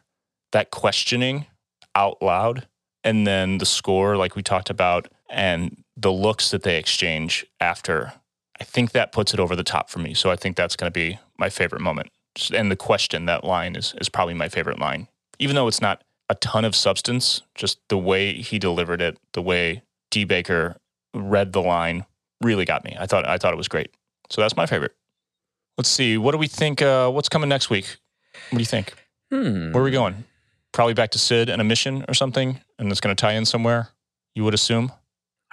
That 0.52 0.70
questioning 0.70 1.46
out 1.96 2.22
loud 2.22 2.68
and 3.02 3.26
then 3.26 3.58
the 3.58 3.66
score 3.66 4.16
like 4.16 4.36
we 4.36 4.44
talked 4.44 4.70
about 4.70 5.08
and 5.28 5.82
the 5.96 6.12
looks 6.12 6.52
that 6.52 6.62
they 6.62 6.78
exchange 6.78 7.44
after 7.58 8.12
i 8.60 8.62
think 8.62 8.92
that 8.92 9.10
puts 9.10 9.34
it 9.34 9.40
over 9.40 9.56
the 9.56 9.64
top 9.64 9.90
for 9.90 9.98
me. 9.98 10.14
So 10.14 10.30
i 10.30 10.36
think 10.36 10.54
that's 10.54 10.76
going 10.76 10.86
to 10.86 10.92
be 10.94 11.18
my 11.36 11.50
favorite 11.50 11.80
moment. 11.80 12.12
And 12.54 12.70
the 12.70 12.76
question 12.76 13.26
that 13.26 13.42
line 13.42 13.74
is 13.74 13.92
is 14.00 14.08
probably 14.08 14.34
my 14.34 14.48
favorite 14.48 14.78
line. 14.78 15.08
Even 15.40 15.56
though 15.56 15.66
it's 15.66 15.80
not 15.80 16.04
a 16.30 16.36
ton 16.36 16.64
of 16.64 16.76
substance 16.76 17.42
just 17.56 17.80
the 17.88 17.98
way 17.98 18.34
he 18.34 18.60
delivered 18.60 19.02
it 19.02 19.18
the 19.32 19.42
way 19.42 19.82
d 20.12 20.22
baker 20.22 20.76
read 21.12 21.52
the 21.52 21.62
line 21.62 22.06
really 22.40 22.64
got 22.64 22.84
me. 22.84 22.96
I 23.00 23.06
thought 23.06 23.26
i 23.26 23.36
thought 23.36 23.52
it 23.52 23.56
was 23.56 23.66
great. 23.66 23.90
So 24.30 24.42
that's 24.42 24.56
my 24.56 24.66
favorite 24.66 24.94
let's 25.78 25.88
see 25.88 26.16
what 26.18 26.32
do 26.32 26.38
we 26.38 26.46
think 26.48 26.80
uh, 26.82 27.10
what's 27.10 27.28
coming 27.28 27.48
next 27.48 27.70
week 27.70 27.96
what 28.50 28.58
do 28.58 28.62
you 28.62 28.66
think 28.66 28.94
Hmm. 29.30 29.72
where 29.72 29.80
are 29.82 29.84
we 29.84 29.90
going 29.90 30.24
probably 30.72 30.94
back 30.94 31.10
to 31.12 31.18
Cid 31.18 31.48
and 31.48 31.60
a 31.60 31.64
mission 31.64 32.04
or 32.08 32.14
something 32.14 32.60
and 32.78 32.90
it's 32.90 33.00
going 33.00 33.14
to 33.14 33.20
tie 33.20 33.32
in 33.32 33.44
somewhere 33.44 33.88
you 34.34 34.44
would 34.44 34.54
assume 34.54 34.92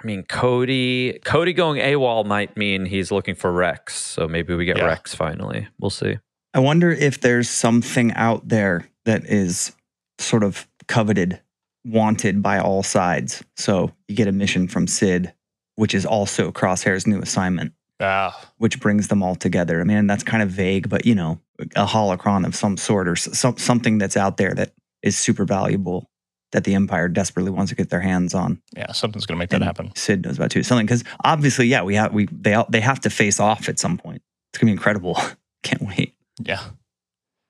I 0.02 0.06
mean, 0.06 0.24
Cody. 0.24 1.20
Cody 1.24 1.52
going 1.52 1.80
AWOL 1.80 2.26
might 2.26 2.56
mean 2.56 2.86
he's 2.86 3.12
looking 3.12 3.36
for 3.36 3.52
Rex. 3.52 3.94
So 3.94 4.26
maybe 4.26 4.52
we 4.52 4.64
get 4.64 4.76
Yeah. 4.78 4.86
Rex 4.86 5.14
finally. 5.14 5.68
We'll 5.78 5.90
see. 5.90 6.18
I 6.54 6.58
wonder 6.58 6.90
if 6.90 7.20
there's 7.20 7.48
something 7.48 8.12
out 8.14 8.48
there 8.48 8.88
that 9.04 9.24
is 9.26 9.76
sort 10.18 10.42
of 10.42 10.66
coveted, 10.88 11.40
wanted 11.84 12.42
by 12.42 12.58
all 12.58 12.82
sides. 12.82 13.44
So 13.56 13.92
you 14.08 14.16
get 14.16 14.26
a 14.26 14.32
mission 14.32 14.66
from 14.66 14.88
Cid, 14.88 15.32
which 15.76 15.94
is 15.94 16.04
also 16.04 16.50
Crosshair's 16.50 17.06
new 17.06 17.20
assignment, 17.20 17.72
ah 18.02 18.38
which 18.58 18.80
brings 18.80 19.08
them 19.08 19.22
all 19.22 19.34
together. 19.34 19.80
I 19.80 19.84
mean, 19.84 20.06
that's 20.06 20.22
kind 20.22 20.42
of 20.42 20.50
vague, 20.50 20.88
but 20.88 21.06
you 21.06 21.14
know, 21.14 21.40
a 21.76 21.86
holocron 21.86 22.44
of 22.46 22.54
some 22.54 22.76
sort 22.76 23.08
or 23.08 23.16
some, 23.16 23.56
something 23.56 23.98
that's 23.98 24.16
out 24.16 24.36
there 24.36 24.54
that 24.54 24.72
is 25.02 25.16
super 25.16 25.44
valuable 25.44 26.08
that 26.52 26.64
the 26.64 26.74
Empire 26.74 27.08
desperately 27.08 27.50
wants 27.50 27.70
to 27.70 27.76
get 27.76 27.88
their 27.88 28.00
hands 28.00 28.34
on. 28.34 28.60
yeah 28.76 28.92
something's 28.92 29.24
going 29.26 29.36
to 29.36 29.38
make 29.38 29.48
that 29.50 29.56
And 29.56 29.64
happen 29.64 29.92
Cid 29.96 30.24
knows 30.24 30.36
about 30.36 30.50
too. 30.50 30.62
Something 30.62 30.86
because 30.86 31.02
obviously, 31.24 31.66
yeah, 31.66 31.82
we 31.82 31.94
have 31.94 32.12
we 32.12 32.26
they 32.26 32.62
they 32.68 32.80
have 32.80 33.00
to 33.00 33.10
face 33.10 33.40
off 33.40 33.68
at 33.68 33.78
some 33.78 33.96
point. 33.98 34.22
It's 34.52 34.58
gonna 34.58 34.68
be 34.68 34.72
incredible. 34.72 35.16
Can't 35.62 35.82
wait. 35.82 36.14
yeah 36.42 36.60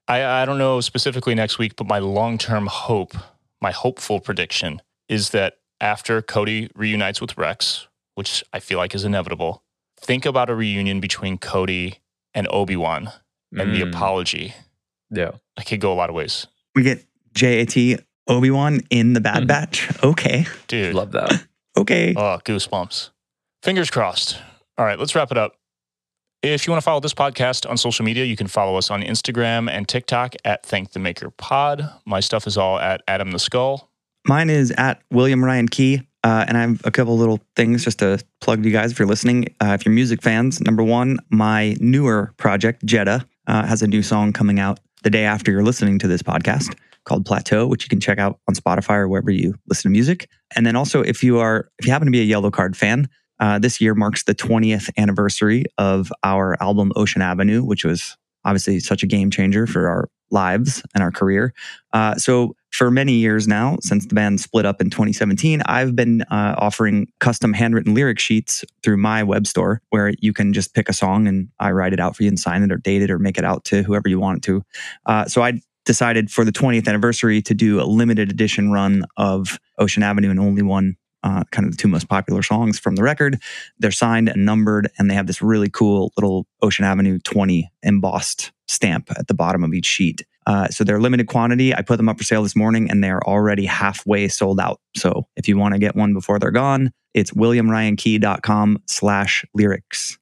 i 0.09 0.43
i 0.43 0.45
don't 0.45 0.59
know 0.59 0.81
specifically 0.81 1.35
next 1.35 1.59
week 1.59 1.77
but 1.77 1.87
my 1.87 1.99
long-term 1.99 2.67
hope 2.67 3.15
my 3.61 3.71
hopeful 3.71 4.21
prediction 4.21 4.83
is 5.09 5.31
that 5.31 5.55
after 5.81 6.21
cody 6.21 6.69
reunites 6.75 7.21
with 7.21 7.39
rex 7.39 7.87
which 8.17 8.43
i 8.53 8.59
feel 8.61 8.79
like 8.79 8.95
is 8.95 9.05
inevitable 9.05 9.62
think 10.03 10.27
about 10.27 10.51
a 10.51 10.55
reunion 10.55 11.01
between 11.01 11.39
cody 11.39 11.99
and 12.35 12.47
obi-wan 12.51 13.11
and 13.57 13.75
the 13.75 13.81
Mm, 13.83 13.89
apology 13.91 14.55
Yeah. 15.11 15.33
it 15.59 15.67
could 15.67 15.81
go 15.81 15.93
a 15.93 15.95
lot 15.95 16.09
of 16.11 16.15
ways 16.17 16.47
We 16.75 16.83
get 16.83 17.05
JAT 17.35 18.01
Obi 18.29 18.51
Wan 18.51 18.81
in 18.91 19.13
the 19.15 19.21
Bad 19.21 19.43
Mhm. 19.43 19.47
Batch. 19.49 19.89
Okay, 20.03 20.47
dude 20.69 20.95
Love 20.95 21.13
that. 21.13 21.45
okay. 21.77 22.15
Oh, 22.17 22.39
goosebumps. 22.45 23.11
Fingers 23.63 23.91
crossed. 23.91 24.39
All 24.79 24.85
right, 24.87 24.99
let's 24.99 25.15
wrap 25.15 25.31
it 25.33 25.39
up. 25.39 25.57
If 26.43 26.67
you 26.67 26.73
want 26.73 26.81
to 26.83 26.85
follow 26.85 27.01
this 27.01 27.15
podcast 27.15 27.69
on 27.71 27.77
social 27.77 28.05
media, 28.05 28.25
you 28.25 28.37
can 28.37 28.47
follow 28.49 28.77
us 28.77 28.91
on 28.91 29.03
Instagram 29.03 29.71
and 29.71 29.87
TikTok 29.89 30.35
at 30.45 30.65
Thank 30.67 30.93
the 30.93 30.99
Maker 30.99 31.31
Pod. 31.31 31.89
My 32.05 32.21
stuff 32.21 32.47
is 32.47 32.57
all 32.59 32.79
at 32.81 33.03
Adam 33.07 33.31
the 33.33 33.39
Skull. 33.39 33.91
Mine 34.27 34.51
is 34.51 34.73
at 34.73 35.03
William 35.11 35.45
Ryan 35.45 35.69
Key. 35.69 36.03
Uh, 36.25 36.45
and 36.47 36.57
I 36.57 36.61
have 36.63 36.81
a 36.85 36.91
couple 36.91 37.17
little 37.17 37.41
things 37.57 37.85
just 37.85 37.99
to 37.99 38.19
plug 38.41 38.63
to 38.63 38.69
you 38.69 38.73
guys 38.73 38.93
if 38.93 38.99
you're 38.99 39.09
listening. 39.09 39.55
Uh, 39.61 39.77
if 39.79 39.85
you're 39.85 39.95
music 39.95 40.23
fans, 40.23 40.61
number 40.61 40.83
one, 40.83 41.19
my 41.31 41.77
newer 41.81 42.33
project, 42.37 42.85
Jetta, 42.85 43.27
uh, 43.47 43.67
has 43.67 43.83
a 43.83 43.89
new 43.89 44.03
song 44.03 44.33
coming 44.33 44.61
out 44.61 44.79
the 45.03 45.11
day 45.11 45.25
after 45.25 45.51
you're 45.51 45.65
listening 45.65 45.99
to 45.99 46.07
this 46.07 46.23
podcast 46.23 46.77
called 47.05 47.27
Plateau, 47.27 47.67
which 47.67 47.85
you 47.85 47.89
can 47.89 48.01
check 48.01 48.19
out 48.19 48.39
on 48.47 48.55
Spotify 48.55 48.99
or 48.99 49.09
wherever 49.09 49.31
you 49.31 49.55
listen 49.69 49.91
to 49.91 49.93
music. 49.93 50.29
And 50.55 50.65
then 50.65 50.77
also, 50.77 51.03
if 51.03 51.25
you 51.25 51.39
are, 51.41 51.69
if 51.79 51.87
you 51.87 51.93
happen 51.93 52.07
to 52.07 52.13
be 52.13 52.21
a 52.21 52.35
Yellowcard 52.35 52.77
fan, 52.77 53.09
uh, 53.41 53.59
this 53.59 53.81
year 53.81 53.95
marks 53.95 54.23
the 54.23 54.35
20th 54.35 54.89
anniversary 54.97 55.65
of 55.79 56.13
our 56.23 56.57
album 56.63 56.93
Ocean 56.95 57.23
Avenue, 57.23 57.65
which 57.65 57.85
was 57.85 58.17
obviously 58.45 58.79
such 58.79 59.03
a 59.03 59.07
game 59.07 59.31
changer 59.31 59.67
for 59.67 59.89
our 59.89 60.09
lives 60.31 60.83
and 60.95 61.03
our 61.03 61.11
career. 61.11 61.53
Uh, 61.93 62.15
so 62.15 62.55
for 62.73 62.91
many 62.91 63.13
years 63.13 63.47
now, 63.47 63.77
since 63.83 64.07
the 64.07 64.15
band 64.15 64.41
split 64.41 64.65
up 64.65 64.81
in 64.81 64.89
2017, 64.89 65.63
I've 65.67 65.95
been 65.95 66.23
uh, 66.23 66.55
offering 66.57 67.07
custom 67.21 67.53
handwritten 67.53 67.95
lyric 67.95 68.19
sheets 68.19 68.65
through 68.83 68.97
my 68.97 69.23
web 69.23 69.47
store 69.47 69.83
where 69.91 70.13
you 70.21 70.33
can 70.33 70.55
just 70.55 70.75
pick 70.75 70.89
a 70.89 70.95
song 70.95 71.29
and 71.29 71.49
I 71.61 71.71
write 71.73 71.93
it 71.93 72.01
out 72.01 72.17
for 72.17 72.23
you 72.23 72.31
and 72.31 72.41
sign 72.41 72.63
it 72.63 72.73
or 72.73 72.79
date 72.79 73.03
it 73.03 73.11
or 73.11 73.19
make 73.19 73.37
it 73.37 73.45
out 73.45 73.65
to 73.67 73.83
whoever 73.83 74.09
you 74.09 74.19
want 74.19 74.39
it 74.39 74.43
to. 74.45 74.63
Uh, 75.05 75.27
so 75.27 75.43
I 75.43 75.61
decided 75.85 76.31
for 76.31 76.45
the 76.45 76.53
20th 76.53 76.89
anniversary 76.89 77.43
to 77.43 77.55
do 77.55 77.81
a 77.81 77.85
limited 77.85 78.31
edition 78.31 78.73
run 78.73 79.05
of 79.19 79.61
Ocean 79.79 80.03
Avenue 80.03 80.31
and 80.31 80.41
only 80.41 80.63
one. 80.63 80.97
Uh, 81.25 81.45
kind 81.53 81.65
of 81.65 81.71
the 81.71 81.77
two 81.77 81.87
most 81.87 82.09
popular 82.09 82.43
songs 82.43 82.81
from 82.81 82.97
the 82.97 83.03
record. 83.05 83.41
They're 83.79 83.93
signed 83.93 84.29
and 84.29 84.45
numbered, 84.45 84.91
and 84.99 85.09
they 85.09 85.15
have 85.15 85.29
this 85.29 85.41
really 85.41 85.71
cool 85.71 86.13
little 86.17 86.49
Ocean 86.63 86.85
Avenue 86.85 87.21
20 87.21 87.71
embossed 87.85 88.51
stamp 88.67 89.09
at 89.17 89.29
the 89.29 89.35
bottom 89.35 89.63
of 89.63 89.73
each 89.73 89.87
sheet. 89.87 90.27
Uh, 90.47 90.69
so 90.69 90.85
they're 90.85 91.01
limited 91.01 91.29
quantity. 91.29 91.75
I 91.75 91.83
put 91.83 91.97
them 91.97 92.09
up 92.09 92.19
for 92.19 92.25
sale 92.25 92.43
this 92.43 92.57
morning 92.57 92.91
and 92.91 93.03
they're 93.03 93.23
already 93.27 93.67
halfway 93.67 94.29
sold 94.29 94.61
out. 94.61 94.81
So 94.97 95.27
if 95.37 95.49
you 95.49 95.57
want 95.57 95.75
to 95.75 95.79
get 95.79 95.95
one 95.95 96.13
before 96.13 96.39
they're 96.39 96.51
gone, 96.51 96.91
it's 97.15 97.33
williamryankey.com 97.33 98.83
slash 98.87 99.45
lyrics. 99.55 100.19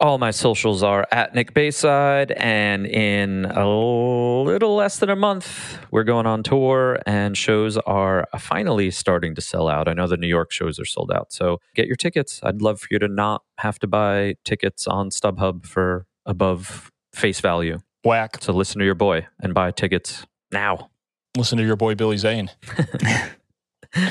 All 0.00 0.18
my 0.18 0.30
socials 0.30 0.84
are 0.84 1.08
at 1.10 1.34
Nick 1.34 1.54
Bayside, 1.54 2.30
and 2.30 2.86
in 2.86 3.46
a 3.46 3.68
little 3.68 4.76
less 4.76 5.00
than 5.00 5.10
a 5.10 5.16
month, 5.16 5.76
we're 5.90 6.04
going 6.04 6.24
on 6.24 6.44
tour, 6.44 7.00
and 7.04 7.36
shows 7.36 7.76
are 7.78 8.28
finally 8.38 8.92
starting 8.92 9.34
to 9.34 9.40
sell 9.40 9.66
out. 9.66 9.88
I 9.88 9.94
know 9.94 10.06
the 10.06 10.16
New 10.16 10.28
York 10.28 10.52
shows 10.52 10.78
are 10.78 10.84
sold 10.84 11.10
out, 11.10 11.32
so 11.32 11.58
get 11.74 11.88
your 11.88 11.96
tickets. 11.96 12.38
I'd 12.44 12.62
love 12.62 12.78
for 12.78 12.86
you 12.92 13.00
to 13.00 13.08
not 13.08 13.42
have 13.56 13.80
to 13.80 13.88
buy 13.88 14.36
tickets 14.44 14.86
on 14.86 15.10
StubHub 15.10 15.66
for 15.66 16.06
above 16.24 16.92
face 17.12 17.40
value. 17.40 17.80
Whack. 18.04 18.38
So 18.40 18.52
listen 18.52 18.78
to 18.78 18.84
your 18.84 18.94
boy 18.94 19.26
and 19.40 19.54
buy 19.54 19.70
tickets 19.70 20.26
now. 20.52 20.90
Listen 21.36 21.58
to 21.58 21.64
your 21.64 21.76
boy 21.76 21.94
Billy 21.94 22.16
Zane. 22.16 22.50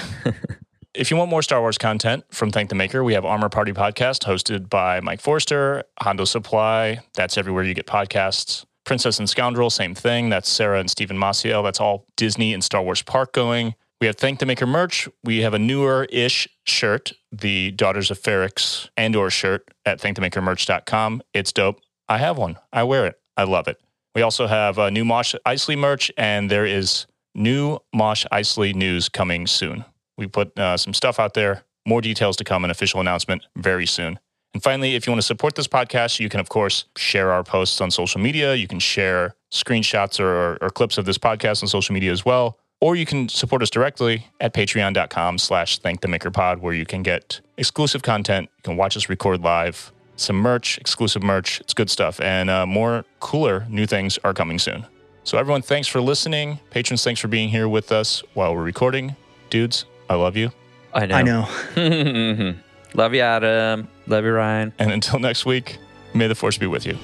If 0.98 1.12
you 1.12 1.18
want 1.18 1.30
more 1.30 1.44
Star 1.44 1.62
Wars 1.62 1.78
content 1.78 2.24
from 2.32 2.50
Thank 2.50 2.70
the 2.70 2.76
Maker, 2.76 3.04
we 3.04 3.14
have 3.14 3.24
Armor 3.24 3.50
Party 3.50 3.72
Podcast 3.72 4.24
hosted 4.24 4.68
by 4.68 5.00
Mike 5.00 5.22
Forster, 5.22 5.84
Hondo 6.02 6.26
Supply. 6.26 7.02
That's 7.14 7.38
everywhere 7.38 7.64
you 7.64 7.76
get 7.76 7.86
podcasts. 7.86 8.66
Princess 8.84 9.20
and 9.20 9.30
Scoundrel, 9.30 9.70
same 9.70 9.94
thing. 9.94 10.30
That's 10.30 10.50
Sarah 10.50 10.80
and 10.80 10.90
Stephen 10.90 11.16
Maciel. 11.16 11.64
That's 11.64 11.80
all 11.80 12.08
Disney 12.16 12.52
and 12.52 12.64
Star 12.64 12.82
Wars 12.82 13.04
park 13.04 13.32
going. 13.32 13.76
We 14.02 14.08
have 14.08 14.16
Thank 14.16 14.40
the 14.40 14.48
Maker 14.48 14.66
merch. 14.66 15.08
We 15.24 15.42
have 15.42 15.54
a 15.54 15.60
newer 15.60 16.08
ish 16.10 16.48
shirt, 16.64 17.14
the 17.32 17.70
Daughters 17.72 18.10
of 18.10 18.20
Ferrix 18.20 18.90
Andor 18.98 19.30
shirt 19.30 19.70
at 19.86 20.00
thankthemakermerch.com. 20.02 21.22
It's 21.32 21.52
dope. 21.52 21.80
I 22.10 22.18
have 22.18 22.40
one. 22.40 22.58
I 22.74 22.82
wear 22.82 23.06
it. 23.06 23.20
I 23.38 23.44
love 23.44 23.68
it. 23.68 23.80
We 24.16 24.24
also 24.24 24.48
have 24.48 24.80
uh, 24.80 24.90
new 24.90 25.06
Mosh 25.06 25.36
Isley 25.46 25.76
merch, 25.76 26.12
and 26.18 26.50
there 26.50 26.66
is 26.66 27.06
new 27.36 27.80
Mosh 27.94 28.26
Isley 28.32 28.74
news 28.74 29.10
coming 29.10 29.46
soon. 29.46 29.86
We 30.18 30.28
put 30.28 30.58
uh, 30.58 30.76
some 30.78 30.94
stuff 30.94 31.20
out 31.20 31.36
there. 31.36 31.64
More 31.86 32.02
details 32.02 32.36
to 32.38 32.44
come, 32.44 32.66
an 32.66 32.72
official 32.72 33.00
announcement 33.00 33.46
very 33.56 33.86
soon. 33.86 34.20
And 34.54 34.64
finally, 34.64 34.96
if 34.96 35.06
you 35.06 35.12
want 35.12 35.22
to 35.22 35.28
support 35.28 35.56
this 35.56 35.68
podcast, 35.68 36.20
you 36.20 36.30
can, 36.30 36.40
of 36.40 36.50
course, 36.50 36.86
share 36.98 37.32
our 37.32 37.44
posts 37.44 37.80
on 37.80 37.92
social 37.92 38.20
media. 38.20 38.56
You 38.56 38.68
can 38.68 38.80
share 38.80 39.36
screenshots 39.54 40.20
or, 40.20 40.58
or 40.62 40.70
clips 40.70 40.98
of 40.98 41.06
this 41.06 41.18
podcast 41.20 41.62
on 41.62 41.70
social 41.70 41.94
media 41.94 42.12
as 42.12 42.26
well. 42.26 42.58
Or 42.82 42.96
you 42.96 43.06
can 43.06 43.30
support 43.30 43.62
us 43.62 43.70
directly 43.70 44.28
at 44.40 44.54
patreon.com 44.54 45.38
slash 45.38 45.80
thank 45.80 46.02
the 46.02 46.08
maker 46.08 46.32
pod, 46.32 46.60
where 46.60 46.74
you 46.74 46.86
can 46.86 47.04
get 47.04 47.42
exclusive 47.58 48.02
content. 48.02 48.50
You 48.58 48.64
can 48.64 48.78
watch 48.78 48.98
us 48.98 49.10
record 49.10 49.42
live, 49.42 49.92
some 50.18 50.36
merch, 50.36 50.78
exclusive 50.80 51.24
merch. 51.24 51.62
It's 51.62 51.74
good 51.74 51.90
stuff. 51.90 52.20
And 52.20 52.50
uh, 52.50 52.66
more 52.66 53.06
cooler 53.20 53.66
new 53.70 53.86
things 53.86 54.20
are 54.24 54.34
coming 54.34 54.60
soon. 54.60 54.86
So 55.24 55.38
everyone, 55.38 55.62
thanks 55.62 55.88
for 55.88 56.02
listening. 56.02 56.60
Patrons, 56.70 57.04
thanks 57.04 57.22
for 57.22 57.28
being 57.28 57.50
here 57.50 57.68
with 57.68 57.92
us 57.92 58.24
while 58.34 58.56
we're 58.56 58.64
recording. 58.64 59.16
Dudes, 59.50 59.86
I 60.10 60.16
love 60.16 60.36
you. 60.36 60.52
I 60.94 61.06
know. 61.06 61.16
I 61.16 61.24
know. 61.24 62.54
Love 62.94 63.14
you, 63.14 63.22
Adam. 63.22 63.88
Love 64.08 64.24
you, 64.24 64.32
Ryan. 64.32 64.74
And 64.80 64.92
until 64.92 65.20
next 65.20 65.46
week, 65.46 65.78
may 66.14 66.28
the 66.28 66.36
force 66.36 66.58
be 66.58 66.66
with 66.66 66.86
you. 66.86 66.98